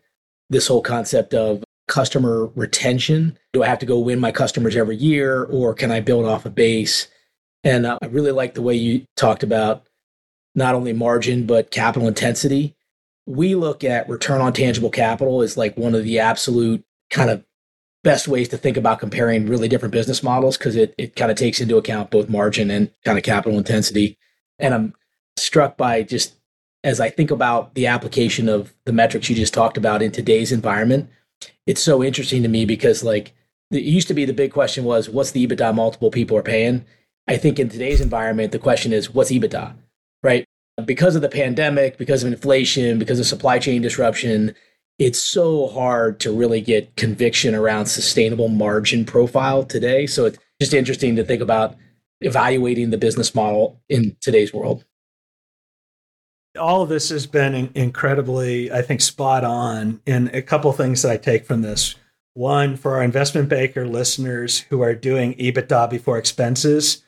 this 0.49 0.67
whole 0.67 0.81
concept 0.81 1.33
of 1.33 1.63
customer 1.87 2.47
retention. 2.55 3.37
Do 3.53 3.63
I 3.63 3.67
have 3.67 3.79
to 3.79 3.85
go 3.85 3.99
win 3.99 4.19
my 4.19 4.31
customers 4.31 4.75
every 4.75 4.97
year 4.97 5.43
or 5.43 5.73
can 5.73 5.91
I 5.91 5.99
build 5.99 6.25
off 6.25 6.45
a 6.45 6.49
base? 6.49 7.07
And 7.63 7.85
uh, 7.85 7.97
I 8.01 8.07
really 8.07 8.31
like 8.31 8.53
the 8.53 8.61
way 8.61 8.75
you 8.75 9.05
talked 9.15 9.43
about 9.43 9.87
not 10.55 10.75
only 10.75 10.93
margin, 10.93 11.45
but 11.45 11.71
capital 11.71 12.07
intensity. 12.07 12.75
We 13.31 13.55
look 13.55 13.83
at 13.83 14.09
return 14.09 14.41
on 14.41 14.53
tangible 14.53 14.89
capital 14.89 15.41
as 15.41 15.57
like 15.57 15.77
one 15.77 15.95
of 15.95 16.03
the 16.03 16.19
absolute 16.19 16.83
kind 17.09 17.29
of 17.29 17.45
best 18.03 18.27
ways 18.27 18.49
to 18.49 18.57
think 18.57 18.77
about 18.77 18.99
comparing 18.99 19.47
really 19.47 19.67
different 19.67 19.93
business 19.93 20.23
models 20.23 20.57
because 20.57 20.75
it, 20.75 20.93
it 20.97 21.15
kind 21.15 21.31
of 21.31 21.37
takes 21.37 21.61
into 21.61 21.77
account 21.77 22.11
both 22.11 22.29
margin 22.29 22.71
and 22.71 22.91
kind 23.05 23.17
of 23.17 23.23
capital 23.23 23.57
intensity. 23.57 24.17
And 24.59 24.73
I'm 24.73 24.93
struck 25.37 25.77
by 25.77 26.03
just 26.03 26.35
as 26.83 26.99
I 26.99 27.09
think 27.09 27.31
about 27.31 27.75
the 27.75 27.87
application 27.87 28.49
of 28.49 28.73
the 28.85 28.93
metrics 28.93 29.29
you 29.29 29.35
just 29.35 29.53
talked 29.53 29.77
about 29.77 30.01
in 30.01 30.11
today's 30.11 30.51
environment, 30.51 31.09
it's 31.67 31.81
so 31.81 32.03
interesting 32.03 32.41
to 32.43 32.49
me 32.49 32.65
because 32.65 33.03
like 33.03 33.33
it 33.69 33.83
used 33.83 34.07
to 34.07 34.13
be 34.13 34.25
the 34.25 34.33
big 34.33 34.51
question 34.51 34.83
was 34.83 35.09
what's 35.09 35.31
the 35.31 35.45
EBITDA 35.45 35.73
multiple 35.75 36.11
people 36.11 36.35
are 36.37 36.43
paying? 36.43 36.85
I 37.27 37.37
think 37.37 37.59
in 37.59 37.69
today's 37.69 38.01
environment, 38.01 38.51
the 38.51 38.59
question 38.59 38.93
is 38.93 39.13
what's 39.13 39.31
EBITDA, 39.31 39.75
right? 40.23 40.45
Because 40.85 41.15
of 41.15 41.21
the 41.21 41.29
pandemic, 41.29 41.97
because 41.97 42.23
of 42.23 42.31
inflation, 42.31 42.97
because 42.97 43.19
of 43.19 43.25
supply 43.25 43.59
chain 43.59 43.81
disruption, 43.81 44.55
it's 44.97 45.19
so 45.19 45.67
hard 45.67 46.19
to 46.21 46.31
really 46.31 46.61
get 46.61 46.95
conviction 46.95 47.53
around 47.55 47.87
sustainable 47.87 48.47
margin 48.47 49.05
profile 49.05 49.63
today. 49.63 50.07
So 50.07 50.25
it's 50.25 50.37
just 50.59 50.73
interesting 50.73 51.15
to 51.15 51.23
think 51.23 51.41
about 51.41 51.75
evaluating 52.21 52.89
the 52.89 52.97
business 52.97 53.33
model 53.35 53.81
in 53.89 54.15
today's 54.21 54.53
world 54.53 54.85
all 56.59 56.81
of 56.81 56.89
this 56.89 57.09
has 57.09 57.27
been 57.27 57.71
incredibly, 57.75 58.71
I 58.71 58.81
think, 58.81 59.01
spot 59.01 59.43
on. 59.43 60.01
And 60.05 60.29
a 60.29 60.41
couple 60.41 60.71
things 60.73 61.01
that 61.01 61.11
I 61.11 61.17
take 61.17 61.45
from 61.45 61.61
this. 61.61 61.95
One, 62.33 62.77
for 62.77 62.95
our 62.95 63.03
investment 63.03 63.49
banker 63.49 63.85
listeners 63.85 64.59
who 64.59 64.81
are 64.81 64.95
doing 64.95 65.33
EBITDA 65.35 65.89
before 65.89 66.17
expenses, 66.17 67.03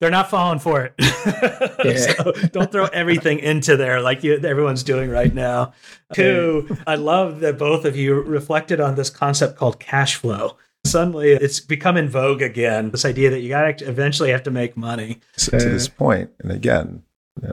they're 0.00 0.10
not 0.10 0.30
falling 0.30 0.58
for 0.58 0.82
it. 0.82 0.94
Yeah. 1.84 1.96
so 1.96 2.32
don't 2.48 2.72
throw 2.72 2.86
everything 2.86 3.40
into 3.40 3.76
there 3.76 4.00
like 4.00 4.24
you, 4.24 4.38
everyone's 4.38 4.82
doing 4.82 5.10
right 5.10 5.32
now. 5.34 5.72
Two, 6.14 6.78
I 6.86 6.94
love 6.94 7.40
that 7.40 7.58
both 7.58 7.84
of 7.84 7.94
you 7.94 8.14
reflected 8.14 8.80
on 8.80 8.94
this 8.94 9.10
concept 9.10 9.58
called 9.58 9.78
cash 9.78 10.14
flow. 10.14 10.56
Suddenly, 10.86 11.32
it's 11.32 11.60
become 11.60 11.98
in 11.98 12.08
vogue 12.08 12.40
again. 12.40 12.90
This 12.90 13.04
idea 13.04 13.28
that 13.30 13.40
you 13.40 13.50
got 13.50 13.78
to 13.78 13.88
eventually 13.88 14.30
have 14.30 14.42
to 14.44 14.50
make 14.50 14.78
money. 14.78 15.20
So 15.36 15.58
to 15.58 15.68
this 15.68 15.88
point, 15.88 16.30
and 16.40 16.50
again, 16.50 17.02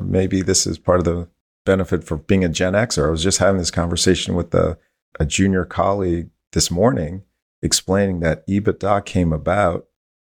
maybe 0.02 0.42
this 0.42 0.66
is 0.66 0.78
part 0.78 1.00
of 1.00 1.06
the 1.06 1.28
benefit 1.66 2.06
for 2.06 2.18
being 2.18 2.46
a 2.46 2.50
Gen 2.50 2.74
Xer. 2.74 3.08
I 3.08 3.12
was 3.12 3.24
just 3.24 3.40
having 3.40 3.60
this 3.60 3.72
conversation 3.72 4.36
with 4.36 4.54
a, 4.54 4.78
a 5.20 5.26
junior 5.26 5.66
colleague 5.66 6.30
this 6.54 6.72
morning 6.72 7.24
explaining 7.62 8.22
that 8.22 8.48
EBITDA 8.48 9.06
came 9.06 9.32
about 9.32 9.86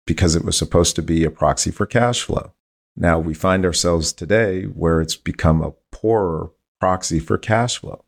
because 0.06 0.34
it 0.34 0.44
was 0.44 0.56
supposed 0.56 0.96
to 0.96 1.02
be 1.02 1.24
a 1.24 1.30
proxy 1.30 1.70
for 1.70 1.86
cash 1.86 2.22
flow. 2.22 2.52
Now 2.96 3.18
we 3.18 3.34
find 3.34 3.64
ourselves 3.64 4.12
today 4.12 4.64
where 4.64 5.00
it's 5.00 5.16
become 5.16 5.62
a 5.62 5.72
poorer 5.92 6.50
proxy 6.80 7.20
for 7.20 7.38
cash 7.38 7.78
flow. 7.78 8.04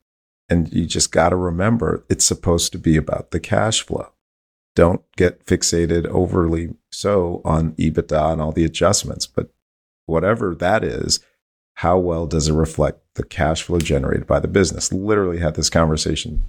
And 0.48 0.72
you 0.72 0.86
just 0.86 1.12
got 1.12 1.30
to 1.30 1.36
remember 1.36 2.04
it's 2.08 2.24
supposed 2.24 2.72
to 2.72 2.78
be 2.78 2.96
about 2.96 3.30
the 3.30 3.40
cash 3.40 3.82
flow. 3.82 4.12
Don't 4.74 5.02
get 5.16 5.44
fixated 5.46 6.06
overly 6.06 6.74
so 6.90 7.40
on 7.44 7.72
EBITDA 7.72 8.32
and 8.32 8.40
all 8.40 8.52
the 8.52 8.64
adjustments, 8.64 9.26
but 9.26 9.50
whatever 10.06 10.54
that 10.54 10.82
is, 10.82 11.20
how 11.74 11.98
well 11.98 12.26
does 12.26 12.48
it 12.48 12.54
reflect 12.54 13.00
the 13.14 13.24
cash 13.24 13.62
flow 13.62 13.78
generated 13.78 14.26
by 14.26 14.40
the 14.40 14.48
business? 14.48 14.92
Literally 14.92 15.38
had 15.38 15.54
this 15.54 15.70
conversation 15.70 16.44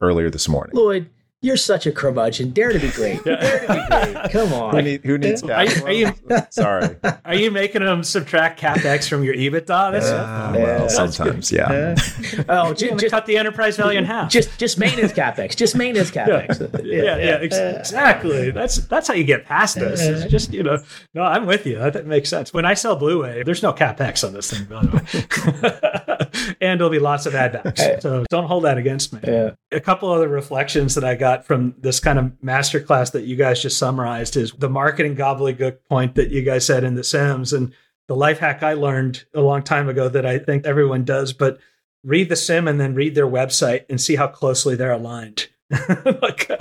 earlier 0.00 0.30
this 0.30 0.48
morning. 0.48 0.76
Lloyd, 0.76 1.10
you're 1.42 1.56
such 1.56 1.86
a 1.86 1.92
curmudgeon. 1.92 2.50
Dare 2.50 2.72
to 2.72 2.78
be 2.78 2.90
great. 2.90 3.22
Dare 3.24 3.66
to 3.66 3.74
be 3.74 4.12
great. 4.12 4.30
Come 4.32 4.52
on. 4.52 4.74
Who, 4.74 4.82
need, 4.82 5.04
who 5.04 5.18
needs 5.18 5.42
cash? 5.42 5.80
Are 5.82 5.92
you, 5.92 6.06
are 6.06 6.12
you, 6.12 6.46
Sorry. 6.50 6.96
Are 7.24 7.34
you 7.34 7.50
making 7.50 7.84
them 7.84 8.02
subtract 8.02 8.60
capex 8.60 9.08
from 9.08 9.22
your 9.22 9.34
EBITDA? 9.34 9.92
That's, 9.92 10.06
uh, 10.06 10.52
well, 10.56 10.88
sometimes, 10.88 11.52
yeah. 11.52 11.94
oh, 12.48 12.72
just, 12.72 12.98
just 12.98 13.10
cut 13.10 13.26
the 13.26 13.36
enterprise 13.36 13.76
value 13.76 13.98
in 13.98 14.04
half. 14.04 14.30
Just 14.30 14.58
just 14.58 14.78
maintenance 14.78 15.12
capex. 15.14 15.54
Just 15.54 15.76
maintenance 15.76 16.10
capex. 16.10 16.58
yeah, 16.84 17.02
yeah, 17.02 17.16
yeah, 17.16 17.40
yeah, 17.42 17.76
exactly. 17.76 18.50
That's 18.50 18.76
that's 18.86 19.08
how 19.08 19.14
you 19.14 19.24
get 19.24 19.44
past 19.44 19.76
this. 19.76 20.00
It's 20.00 20.30
just 20.30 20.52
you 20.52 20.62
know. 20.62 20.78
No, 21.14 21.22
I'm 21.22 21.46
with 21.46 21.66
you. 21.66 21.78
That 21.78 22.06
makes 22.06 22.28
sense. 22.28 22.52
When 22.52 22.64
I 22.64 22.74
sell 22.74 22.98
BluWave, 22.98 23.44
there's 23.44 23.62
no 23.62 23.72
capex 23.72 24.26
on 24.26 24.32
this 24.32 24.50
thing, 24.50 24.64
by 24.64 24.84
the 24.84 24.96
way, 24.96 26.56
and 26.60 26.80
there'll 26.80 26.90
be 26.90 26.98
lots 26.98 27.26
of 27.26 27.34
ad 27.34 27.52
addbacks. 27.52 28.02
So 28.02 28.24
don't 28.30 28.46
hold 28.46 28.64
that 28.64 28.78
against 28.78 29.12
me. 29.12 29.20
Yeah. 29.22 29.50
A 29.72 29.80
couple 29.80 30.10
other 30.10 30.28
reflections 30.28 30.94
that 30.94 31.04
I 31.04 31.14
got 31.14 31.25
got 31.26 31.44
from 31.44 31.74
this 31.80 31.98
kind 31.98 32.20
of 32.20 32.26
masterclass 32.44 33.10
that 33.10 33.24
you 33.24 33.34
guys 33.34 33.60
just 33.60 33.78
summarized 33.78 34.36
is 34.36 34.52
the 34.52 34.68
marketing 34.68 35.16
gobbledygook 35.16 35.78
point 35.88 36.14
that 36.14 36.30
you 36.30 36.40
guys 36.40 36.64
said 36.64 36.84
in 36.84 36.94
the 36.94 37.02
CIMs. 37.02 37.52
and 37.52 37.74
the 38.06 38.14
life 38.14 38.38
hack 38.38 38.62
I 38.62 38.74
learned 38.74 39.24
a 39.34 39.40
long 39.40 39.64
time 39.64 39.88
ago 39.88 40.08
that 40.08 40.24
I 40.24 40.38
think 40.38 40.64
everyone 40.64 41.04
does, 41.04 41.32
but 41.32 41.58
read 42.04 42.28
the 42.28 42.36
CIM 42.36 42.70
and 42.70 42.80
then 42.80 42.94
read 42.94 43.16
their 43.16 43.26
website 43.26 43.86
and 43.90 44.00
see 44.00 44.14
how 44.14 44.28
closely 44.28 44.76
they're 44.76 44.92
aligned. 44.92 45.48
like, 46.22 46.48
uh, 46.48 46.58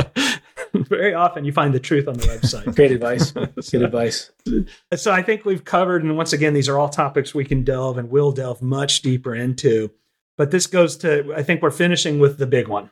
very 0.74 1.14
often 1.14 1.46
you 1.46 1.52
find 1.52 1.72
the 1.72 1.80
truth 1.80 2.08
on 2.08 2.16
the 2.16 2.26
website. 2.26 2.76
Great 2.76 2.92
advice. 2.92 3.34
Good 3.70 3.84
advice. 3.84 4.32
So 4.96 5.12
I 5.12 5.22
think 5.22 5.46
we've 5.46 5.64
covered, 5.64 6.04
and 6.04 6.18
once 6.18 6.34
again, 6.34 6.56
these 6.56 6.68
are 6.68 6.80
all 6.80 6.90
topics 6.90 7.36
we 7.36 7.46
can 7.46 7.64
delve 7.64 8.00
and 8.00 8.10
will 8.10 8.32
delve 8.32 8.64
much 8.64 9.04
deeper 9.04 9.36
into. 9.36 9.92
But 10.40 10.50
this 10.50 10.66
goes 10.66 10.98
to, 10.98 11.36
I 11.36 11.44
think 11.44 11.62
we're 11.62 11.70
finishing 11.70 12.18
with 12.18 12.40
the 12.40 12.48
big 12.48 12.68
one 12.68 12.90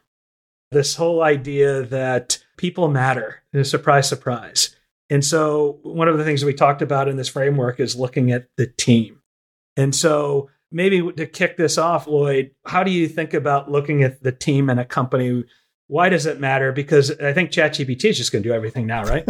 This 0.73 0.95
whole 0.95 1.21
idea 1.23 1.83
that 1.83 2.43
people 2.57 2.87
matter. 2.89 3.43
Surprise, 3.63 4.09
surprise. 4.09 4.75
And 5.09 5.23
so, 5.23 5.79
one 5.83 6.07
of 6.07 6.17
the 6.17 6.23
things 6.23 6.43
we 6.43 6.53
talked 6.53 6.81
about 6.81 7.07
in 7.07 7.17
this 7.17 7.29
framework 7.29 7.79
is 7.79 7.95
looking 7.95 8.31
at 8.31 8.47
the 8.57 8.67
team. 8.67 9.21
And 9.77 9.93
so, 9.93 10.49
maybe 10.71 11.11
to 11.13 11.25
kick 11.25 11.55
this 11.55 11.77
off, 11.77 12.07
Lloyd, 12.07 12.51
how 12.65 12.83
do 12.83 12.91
you 12.91 13.07
think 13.07 13.33
about 13.33 13.71
looking 13.71 14.03
at 14.03 14.23
the 14.23 14.31
team 14.31 14.69
in 14.69 14.79
a 14.79 14.85
company? 14.85 15.43
Why 15.87 16.09
does 16.09 16.25
it 16.25 16.39
matter? 16.39 16.71
Because 16.71 17.11
I 17.19 17.33
think 17.33 17.51
ChatGPT 17.51 18.05
is 18.05 18.17
just 18.17 18.31
going 18.31 18.41
to 18.41 18.49
do 18.49 18.55
everything 18.55 18.87
now, 18.87 19.03
right? 19.03 19.27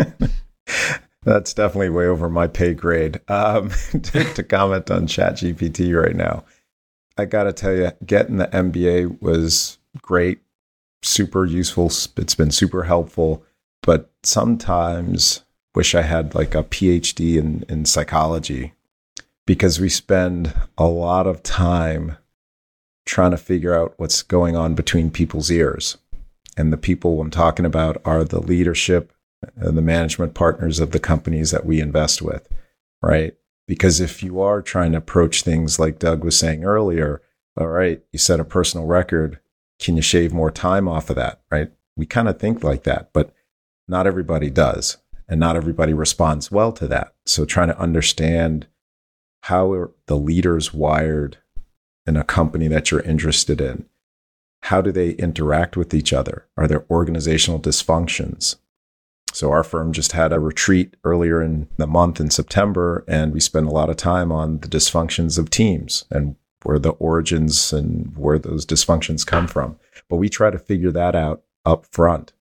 That's 1.23 1.53
definitely 1.53 1.89
way 1.89 2.05
over 2.05 2.29
my 2.29 2.47
pay 2.47 2.73
grade 2.73 3.19
um, 3.27 3.69
to, 3.91 4.33
to 4.35 4.43
comment 4.43 4.89
on 4.91 5.07
ChatGPT 5.07 5.99
right 6.01 6.15
now. 6.15 6.45
I 7.17 7.25
got 7.25 7.43
to 7.43 7.53
tell 7.53 7.73
you, 7.73 7.91
getting 8.05 8.37
the 8.37 8.47
MBA 8.47 9.21
was 9.21 9.77
great, 10.01 10.39
super 11.03 11.45
useful. 11.45 11.87
It's 11.87 12.35
been 12.35 12.51
super 12.51 12.83
helpful, 12.83 13.43
but 13.81 14.11
sometimes 14.23 15.43
wish 15.75 15.95
I 15.95 16.01
had 16.01 16.35
like 16.35 16.55
a 16.55 16.63
PhD 16.63 17.37
in, 17.37 17.65
in 17.67 17.85
psychology 17.85 18.73
because 19.45 19.79
we 19.79 19.89
spend 19.89 20.53
a 20.77 20.85
lot 20.85 21.27
of 21.27 21.43
time 21.43 22.17
trying 23.05 23.31
to 23.31 23.37
figure 23.37 23.77
out 23.77 23.93
what's 23.97 24.21
going 24.21 24.55
on 24.55 24.75
between 24.75 25.11
people's 25.11 25.51
ears. 25.51 25.97
And 26.55 26.71
the 26.71 26.77
people 26.77 27.19
I'm 27.19 27.31
talking 27.31 27.65
about 27.65 28.01
are 28.05 28.23
the 28.23 28.39
leadership 28.39 29.11
and 29.55 29.77
the 29.77 29.81
management 29.81 30.33
partners 30.33 30.79
of 30.79 30.91
the 30.91 30.99
companies 30.99 31.51
that 31.51 31.65
we 31.65 31.81
invest 31.81 32.21
with, 32.21 32.47
right? 33.01 33.35
Because 33.67 33.99
if 33.99 34.23
you 34.23 34.39
are 34.41 34.61
trying 34.61 34.91
to 34.93 34.99
approach 34.99 35.41
things 35.41 35.79
like 35.79 35.99
Doug 35.99 36.23
was 36.23 36.37
saying 36.37 36.63
earlier, 36.63 37.21
all 37.57 37.67
right, 37.67 38.01
you 38.11 38.19
set 38.19 38.39
a 38.39 38.45
personal 38.45 38.85
record. 38.85 39.39
Can 39.83 39.95
you 39.95 40.01
shave 40.01 40.33
more 40.33 40.51
time 40.51 40.87
off 40.87 41.09
of 41.09 41.15
that, 41.17 41.41
right? 41.51 41.71
We 41.95 42.05
kind 42.05 42.27
of 42.27 42.39
think 42.39 42.63
like 42.63 42.83
that, 42.83 43.11
but 43.13 43.33
not 43.87 44.07
everybody 44.07 44.49
does. 44.49 44.97
And 45.27 45.39
not 45.39 45.55
everybody 45.55 45.93
responds 45.93 46.51
well 46.51 46.71
to 46.73 46.87
that. 46.87 47.13
So 47.25 47.45
trying 47.45 47.69
to 47.69 47.79
understand 47.79 48.67
how 49.43 49.91
the 50.07 50.17
leaders 50.17 50.73
wired 50.73 51.37
in 52.05 52.17
a 52.17 52.23
company 52.23 52.67
that 52.67 52.91
you're 52.91 53.01
interested 53.01 53.61
in? 53.61 53.85
How 54.63 54.81
do 54.81 54.91
they 54.91 55.11
interact 55.11 55.75
with 55.75 55.93
each 55.93 56.13
other? 56.13 56.47
Are 56.57 56.67
there 56.67 56.85
organizational 56.89 57.59
dysfunctions? 57.59 58.57
So 59.33 59.51
our 59.51 59.63
firm 59.63 59.91
just 59.91 60.11
had 60.11 60.31
a 60.31 60.39
retreat 60.39 60.95
earlier 61.03 61.41
in 61.41 61.67
the 61.77 61.87
month 61.87 62.19
in 62.19 62.29
September, 62.29 63.03
and 63.07 63.33
we 63.33 63.39
spent 63.39 63.67
a 63.67 63.71
lot 63.71 63.89
of 63.89 63.97
time 63.97 64.31
on 64.31 64.59
the 64.59 64.67
dysfunctions 64.67 65.39
of 65.39 65.49
teams 65.49 66.05
and 66.11 66.35
where 66.63 66.79
the 66.79 66.91
origins 66.91 67.73
and 67.73 68.15
where 68.17 68.39
those 68.39 68.65
dysfunctions 68.65 69.25
come 69.25 69.47
from. 69.47 69.77
But 70.09 70.17
we 70.17 70.29
try 70.29 70.49
to 70.49 70.59
figure 70.59 70.91
that 70.91 71.15
out 71.15 71.43
up 71.65 71.85
front 71.85 72.33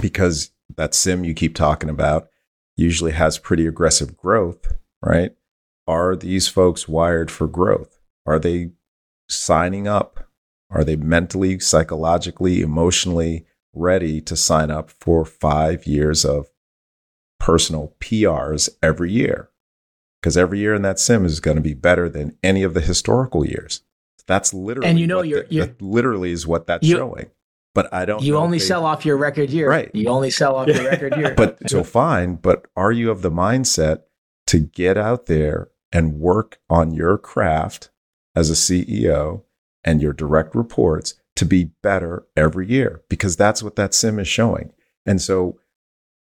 because 0.00 0.50
that 0.76 0.92
CIM 0.92 1.26
you 1.26 1.34
keep 1.34 1.54
talking 1.54 1.90
about 1.90 2.28
usually 2.76 3.12
has 3.12 3.38
pretty 3.38 3.66
aggressive 3.66 4.16
growth, 4.16 4.74
right? 5.02 5.34
are 5.86 6.16
these 6.16 6.48
folks 6.48 6.88
wired 6.88 7.30
for 7.30 7.46
growth? 7.46 7.98
Are 8.26 8.38
they 8.38 8.70
signing 9.28 9.88
up? 9.88 10.28
Are 10.70 10.84
they 10.84 10.96
mentally, 10.96 11.58
psychologically, 11.58 12.62
emotionally 12.62 13.46
ready 13.74 14.20
to 14.22 14.36
sign 14.36 14.70
up 14.70 14.90
for 14.90 15.24
five 15.24 15.86
years 15.86 16.24
of 16.24 16.50
personal 17.38 17.94
PRs 18.00 18.70
every 18.82 19.12
year? 19.12 19.50
Because 20.22 20.36
every 20.36 20.60
year 20.60 20.74
in 20.74 20.82
that 20.82 20.96
CIM 20.96 21.24
is 21.24 21.40
going 21.40 21.56
to 21.56 21.62
be 21.62 21.74
better 21.74 22.08
than 22.08 22.38
any 22.42 22.62
of 22.62 22.74
the 22.74 22.80
historical 22.80 23.44
years. 23.44 23.82
That's 24.28 24.54
literally 24.54 24.88
and 24.88 25.00
you 25.00 25.06
know 25.08 25.22
you're, 25.22 25.42
the, 25.42 25.54
you're 25.54 25.76
literally 25.80 26.30
is 26.30 26.46
what 26.46 26.68
that's 26.68 26.86
you, 26.86 26.96
showing. 26.96 27.30
But 27.74 27.92
I 27.92 28.04
don't. 28.04 28.22
You 28.22 28.36
only 28.36 28.58
they, 28.58 28.64
sell 28.64 28.86
off 28.86 29.04
your 29.04 29.16
record 29.16 29.50
year, 29.50 29.68
right? 29.68 29.90
You 29.92 30.08
only 30.08 30.30
sell 30.30 30.54
off 30.56 30.68
your 30.68 30.84
record 30.84 31.16
year. 31.16 31.34
But 31.36 31.68
so 31.68 31.82
fine. 31.82 32.36
But 32.36 32.66
are 32.76 32.92
you 32.92 33.10
of 33.10 33.22
the 33.22 33.30
mindset 33.30 34.02
to 34.46 34.60
get 34.60 34.96
out 34.96 35.26
there 35.26 35.70
and 35.92 36.20
work 36.20 36.60
on 36.70 36.92
your 36.92 37.18
craft 37.18 37.90
as 38.34 38.50
a 38.50 38.54
CEO 38.54 39.42
and 39.84 40.00
your 40.00 40.12
direct 40.12 40.54
reports 40.54 41.14
to 41.36 41.44
be 41.44 41.70
better 41.82 42.26
every 42.36 42.68
year 42.68 43.02
because 43.08 43.36
that's 43.36 43.62
what 43.62 43.76
that 43.76 43.92
CIM 43.92 44.20
is 44.20 44.28
showing. 44.28 44.72
And 45.04 45.20
so, 45.20 45.58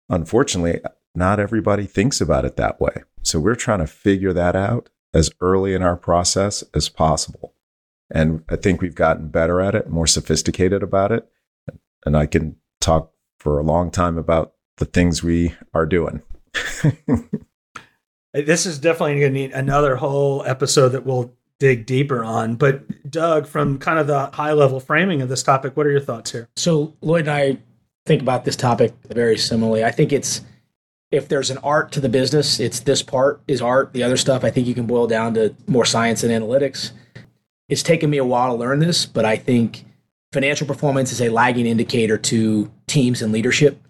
unfortunately, 0.09 0.81
not 1.13 1.39
everybody 1.39 1.85
thinks 1.85 2.19
about 2.21 2.45
it 2.45 2.57
that 2.57 2.81
way. 2.81 3.03
So, 3.25 3.39
we're 3.39 3.55
trying 3.55 3.79
to 3.79 3.87
figure 3.87 4.33
that 4.33 4.55
out 4.55 4.89
as 5.13 5.31
early 5.41 5.73
in 5.73 5.81
our 5.81 5.95
process 5.95 6.63
as 6.73 6.89
possible. 6.89 7.53
And 8.11 8.43
I 8.49 8.55
think 8.55 8.81
we've 8.81 8.95
gotten 8.95 9.29
better 9.29 9.61
at 9.61 9.75
it, 9.75 9.89
more 9.89 10.07
sophisticated 10.07 10.83
about 10.83 11.11
it. 11.11 11.27
And 12.05 12.15
I 12.15 12.27
can 12.27 12.57
talk 12.79 13.11
for 13.39 13.57
a 13.57 13.63
long 13.63 13.89
time 13.89 14.17
about 14.17 14.53
the 14.77 14.85
things 14.85 15.23
we 15.23 15.55
are 15.73 15.85
doing. 15.85 16.21
This 18.35 18.65
is 18.65 18.79
definitely 18.79 19.21
going 19.21 19.33
to 19.33 19.39
need 19.39 19.51
another 19.53 19.95
whole 19.95 20.43
episode 20.45 20.89
that 20.89 21.05
we'll 21.05 21.33
dig 21.57 21.85
deeper 21.85 22.21
on. 22.21 22.55
But 22.55 23.09
Doug, 23.09 23.47
from 23.47 23.79
kind 23.79 23.97
of 23.97 24.07
the 24.07 24.25
high 24.27 24.51
level 24.51 24.81
framing 24.81 25.21
of 25.21 25.29
this 25.29 25.41
topic, 25.41 25.77
what 25.77 25.85
are 25.85 25.91
your 25.91 26.01
thoughts 26.01 26.33
here? 26.33 26.49
So 26.57 26.93
Lloyd 26.99 27.21
and 27.21 27.29
I 27.29 27.57
think 28.05 28.21
about 28.21 28.43
this 28.43 28.57
topic 28.57 28.93
very 29.07 29.37
similarly. 29.37 29.85
I 29.85 29.91
think 29.91 30.11
it's 30.11 30.41
if 31.11 31.27
there's 31.27 31.49
an 31.49 31.57
art 31.59 31.91
to 31.93 32.01
the 32.01 32.09
business, 32.09 32.59
it's 32.59 32.81
this 32.81 33.01
part 33.01 33.41
is 33.47 33.61
art. 33.61 33.93
The 33.93 34.03
other 34.03 34.17
stuff 34.17 34.43
I 34.43 34.49
think 34.49 34.67
you 34.67 34.73
can 34.73 34.85
boil 34.85 35.07
down 35.07 35.33
to 35.35 35.55
more 35.67 35.85
science 35.85 36.23
and 36.23 36.31
analytics. 36.31 36.91
It's 37.69 37.83
taken 37.83 38.09
me 38.09 38.17
a 38.17 38.25
while 38.25 38.51
to 38.51 38.59
learn 38.59 38.79
this, 38.79 39.05
but 39.05 39.25
I 39.25 39.37
think 39.37 39.85
financial 40.31 40.67
performance 40.67 41.11
is 41.11 41.21
a 41.21 41.29
lagging 41.29 41.65
indicator 41.65 42.17
to 42.17 42.71
teams 42.87 43.21
and 43.21 43.31
leadership. 43.31 43.81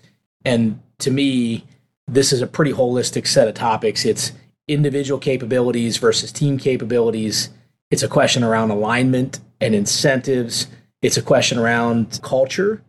And 0.45 0.79
to 0.99 1.11
me, 1.11 1.65
this 2.07 2.31
is 2.31 2.41
a 2.41 2.47
pretty 2.47 2.71
holistic 2.71 3.27
set 3.27 3.47
of 3.47 3.55
topics. 3.55 4.05
It's 4.05 4.31
individual 4.67 5.19
capabilities 5.19 5.97
versus 5.97 6.31
team 6.31 6.57
capabilities. 6.57 7.49
It's 7.91 8.03
a 8.03 8.07
question 8.07 8.43
around 8.43 8.71
alignment 8.71 9.39
and 9.59 9.73
incentives. 9.73 10.67
It's 11.01 11.17
a 11.17 11.21
question 11.21 11.57
around 11.57 12.19
culture. 12.21 12.83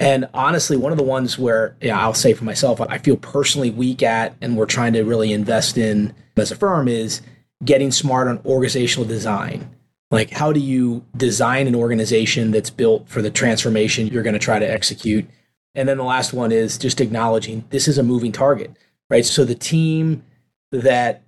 And 0.00 0.28
honestly, 0.32 0.76
one 0.76 0.92
of 0.92 0.98
the 0.98 1.04
ones 1.04 1.38
where 1.38 1.76
yeah, 1.80 2.00
I'll 2.00 2.14
say 2.14 2.32
for 2.32 2.44
myself, 2.44 2.80
I 2.80 2.98
feel 2.98 3.16
personally 3.16 3.70
weak 3.70 4.02
at, 4.02 4.34
and 4.40 4.56
we're 4.56 4.66
trying 4.66 4.92
to 4.92 5.02
really 5.02 5.32
invest 5.32 5.76
in 5.76 6.14
as 6.36 6.52
a 6.52 6.56
firm 6.56 6.86
is 6.86 7.20
getting 7.64 7.90
smart 7.90 8.28
on 8.28 8.40
organizational 8.44 9.08
design. 9.08 9.74
Like, 10.10 10.30
how 10.30 10.52
do 10.52 10.60
you 10.60 11.04
design 11.16 11.66
an 11.66 11.74
organization 11.74 12.50
that's 12.50 12.70
built 12.70 13.08
for 13.08 13.20
the 13.20 13.30
transformation 13.30 14.06
you're 14.06 14.22
going 14.22 14.34
to 14.34 14.38
try 14.38 14.58
to 14.58 14.70
execute? 14.70 15.28
And 15.74 15.88
then 15.88 15.98
the 15.98 16.04
last 16.04 16.32
one 16.32 16.50
is 16.50 16.78
just 16.78 17.00
acknowledging 17.00 17.64
this 17.70 17.88
is 17.88 17.98
a 17.98 18.02
moving 18.02 18.32
target, 18.32 18.76
right? 19.10 19.24
So 19.24 19.44
the 19.44 19.54
team 19.54 20.24
that 20.72 21.22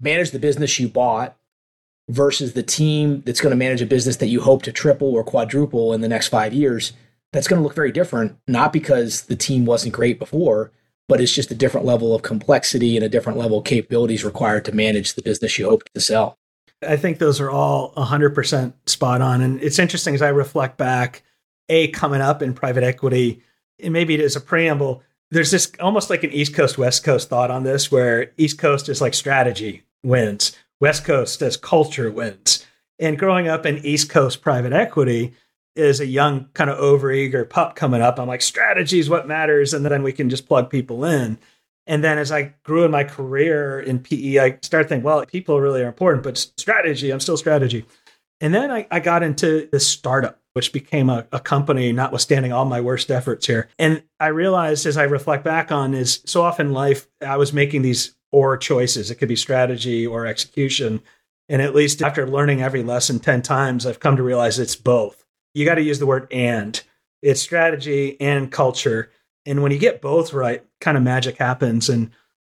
managed 0.00 0.32
the 0.32 0.38
business 0.38 0.78
you 0.78 0.88
bought 0.88 1.36
versus 2.08 2.54
the 2.54 2.62
team 2.62 3.22
that's 3.26 3.40
going 3.40 3.50
to 3.50 3.56
manage 3.56 3.82
a 3.82 3.86
business 3.86 4.16
that 4.16 4.28
you 4.28 4.40
hope 4.40 4.62
to 4.62 4.72
triple 4.72 5.12
or 5.12 5.22
quadruple 5.22 5.92
in 5.92 6.00
the 6.00 6.08
next 6.08 6.28
five 6.28 6.54
years, 6.54 6.92
that's 7.32 7.48
going 7.48 7.60
to 7.60 7.64
look 7.64 7.74
very 7.74 7.92
different, 7.92 8.36
not 8.48 8.72
because 8.72 9.22
the 9.22 9.36
team 9.36 9.64
wasn't 9.64 9.94
great 9.94 10.18
before, 10.18 10.72
but 11.08 11.20
it's 11.20 11.34
just 11.34 11.50
a 11.50 11.56
different 11.56 11.86
level 11.86 12.14
of 12.14 12.22
complexity 12.22 12.96
and 12.96 13.04
a 13.04 13.08
different 13.08 13.38
level 13.38 13.58
of 13.58 13.64
capabilities 13.64 14.24
required 14.24 14.64
to 14.64 14.72
manage 14.72 15.14
the 15.14 15.22
business 15.22 15.58
you 15.58 15.68
hope 15.68 15.82
to 15.94 16.00
sell. 16.00 16.38
I 16.86 16.96
think 16.96 17.18
those 17.18 17.40
are 17.40 17.50
all 17.50 17.92
100% 17.94 18.72
spot 18.86 19.20
on. 19.20 19.40
And 19.42 19.62
it's 19.62 19.78
interesting 19.78 20.14
as 20.14 20.22
I 20.22 20.28
reflect 20.28 20.78
back 20.78 21.22
a 21.68 21.88
coming 21.88 22.20
up 22.20 22.42
in 22.42 22.54
private 22.54 22.84
equity. 22.84 23.42
And 23.82 23.92
maybe 23.92 24.14
it 24.14 24.20
is 24.20 24.36
a 24.36 24.40
preamble. 24.40 25.02
There's 25.30 25.50
this 25.50 25.70
almost 25.78 26.10
like 26.10 26.24
an 26.24 26.32
East 26.32 26.54
Coast, 26.54 26.78
West 26.78 27.04
Coast 27.04 27.28
thought 27.28 27.50
on 27.50 27.64
this, 27.64 27.92
where 27.92 28.32
East 28.36 28.58
Coast 28.58 28.88
is 28.88 29.00
like 29.00 29.14
strategy 29.14 29.82
wins, 30.02 30.56
West 30.80 31.04
Coast 31.04 31.42
as 31.42 31.56
culture 31.56 32.10
wins. 32.10 32.66
And 32.98 33.18
growing 33.18 33.48
up 33.48 33.66
in 33.66 33.84
East 33.84 34.10
Coast 34.10 34.42
private 34.42 34.72
equity 34.72 35.34
is 35.80 36.00
a 36.00 36.06
young, 36.06 36.48
kind 36.54 36.70
of 36.70 36.78
overeager 36.78 37.48
pup 37.48 37.76
coming 37.76 38.02
up. 38.02 38.18
I'm 38.18 38.28
like, 38.28 38.42
strategy 38.42 38.98
is 38.98 39.10
what 39.10 39.26
matters. 39.26 39.74
And 39.74 39.84
then 39.84 40.02
we 40.02 40.12
can 40.12 40.30
just 40.30 40.46
plug 40.46 40.70
people 40.70 41.04
in. 41.04 41.38
And 41.86 42.04
then 42.04 42.18
as 42.18 42.30
I 42.30 42.54
grew 42.62 42.84
in 42.84 42.90
my 42.90 43.04
career 43.04 43.80
in 43.80 43.98
PE, 43.98 44.38
I 44.38 44.58
started 44.62 44.88
thinking, 44.88 45.04
well, 45.04 45.24
people 45.26 45.60
really 45.60 45.82
are 45.82 45.88
important, 45.88 46.22
but 46.22 46.38
strategy, 46.38 47.10
I'm 47.10 47.20
still 47.20 47.36
strategy. 47.36 47.84
And 48.40 48.54
then 48.54 48.70
I, 48.70 48.86
I 48.90 49.00
got 49.00 49.22
into 49.22 49.68
this 49.72 49.86
startup 49.86 50.40
which 50.52 50.72
became 50.72 51.08
a, 51.08 51.26
a, 51.32 51.38
company, 51.38 51.92
notwithstanding 51.92 52.52
all 52.52 52.64
my 52.64 52.80
worst 52.80 53.10
efforts 53.10 53.46
here. 53.46 53.68
And 53.78 54.02
I 54.18 54.28
realized 54.28 54.84
as 54.84 54.96
I 54.96 55.04
reflect 55.04 55.44
back 55.44 55.70
on 55.70 55.94
is 55.94 56.22
so 56.26 56.42
often 56.42 56.72
life, 56.72 57.06
I 57.24 57.36
was 57.36 57.52
making 57.52 57.82
these 57.82 58.16
or 58.32 58.56
choices. 58.56 59.10
It 59.10 59.16
could 59.16 59.28
be 59.28 59.36
strategy 59.36 60.06
or 60.06 60.26
execution. 60.26 61.02
And 61.48 61.62
at 61.62 61.74
least 61.74 62.02
after 62.02 62.26
learning 62.26 62.62
every 62.62 62.82
lesson 62.82 63.18
10 63.18 63.42
times, 63.42 63.86
I've 63.86 64.00
come 64.00 64.16
to 64.16 64.22
realize 64.22 64.58
it's 64.58 64.76
both. 64.76 65.24
You 65.54 65.64
got 65.64 65.76
to 65.76 65.82
use 65.82 65.98
the 65.98 66.06
word 66.06 66.28
and. 66.30 66.80
It's 67.22 67.40
strategy 67.40 68.18
and 68.20 68.50
culture. 68.50 69.10
And 69.44 69.62
when 69.62 69.72
you 69.72 69.78
get 69.78 70.00
both 70.00 70.32
right, 70.32 70.64
kind 70.80 70.96
of 70.96 71.02
magic 71.02 71.36
happens. 71.36 71.88
And 71.88 72.10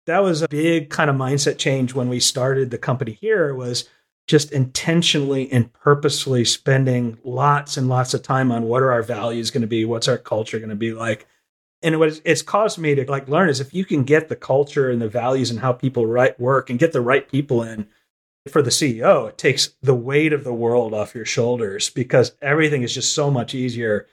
that 0.05 0.19
was 0.19 0.41
a 0.41 0.47
big 0.47 0.89
kind 0.89 1.09
of 1.09 1.15
mindset 1.15 1.57
change 1.57 1.93
when 1.93 2.09
we 2.09 2.19
started 2.19 2.69
the 2.69 2.77
company 2.77 3.13
here 3.13 3.53
was 3.55 3.87
just 4.27 4.51
intentionally 4.51 5.51
and 5.51 5.73
purposefully 5.73 6.45
spending 6.45 7.17
lots 7.23 7.75
and 7.77 7.89
lots 7.89 8.13
of 8.13 8.21
time 8.21 8.51
on 8.51 8.63
what 8.63 8.83
are 8.83 8.91
our 8.91 9.03
values 9.03 9.51
going 9.51 9.61
to 9.61 9.67
be, 9.67 9.83
what's 9.83 10.07
our 10.07 10.17
culture 10.17 10.59
going 10.59 10.69
to 10.69 10.75
be 10.75 10.93
like. 10.93 11.27
And 11.83 11.99
what 11.99 12.21
it's 12.23 12.43
caused 12.43 12.77
me 12.77 12.93
to 12.95 13.09
like 13.09 13.27
learn 13.27 13.49
is 13.49 13.59
if 13.59 13.73
you 13.73 13.83
can 13.83 14.03
get 14.03 14.29
the 14.29 14.35
culture 14.35 14.91
and 14.91 15.01
the 15.01 15.09
values 15.09 15.49
and 15.49 15.59
how 15.59 15.73
people 15.73 16.05
right 16.05 16.39
work 16.39 16.69
and 16.69 16.77
get 16.77 16.93
the 16.93 17.01
right 17.01 17.27
people 17.27 17.63
in 17.63 17.87
for 18.49 18.61
the 18.61 18.69
CEO, 18.69 19.29
it 19.29 19.37
takes 19.37 19.75
the 19.81 19.95
weight 19.95 20.33
of 20.33 20.43
the 20.43 20.53
world 20.53 20.93
off 20.93 21.13
your 21.13 21.25
shoulders 21.25 21.89
because 21.89 22.33
everything 22.41 22.81
is 22.81 22.93
just 22.93 23.13
so 23.13 23.29
much 23.29 23.53
easier. 23.53 24.07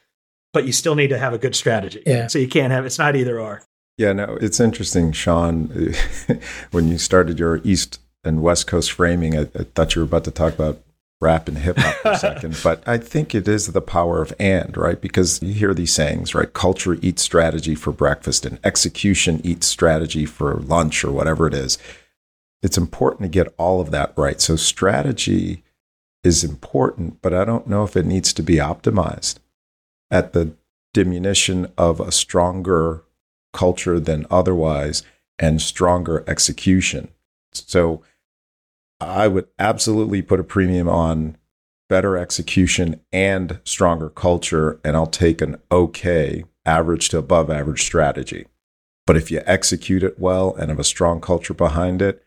But 0.52 0.66
you 0.66 0.72
still 0.72 0.94
need 0.94 1.08
to 1.08 1.18
have 1.18 1.34
a 1.34 1.38
good 1.38 1.54
strategy. 1.54 2.02
Yeah. 2.06 2.26
So 2.26 2.38
you 2.38 2.48
can't 2.48 2.72
have 2.72 2.86
it's 2.86 2.98
not 2.98 3.16
either 3.16 3.38
or. 3.38 3.62
Yeah, 3.98 4.12
no, 4.12 4.38
it's 4.40 4.60
interesting, 4.60 5.12
Sean. 5.12 5.94
when 6.70 6.88
you 6.88 6.98
started 6.98 7.38
your 7.38 7.60
East 7.64 8.00
and 8.24 8.42
West 8.42 8.66
Coast 8.66 8.92
framing, 8.92 9.36
I, 9.36 9.42
I 9.42 9.64
thought 9.74 9.94
you 9.94 10.02
were 10.02 10.06
about 10.06 10.24
to 10.24 10.30
talk 10.30 10.54
about 10.54 10.80
rap 11.20 11.48
and 11.48 11.58
hip 11.58 11.76
hop 11.78 11.94
for 11.96 12.10
a 12.12 12.18
second, 12.18 12.60
but 12.64 12.86
I 12.86 12.96
think 12.96 13.34
it 13.34 13.48
is 13.48 13.66
the 13.66 13.80
power 13.80 14.22
of 14.22 14.32
and, 14.38 14.76
right? 14.76 15.00
Because 15.00 15.42
you 15.42 15.52
hear 15.52 15.74
these 15.74 15.92
sayings, 15.92 16.34
right? 16.34 16.52
Culture 16.52 16.94
eats 17.02 17.22
strategy 17.22 17.74
for 17.74 17.92
breakfast 17.92 18.46
and 18.46 18.60
execution 18.62 19.40
eats 19.42 19.66
strategy 19.66 20.26
for 20.26 20.54
lunch 20.54 21.04
or 21.04 21.10
whatever 21.10 21.48
it 21.48 21.54
is. 21.54 21.76
It's 22.62 22.78
important 22.78 23.22
to 23.22 23.28
get 23.28 23.54
all 23.56 23.80
of 23.80 23.90
that 23.90 24.12
right. 24.16 24.40
So 24.40 24.56
strategy 24.56 25.62
is 26.24 26.42
important, 26.42 27.22
but 27.22 27.32
I 27.32 27.44
don't 27.44 27.68
know 27.68 27.84
if 27.84 27.96
it 27.96 28.06
needs 28.06 28.32
to 28.34 28.42
be 28.42 28.56
optimized 28.56 29.38
at 30.10 30.32
the 30.32 30.54
diminution 30.92 31.70
of 31.76 32.00
a 32.00 32.10
stronger 32.10 33.04
culture 33.52 34.00
than 34.00 34.26
otherwise 34.30 35.02
and 35.38 35.62
stronger 35.62 36.24
execution. 36.26 37.08
So 37.52 38.02
I 39.00 39.28
would 39.28 39.46
absolutely 39.58 40.22
put 40.22 40.40
a 40.40 40.44
premium 40.44 40.88
on 40.88 41.36
better 41.88 42.16
execution 42.16 43.00
and 43.12 43.60
stronger 43.64 44.10
culture, 44.10 44.80
and 44.84 44.96
I'll 44.96 45.06
take 45.06 45.40
an 45.40 45.56
okay, 45.70 46.44
average 46.66 47.08
to 47.10 47.18
above 47.18 47.50
average 47.50 47.82
strategy. 47.82 48.46
But 49.06 49.16
if 49.16 49.30
you 49.30 49.42
execute 49.46 50.02
it 50.02 50.18
well 50.18 50.54
and 50.54 50.68
have 50.68 50.78
a 50.78 50.84
strong 50.84 51.20
culture 51.20 51.54
behind 51.54 52.02
it, 52.02 52.22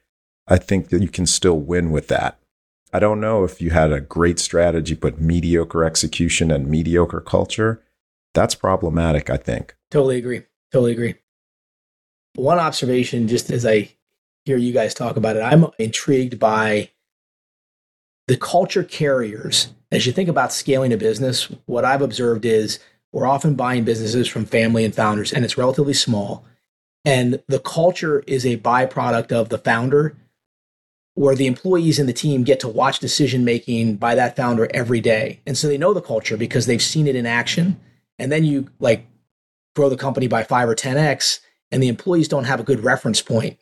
I 0.48 0.58
think 0.58 0.90
that 0.90 1.02
you 1.02 1.10
can 1.10 1.26
still 1.26 1.60
win 1.60 1.92
with 1.92 2.08
that. 2.08 2.40
I 2.94 3.00
don't 3.00 3.22
know 3.22 3.44
if 3.44 3.62
you 3.62 3.70
had 3.70 3.92
a 3.92 4.02
great 4.02 4.38
strategy, 4.40 4.96
but 4.96 5.22
mediocre 5.22 5.84
execution 5.84 6.52
and 6.52 6.68
mediocre 6.68 7.22
culture. 7.22 7.82
That's 8.34 8.56
problematic, 8.56 9.30
I 9.30 9.38
think. 9.38 9.76
Totally 9.90 10.18
agree. 10.18 10.44
Totally 10.72 10.92
agree. 10.92 11.16
One 12.36 12.60
observation, 12.60 13.28
just 13.28 13.50
as 13.50 13.66
I 13.66 13.92
hear 14.46 14.58
you 14.58 14.74
guys 14.74 14.94
talk 14.94 15.16
about 15.18 15.36
it, 15.36 15.42
I'm 15.42 15.68
intrigued 15.78 16.40
by 16.40 16.90
the 18.28 18.38
culture 18.38 18.84
carriers. 18.84 19.70
As 19.92 20.06
you 20.06 20.14
think 20.14 20.30
about 20.30 20.54
scaling 20.54 20.94
a 20.94 20.98
business, 20.98 21.46
what 21.66 21.84
I've 21.84 22.02
observed 22.02 22.46
is 22.46 22.80
we're 23.12 23.28
often 23.28 23.56
buying 23.56 23.84
businesses 23.84 24.28
from 24.28 24.46
family 24.46 24.86
and 24.86 24.96
founders, 24.96 25.34
and 25.34 25.44
it's 25.44 25.58
relatively 25.58 25.94
small. 25.94 26.46
And 27.04 27.42
the 27.48 27.60
culture 27.60 28.24
is 28.28 28.46
a 28.46 28.58
byproduct 28.58 29.32
of 29.32 29.50
the 29.50 29.58
founder, 29.58 30.16
where 31.16 31.36
the 31.36 31.48
employees 31.48 32.00
and 32.00 32.08
the 32.08 32.14
team 32.14 32.44
get 32.44 32.60
to 32.62 32.68
watch 32.68 33.00
decision 33.00 33.44
making 33.44 33.98
by 33.98 34.16
that 34.16 34.36
founder 34.36 34.70
every 34.74 35.02
day. 35.02 35.42
And 35.46 35.58
so 35.58 35.68
they 35.68 35.78
know 35.78 35.94
the 35.94 36.02
culture 36.02 36.38
because 36.38 36.66
they've 36.66 36.82
seen 36.82 37.08
it 37.08 37.16
in 37.16 37.26
action. 37.26 37.80
And 38.18 38.32
then 38.32 38.44
you 38.46 38.70
like 38.80 39.06
grow 39.76 39.90
the 39.90 39.98
company 39.98 40.28
by 40.28 40.44
five 40.44 40.70
or 40.70 40.76
10x, 40.76 41.40
and 41.72 41.82
the 41.82 41.88
employees 41.88 42.28
don't 42.28 42.46
have 42.46 42.60
a 42.60 42.64
good 42.64 42.84
reference 42.84 43.22
point. 43.22 43.58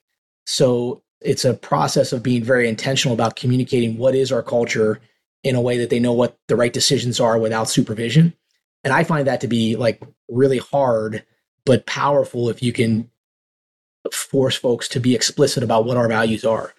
So 0.46 1.04
it's 1.22 1.46
a 1.46 1.54
process 1.54 2.14
of 2.14 2.24
being 2.24 2.44
very 2.44 2.68
intentional 2.68 3.14
about 3.14 3.36
communicating 3.36 3.98
what 3.98 4.16
is 4.16 4.32
our 4.32 4.42
culture 4.42 5.00
in 5.44 5.56
a 5.56 5.62
way 5.62 5.78
that 5.78 5.90
they 5.90 6.00
know 6.00 6.14
what 6.14 6.38
the 6.48 6.56
right 6.56 6.74
decisions 6.74 7.20
are 7.20 7.38
without 7.38 7.70
supervision. 7.70 8.34
And 8.84 8.94
I 8.94 9.04
find 9.04 9.28
that 9.28 9.42
to 9.42 9.48
be 9.48 9.76
like 9.76 10.02
really 10.28 10.58
hard, 10.58 11.24
but 11.66 11.86
powerful 11.86 12.50
if 12.50 12.64
you 12.64 12.74
can 12.74 13.10
force 14.12 14.56
folks 14.56 14.88
to 14.90 15.00
be 15.00 15.16
explicit 15.16 15.64
about 15.64 15.86
what 15.86 15.98
our 15.98 16.08
values 16.08 16.46
are. 16.46 16.74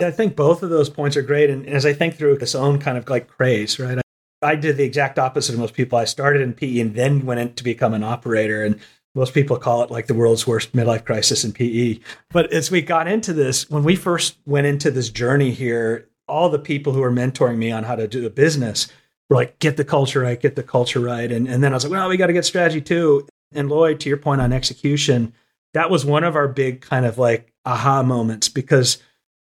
I 0.00 0.10
think 0.10 0.36
both 0.36 0.62
of 0.62 0.70
those 0.70 0.90
points 0.90 1.16
are 1.16 1.22
great. 1.22 1.50
And 1.50 1.66
as 1.66 1.86
I 1.86 1.92
think 1.92 2.14
through 2.14 2.38
this 2.38 2.54
own 2.54 2.78
kind 2.78 2.98
of 2.98 3.08
like 3.08 3.28
craze, 3.28 3.78
right? 3.78 3.98
I 4.42 4.54
did 4.54 4.76
the 4.76 4.84
exact 4.84 5.18
opposite 5.18 5.54
of 5.54 5.58
most 5.58 5.74
people. 5.74 5.98
I 5.98 6.04
started 6.04 6.42
in 6.42 6.52
PE 6.52 6.80
and 6.80 6.94
then 6.94 7.24
went 7.24 7.40
in 7.40 7.54
to 7.54 7.64
become 7.64 7.94
an 7.94 8.04
operator. 8.04 8.64
And 8.64 8.78
most 9.14 9.32
people 9.32 9.56
call 9.56 9.82
it 9.82 9.90
like 9.90 10.06
the 10.06 10.14
world's 10.14 10.46
worst 10.46 10.72
midlife 10.72 11.04
crisis 11.04 11.42
in 11.42 11.52
PE. 11.52 11.98
But 12.30 12.52
as 12.52 12.70
we 12.70 12.82
got 12.82 13.08
into 13.08 13.32
this, 13.32 13.68
when 13.70 13.82
we 13.82 13.96
first 13.96 14.36
went 14.44 14.66
into 14.66 14.90
this 14.90 15.08
journey 15.08 15.52
here, 15.52 16.08
all 16.28 16.50
the 16.50 16.58
people 16.58 16.92
who 16.92 17.00
were 17.00 17.10
mentoring 17.10 17.56
me 17.56 17.72
on 17.72 17.84
how 17.84 17.96
to 17.96 18.06
do 18.06 18.20
the 18.20 18.30
business 18.30 18.88
were 19.30 19.36
like, 19.36 19.58
get 19.58 19.76
the 19.76 19.84
culture 19.84 20.20
right, 20.20 20.40
get 20.40 20.54
the 20.54 20.62
culture 20.62 21.00
right. 21.00 21.32
And, 21.32 21.48
and 21.48 21.62
then 21.64 21.72
I 21.72 21.76
was 21.76 21.84
like, 21.84 21.92
well, 21.92 22.08
we 22.08 22.16
got 22.16 22.26
to 22.26 22.32
get 22.32 22.44
strategy 22.44 22.80
too. 22.80 23.26
And 23.52 23.68
Lloyd, 23.68 24.00
to 24.00 24.08
your 24.08 24.18
point 24.18 24.40
on 24.40 24.52
execution, 24.52 25.32
that 25.72 25.90
was 25.90 26.04
one 26.04 26.24
of 26.24 26.36
our 26.36 26.48
big 26.48 26.80
kind 26.80 27.06
of 27.06 27.16
like 27.16 27.52
aha 27.64 28.02
moments 28.02 28.48
because 28.48 28.98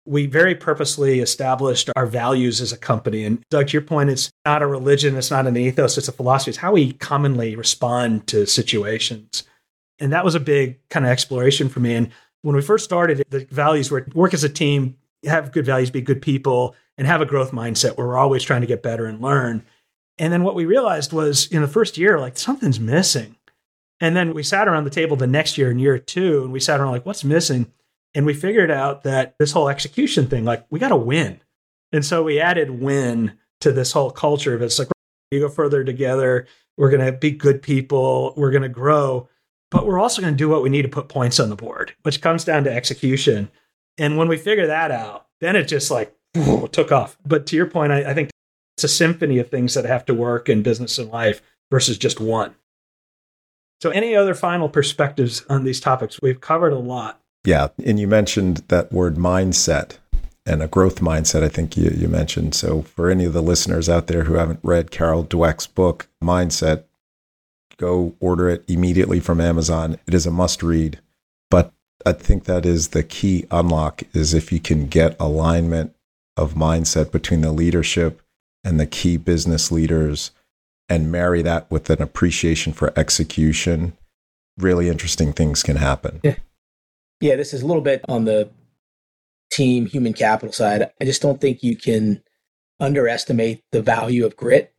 we 0.06 0.26
very 0.26 0.54
purposely 0.54 1.20
established 1.20 1.90
our 1.96 2.06
values 2.06 2.60
as 2.60 2.72
a 2.72 2.78
company. 2.78 3.24
And 3.24 3.42
Doug, 3.50 3.68
to 3.68 3.72
your 3.72 3.82
point, 3.82 4.10
it's 4.10 4.30
not 4.44 4.62
a 4.62 4.66
religion, 4.66 5.16
it's 5.16 5.30
not 5.30 5.46
an 5.46 5.56
ethos, 5.56 5.98
it's 5.98 6.08
a 6.08 6.12
philosophy. 6.12 6.50
It's 6.50 6.58
how 6.58 6.72
we 6.72 6.92
commonly 6.92 7.56
respond 7.56 8.26
to 8.28 8.46
situations. 8.46 9.42
And 9.98 10.12
that 10.12 10.24
was 10.24 10.34
a 10.34 10.40
big 10.40 10.78
kind 10.88 11.04
of 11.04 11.10
exploration 11.10 11.68
for 11.68 11.80
me. 11.80 11.94
And 11.94 12.10
when 12.42 12.54
we 12.54 12.62
first 12.62 12.84
started, 12.84 13.24
the 13.30 13.46
values 13.50 13.90
were 13.90 14.06
work 14.14 14.32
as 14.32 14.44
a 14.44 14.48
team, 14.48 14.96
have 15.24 15.52
good 15.52 15.66
values, 15.66 15.90
be 15.90 16.00
good 16.00 16.22
people, 16.22 16.76
and 16.96 17.06
have 17.06 17.20
a 17.20 17.26
growth 17.26 17.50
mindset 17.50 17.96
where 17.96 18.06
we're 18.06 18.16
always 18.16 18.42
trying 18.42 18.60
to 18.60 18.66
get 18.66 18.82
better 18.82 19.06
and 19.06 19.20
learn. 19.20 19.64
And 20.18 20.32
then 20.32 20.44
what 20.44 20.54
we 20.54 20.64
realized 20.64 21.12
was 21.12 21.46
in 21.48 21.62
the 21.62 21.68
first 21.68 21.98
year, 21.98 22.18
like 22.18 22.38
something's 22.38 22.80
missing. 22.80 23.36
And 24.00 24.14
then 24.14 24.34
we 24.34 24.42
sat 24.42 24.68
around 24.68 24.84
the 24.84 24.90
table 24.90 25.16
the 25.16 25.26
next 25.26 25.58
year 25.58 25.70
in 25.70 25.78
year 25.78 25.98
two, 25.98 26.42
and 26.44 26.52
we 26.52 26.60
sat 26.60 26.80
around 26.80 26.92
like, 26.92 27.06
what's 27.06 27.24
missing? 27.24 27.72
And 28.16 28.26
we 28.26 28.34
figured 28.34 28.70
out 28.70 29.04
that 29.04 29.36
this 29.38 29.52
whole 29.52 29.68
execution 29.68 30.26
thing, 30.26 30.44
like, 30.44 30.66
we 30.70 30.80
got 30.80 30.88
to 30.88 30.96
win. 30.96 31.40
And 31.92 32.04
so 32.04 32.24
we 32.24 32.40
added 32.40 32.70
win 32.70 33.38
to 33.60 33.70
this 33.70 33.92
whole 33.92 34.10
culture 34.10 34.54
of 34.54 34.62
it's 34.62 34.80
like, 34.80 34.88
you 35.30 35.38
go 35.38 35.48
further 35.48 35.84
together. 35.84 36.48
We're 36.76 36.90
going 36.90 37.06
to 37.06 37.12
be 37.12 37.30
good 37.30 37.62
people. 37.62 38.34
We're 38.36 38.50
going 38.50 38.62
to 38.62 38.68
grow 38.68 39.28
but 39.70 39.86
we're 39.86 39.98
also 39.98 40.22
going 40.22 40.34
to 40.34 40.38
do 40.38 40.48
what 40.48 40.62
we 40.62 40.70
need 40.70 40.82
to 40.82 40.88
put 40.88 41.08
points 41.08 41.40
on 41.40 41.50
the 41.50 41.56
board, 41.56 41.94
which 42.02 42.20
comes 42.20 42.44
down 42.44 42.64
to 42.64 42.72
execution. 42.72 43.50
And 43.98 44.16
when 44.16 44.28
we 44.28 44.36
figure 44.36 44.66
that 44.66 44.90
out, 44.90 45.26
then 45.40 45.56
it 45.56 45.64
just 45.64 45.90
like 45.90 46.14
took 46.72 46.92
off. 46.92 47.18
But 47.26 47.46
to 47.46 47.56
your 47.56 47.66
point, 47.66 47.92
I, 47.92 48.10
I 48.10 48.14
think 48.14 48.30
it's 48.76 48.84
a 48.84 48.88
symphony 48.88 49.38
of 49.38 49.50
things 49.50 49.74
that 49.74 49.84
have 49.84 50.04
to 50.06 50.14
work 50.14 50.48
in 50.48 50.62
business 50.62 50.98
and 50.98 51.10
life 51.10 51.42
versus 51.70 51.98
just 51.98 52.20
one. 52.20 52.54
So, 53.82 53.90
any 53.90 54.16
other 54.16 54.34
final 54.34 54.68
perspectives 54.68 55.44
on 55.50 55.64
these 55.64 55.80
topics? 55.80 56.22
We've 56.22 56.40
covered 56.40 56.72
a 56.72 56.78
lot. 56.78 57.20
Yeah. 57.46 57.68
And 57.84 57.98
you 57.98 58.06
mentioned 58.08 58.58
that 58.68 58.92
word 58.92 59.16
mindset 59.16 59.98
and 60.44 60.62
a 60.62 60.68
growth 60.68 61.00
mindset, 61.00 61.42
I 61.42 61.48
think 61.48 61.76
you, 61.76 61.90
you 61.90 62.08
mentioned. 62.08 62.54
So, 62.54 62.82
for 62.82 63.10
any 63.10 63.24
of 63.24 63.32
the 63.32 63.42
listeners 63.42 63.88
out 63.88 64.06
there 64.06 64.24
who 64.24 64.34
haven't 64.34 64.60
read 64.62 64.90
Carol 64.90 65.24
Dweck's 65.24 65.66
book, 65.66 66.08
Mindset, 66.22 66.84
go 67.78 68.14
order 68.20 68.48
it 68.48 68.64
immediately 68.68 69.20
from 69.20 69.40
Amazon. 69.40 69.98
It 70.06 70.14
is 70.14 70.26
a 70.26 70.30
must 70.30 70.62
read. 70.62 71.00
But 71.50 71.72
I 72.04 72.12
think 72.12 72.44
that 72.44 72.64
is 72.64 72.88
the 72.88 73.02
key 73.02 73.46
unlock 73.50 74.02
is 74.12 74.34
if 74.34 74.52
you 74.52 74.60
can 74.60 74.86
get 74.86 75.16
alignment 75.18 75.94
of 76.36 76.54
mindset 76.54 77.10
between 77.10 77.40
the 77.40 77.52
leadership 77.52 78.22
and 78.62 78.78
the 78.78 78.86
key 78.86 79.16
business 79.16 79.72
leaders 79.72 80.30
and 80.88 81.10
marry 81.10 81.42
that 81.42 81.68
with 81.70 81.90
an 81.90 82.00
appreciation 82.00 82.72
for 82.72 82.92
execution, 82.96 83.96
really 84.58 84.88
interesting 84.88 85.32
things 85.32 85.62
can 85.62 85.76
happen. 85.76 86.20
Yeah. 86.22 86.36
Yeah, 87.20 87.36
this 87.36 87.54
is 87.54 87.62
a 87.62 87.66
little 87.66 87.82
bit 87.82 88.04
on 88.08 88.24
the 88.24 88.50
team 89.50 89.86
human 89.86 90.12
capital 90.12 90.52
side. 90.52 90.90
I 91.00 91.04
just 91.04 91.22
don't 91.22 91.40
think 91.40 91.62
you 91.62 91.76
can 91.76 92.22
underestimate 92.78 93.64
the 93.72 93.82
value 93.82 94.26
of 94.26 94.36
grit. 94.36 94.74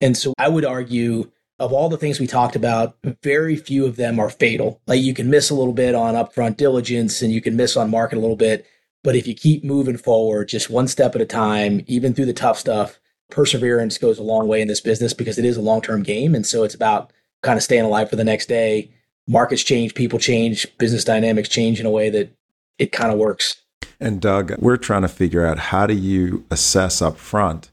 And 0.00 0.16
so 0.16 0.32
I 0.38 0.48
would 0.48 0.64
argue 0.64 1.30
of 1.58 1.72
all 1.72 1.88
the 1.88 1.96
things 1.96 2.18
we 2.18 2.26
talked 2.26 2.56
about, 2.56 2.96
very 3.22 3.56
few 3.56 3.86
of 3.86 3.96
them 3.96 4.18
are 4.18 4.30
fatal. 4.30 4.80
Like 4.86 5.00
you 5.00 5.14
can 5.14 5.30
miss 5.30 5.50
a 5.50 5.54
little 5.54 5.72
bit 5.72 5.94
on 5.94 6.14
upfront 6.14 6.56
diligence 6.56 7.22
and 7.22 7.32
you 7.32 7.40
can 7.40 7.56
miss 7.56 7.76
on 7.76 7.90
market 7.90 8.16
a 8.16 8.20
little 8.20 8.36
bit. 8.36 8.66
But 9.04 9.16
if 9.16 9.26
you 9.26 9.34
keep 9.34 9.62
moving 9.62 9.96
forward, 9.96 10.48
just 10.48 10.70
one 10.70 10.88
step 10.88 11.14
at 11.14 11.20
a 11.20 11.26
time, 11.26 11.82
even 11.86 12.14
through 12.14 12.26
the 12.26 12.32
tough 12.32 12.58
stuff, 12.58 12.98
perseverance 13.30 13.98
goes 13.98 14.18
a 14.18 14.22
long 14.22 14.48
way 14.48 14.60
in 14.60 14.68
this 14.68 14.80
business 14.80 15.12
because 15.12 15.38
it 15.38 15.44
is 15.44 15.56
a 15.56 15.62
long 15.62 15.82
term 15.82 16.02
game. 16.02 16.34
And 16.34 16.46
so 16.46 16.64
it's 16.64 16.74
about 16.74 17.12
kind 17.42 17.56
of 17.56 17.62
staying 17.62 17.84
alive 17.84 18.10
for 18.10 18.16
the 18.16 18.24
next 18.24 18.46
day. 18.46 18.92
Markets 19.28 19.62
change, 19.62 19.94
people 19.94 20.18
change, 20.18 20.66
business 20.78 21.04
dynamics 21.04 21.48
change 21.48 21.80
in 21.80 21.86
a 21.86 21.90
way 21.90 22.10
that 22.10 22.34
it 22.78 22.92
kind 22.92 23.12
of 23.12 23.18
works. 23.18 23.62
And 24.00 24.20
Doug, 24.20 24.52
we're 24.58 24.76
trying 24.76 25.02
to 25.02 25.08
figure 25.08 25.46
out 25.46 25.58
how 25.58 25.86
do 25.86 25.94
you 25.94 26.44
assess 26.50 27.00
up 27.00 27.16
front 27.16 27.70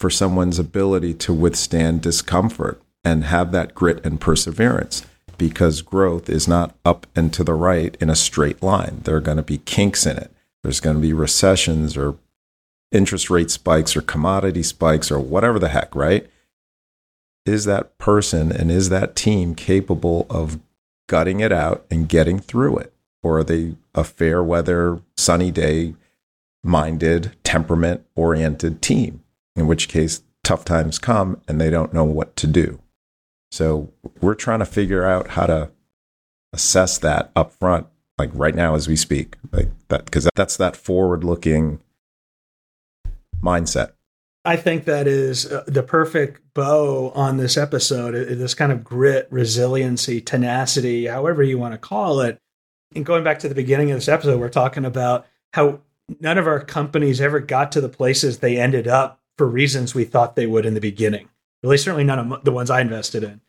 for 0.00 0.10
someone's 0.10 0.58
ability 0.58 1.14
to 1.14 1.32
withstand 1.32 2.02
discomfort 2.02 2.82
and 3.04 3.24
have 3.24 3.52
that 3.52 3.74
grit 3.74 4.04
and 4.04 4.20
perseverance 4.20 5.04
because 5.38 5.82
growth 5.82 6.28
is 6.28 6.48
not 6.48 6.74
up 6.84 7.06
and 7.14 7.32
to 7.32 7.44
the 7.44 7.54
right 7.54 7.96
in 8.00 8.10
a 8.10 8.16
straight 8.16 8.62
line. 8.62 9.00
There 9.04 9.16
are 9.16 9.20
going 9.20 9.36
to 9.36 9.42
be 9.42 9.58
kinks 9.58 10.04
in 10.06 10.16
it. 10.16 10.32
There's 10.62 10.80
going 10.80 10.96
to 10.96 11.02
be 11.02 11.12
recessions 11.12 11.96
or 11.96 12.16
interest 12.90 13.30
rate 13.30 13.50
spikes 13.50 13.96
or 13.96 14.02
commodity 14.02 14.62
spikes 14.62 15.10
or 15.10 15.20
whatever 15.20 15.58
the 15.58 15.68
heck, 15.68 15.94
right? 15.94 16.28
Is 17.48 17.64
that 17.64 17.96
person 17.98 18.52
and 18.52 18.70
is 18.70 18.90
that 18.90 19.16
team 19.16 19.54
capable 19.54 20.26
of 20.28 20.60
gutting 21.08 21.40
it 21.40 21.50
out 21.50 21.86
and 21.90 22.08
getting 22.08 22.38
through 22.38 22.76
it? 22.76 22.92
Or 23.22 23.38
are 23.38 23.44
they 23.44 23.76
a 23.94 24.04
fair 24.04 24.44
weather, 24.44 25.00
sunny 25.16 25.50
day 25.50 25.94
minded, 26.62 27.36
temperament 27.42 28.04
oriented 28.14 28.82
team? 28.82 29.24
In 29.56 29.66
which 29.66 29.88
case, 29.88 30.22
tough 30.44 30.64
times 30.64 30.98
come 30.98 31.40
and 31.48 31.60
they 31.60 31.70
don't 31.70 31.94
know 31.94 32.04
what 32.04 32.36
to 32.36 32.46
do. 32.46 32.80
So 33.50 33.90
we're 34.20 34.34
trying 34.34 34.60
to 34.60 34.66
figure 34.66 35.06
out 35.06 35.28
how 35.28 35.46
to 35.46 35.70
assess 36.52 36.98
that 36.98 37.30
up 37.34 37.52
front, 37.52 37.86
like 38.18 38.30
right 38.34 38.54
now 38.54 38.74
as 38.74 38.86
we 38.86 38.94
speak, 38.96 39.36
like 39.52 39.70
that, 39.88 40.04
because 40.04 40.28
that's 40.36 40.56
that 40.58 40.76
forward 40.76 41.24
looking 41.24 41.80
mindset. 43.42 43.92
I 44.44 44.56
think 44.56 44.84
that 44.84 45.06
is 45.06 45.46
uh, 45.50 45.64
the 45.66 45.82
perfect 45.82 46.40
bow 46.54 47.10
on 47.14 47.36
this 47.36 47.56
episode. 47.56 48.14
This 48.14 48.54
kind 48.54 48.72
of 48.72 48.84
grit, 48.84 49.28
resiliency, 49.30 50.20
tenacity, 50.20 51.06
however 51.06 51.42
you 51.42 51.58
want 51.58 51.74
to 51.74 51.78
call 51.78 52.20
it. 52.20 52.38
And 52.94 53.04
going 53.04 53.24
back 53.24 53.40
to 53.40 53.48
the 53.48 53.54
beginning 53.54 53.90
of 53.90 53.98
this 53.98 54.08
episode, 54.08 54.40
we're 54.40 54.48
talking 54.48 54.84
about 54.84 55.26
how 55.52 55.80
none 56.20 56.38
of 56.38 56.46
our 56.46 56.60
companies 56.60 57.20
ever 57.20 57.40
got 57.40 57.72
to 57.72 57.80
the 57.80 57.88
places 57.88 58.38
they 58.38 58.58
ended 58.58 58.88
up 58.88 59.20
for 59.36 59.46
reasons 59.46 59.94
we 59.94 60.04
thought 60.04 60.36
they 60.36 60.46
would 60.46 60.64
in 60.64 60.74
the 60.74 60.80
beginning. 60.80 61.28
At 61.62 61.70
least, 61.70 61.84
certainly 61.84 62.04
none 62.04 62.32
of 62.32 62.44
the 62.44 62.52
ones 62.52 62.70
I 62.70 62.80
invested 62.80 63.24
in. 63.24 63.40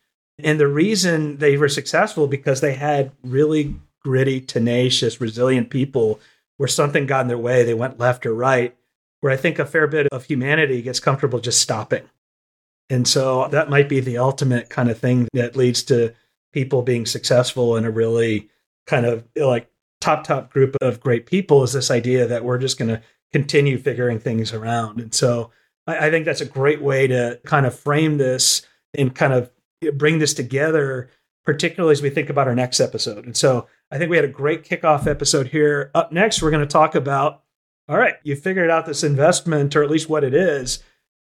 And 0.42 0.58
the 0.58 0.68
reason 0.68 1.38
they 1.38 1.56
were 1.56 1.68
successful 1.68 2.26
because 2.26 2.60
they 2.60 2.74
had 2.74 3.12
really 3.22 3.76
gritty, 4.02 4.40
tenacious, 4.40 5.20
resilient 5.20 5.70
people 5.70 6.20
where 6.56 6.68
something 6.68 7.06
got 7.06 7.22
in 7.22 7.28
their 7.28 7.38
way, 7.38 7.62
they 7.62 7.74
went 7.74 7.98
left 7.98 8.26
or 8.26 8.34
right, 8.34 8.76
where 9.20 9.32
I 9.32 9.36
think 9.36 9.58
a 9.58 9.66
fair 9.66 9.86
bit 9.86 10.06
of 10.08 10.24
humanity 10.24 10.82
gets 10.82 11.00
comfortable 11.00 11.40
just 11.40 11.60
stopping. 11.60 12.08
And 12.88 13.06
so 13.06 13.48
that 13.48 13.70
might 13.70 13.88
be 13.88 14.00
the 14.00 14.18
ultimate 14.18 14.68
kind 14.68 14.90
of 14.90 14.98
thing 14.98 15.28
that 15.32 15.56
leads 15.56 15.82
to 15.84 16.12
people 16.52 16.82
being 16.82 17.06
successful 17.06 17.76
in 17.76 17.84
a 17.84 17.90
really 17.90 18.48
kind 18.86 19.06
of 19.06 19.24
like 19.36 19.70
top, 20.00 20.24
top 20.24 20.52
group 20.52 20.76
of 20.80 21.00
great 21.00 21.26
people 21.26 21.62
is 21.62 21.72
this 21.72 21.90
idea 21.90 22.26
that 22.26 22.44
we're 22.44 22.58
just 22.58 22.78
going 22.78 22.88
to 22.88 23.00
continue 23.32 23.78
figuring 23.78 24.18
things 24.18 24.52
around. 24.52 25.00
And 25.00 25.14
so 25.14 25.52
I, 25.86 26.06
I 26.06 26.10
think 26.10 26.24
that's 26.24 26.40
a 26.40 26.46
great 26.46 26.82
way 26.82 27.06
to 27.06 27.40
kind 27.44 27.66
of 27.66 27.78
frame 27.78 28.18
this 28.18 28.62
and 28.94 29.14
kind 29.14 29.32
of 29.32 29.50
bring 29.94 30.18
this 30.18 30.34
together, 30.34 31.08
particularly 31.44 31.92
as 31.92 32.02
we 32.02 32.10
think 32.10 32.28
about 32.28 32.48
our 32.48 32.54
next 32.56 32.80
episode. 32.80 33.24
And 33.24 33.36
so 33.36 33.68
I 33.92 33.98
think 33.98 34.10
we 34.10 34.16
had 34.16 34.24
a 34.24 34.28
great 34.28 34.64
kickoff 34.64 35.06
episode 35.06 35.48
here. 35.48 35.92
Up 35.94 36.10
next, 36.10 36.42
we're 36.42 36.50
going 36.50 36.66
to 36.66 36.72
talk 36.72 36.96
about 36.96 37.44
all 37.90 37.98
right, 37.98 38.14
you 38.22 38.36
figured 38.36 38.70
out 38.70 38.86
this 38.86 39.02
investment, 39.02 39.74
or 39.74 39.82
at 39.82 39.90
least 39.90 40.08
what 40.08 40.22
it 40.22 40.32
is. 40.32 40.80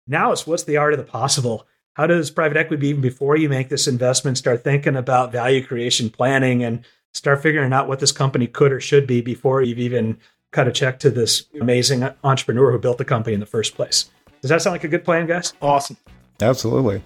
Now 0.07 0.31
it's 0.31 0.47
what's 0.47 0.63
the 0.63 0.77
art 0.77 0.93
of 0.93 0.97
the 0.97 1.03
possible? 1.03 1.67
How 1.95 2.07
does 2.07 2.31
private 2.31 2.55
equity, 2.55 2.87
even 2.87 3.01
before 3.01 3.35
you 3.35 3.49
make 3.49 3.67
this 3.67 3.85
investment, 3.85 4.37
start 4.37 4.63
thinking 4.63 4.95
about 4.95 5.33
value 5.33 5.61
creation 5.61 6.09
planning 6.09 6.63
and 6.63 6.85
start 7.13 7.43
figuring 7.43 7.73
out 7.73 7.89
what 7.89 7.99
this 7.99 8.13
company 8.13 8.47
could 8.47 8.71
or 8.71 8.79
should 8.79 9.05
be 9.05 9.19
before 9.19 9.61
you've 9.61 9.77
even 9.77 10.17
cut 10.53 10.69
a 10.69 10.71
check 10.71 10.99
to 10.99 11.09
this 11.09 11.47
amazing 11.59 12.07
entrepreneur 12.23 12.71
who 12.71 12.79
built 12.79 12.97
the 12.97 13.03
company 13.03 13.33
in 13.33 13.41
the 13.41 13.45
first 13.45 13.75
place? 13.75 14.09
Does 14.41 14.47
that 14.47 14.61
sound 14.61 14.73
like 14.73 14.85
a 14.85 14.87
good 14.87 15.03
plan, 15.03 15.27
guys? 15.27 15.51
Awesome. 15.61 15.97
Absolutely. 16.41 17.03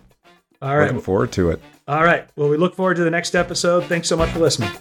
All 0.61 0.77
right. 0.77 0.85
Looking 0.85 1.01
forward 1.01 1.31
to 1.31 1.49
it. 1.49 1.61
All 1.87 2.03
right. 2.03 2.29
Well, 2.35 2.49
we 2.49 2.57
look 2.57 2.75
forward 2.75 2.97
to 2.97 3.03
the 3.03 3.11
next 3.11 3.33
episode. 3.33 3.85
Thanks 3.85 4.07
so 4.07 4.15
much 4.15 4.29
for 4.29 4.39
listening. 4.39 4.71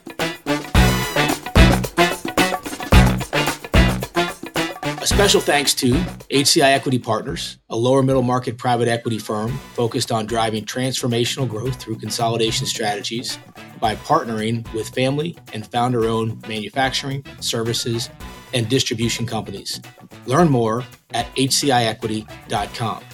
Special 5.07 5.41
thanks 5.41 5.73
to 5.75 5.93
HCI 5.93 6.65
Equity 6.65 6.99
Partners, 6.99 7.59
a 7.71 7.77
lower 7.77 8.03
middle 8.03 8.23
market 8.23 8.59
private 8.59 8.89
equity 8.89 9.21
firm 9.21 9.57
focused 9.75 10.11
on 10.11 10.27
driving 10.27 10.65
transformational 10.65 11.49
growth 11.49 11.81
through 11.81 11.99
consolidation 11.99 12.67
strategies 12.67 13.39
by 13.79 13.95
partnering 13.95 14.71
with 14.75 14.89
family 14.89 15.39
and 15.53 15.65
founder 15.65 16.07
owned 16.07 16.47
manufacturing, 16.49 17.25
services, 17.39 18.11
and 18.53 18.69
distribution 18.69 19.27
companies. 19.27 19.81
Learn 20.27 20.49
more 20.49 20.83
at 21.15 21.33
hciequity.com. 21.37 23.05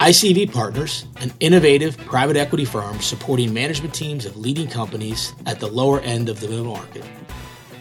ICV 0.00 0.52
Partners, 0.52 1.06
an 1.20 1.32
innovative 1.38 1.96
private 1.98 2.36
equity 2.36 2.64
firm 2.64 3.00
supporting 3.00 3.54
management 3.54 3.94
teams 3.94 4.26
of 4.26 4.36
leading 4.36 4.68
companies 4.68 5.34
at 5.46 5.60
the 5.60 5.68
lower 5.68 6.00
end 6.00 6.28
of 6.28 6.40
the 6.40 6.48
middle 6.48 6.64
market. 6.64 7.04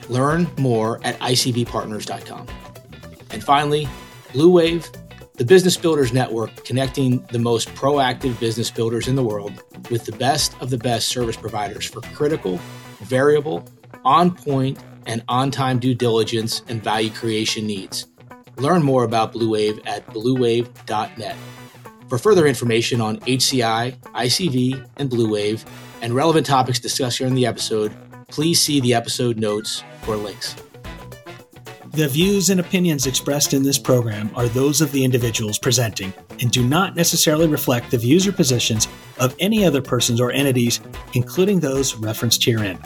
Learn 0.09 0.47
more 0.59 1.01
at 1.03 1.19
icvpartners.com. 1.21 2.47
And 3.35 3.43
finally, 3.43 3.85
BluWave, 4.31 4.95
the 5.33 5.43
business 5.43 5.75
builders 5.75 6.13
network 6.13 6.63
connecting 6.63 7.19
the 7.33 7.37
most 7.37 7.67
proactive 7.75 8.39
business 8.39 8.71
builders 8.71 9.09
in 9.09 9.17
the 9.17 9.23
world 9.25 9.61
with 9.91 10.05
the 10.05 10.13
best 10.13 10.55
of 10.61 10.69
the 10.69 10.77
best 10.77 11.09
service 11.09 11.35
providers 11.35 11.85
for 11.85 11.99
critical, 11.99 12.61
variable, 13.01 13.67
on 14.05 14.33
point, 14.33 14.79
and 15.05 15.21
on 15.27 15.51
time 15.51 15.79
due 15.79 15.93
diligence 15.93 16.61
and 16.69 16.81
value 16.81 17.09
creation 17.09 17.67
needs. 17.67 18.07
Learn 18.55 18.81
more 18.81 19.03
about 19.03 19.33
BluWave 19.33 19.85
at 19.85 20.07
bluwave.net. 20.07 21.35
For 22.07 22.17
further 22.17 22.47
information 22.47 23.01
on 23.01 23.19
HCI, 23.19 23.97
ICV, 23.97 24.89
and 24.95 25.09
BluWave, 25.09 25.65
and 26.01 26.15
relevant 26.15 26.45
topics 26.45 26.79
discussed 26.79 27.17
here 27.17 27.27
in 27.27 27.35
the 27.35 27.45
episode, 27.45 27.93
please 28.29 28.61
see 28.61 28.79
the 28.79 28.93
episode 28.93 29.37
notes 29.37 29.83
for 30.03 30.15
links. 30.15 30.55
The 31.95 32.09
views 32.09 32.49
and 32.49 32.59
opinions 32.59 33.07
expressed 33.07 33.53
in 33.53 33.63
this 33.63 33.79
program 33.79 34.29
are 34.35 34.49
those 34.49 34.81
of 34.81 34.91
the 34.91 35.05
individuals 35.05 35.57
presenting 35.57 36.11
and 36.41 36.51
do 36.51 36.61
not 36.61 36.93
necessarily 36.93 37.47
reflect 37.47 37.89
the 37.89 37.97
views 37.97 38.27
or 38.27 38.33
positions 38.33 38.89
of 39.17 39.33
any 39.39 39.63
other 39.63 39.81
persons 39.81 40.19
or 40.19 40.29
entities, 40.33 40.81
including 41.13 41.61
those 41.61 41.95
referenced 41.95 42.43
herein. 42.43 42.77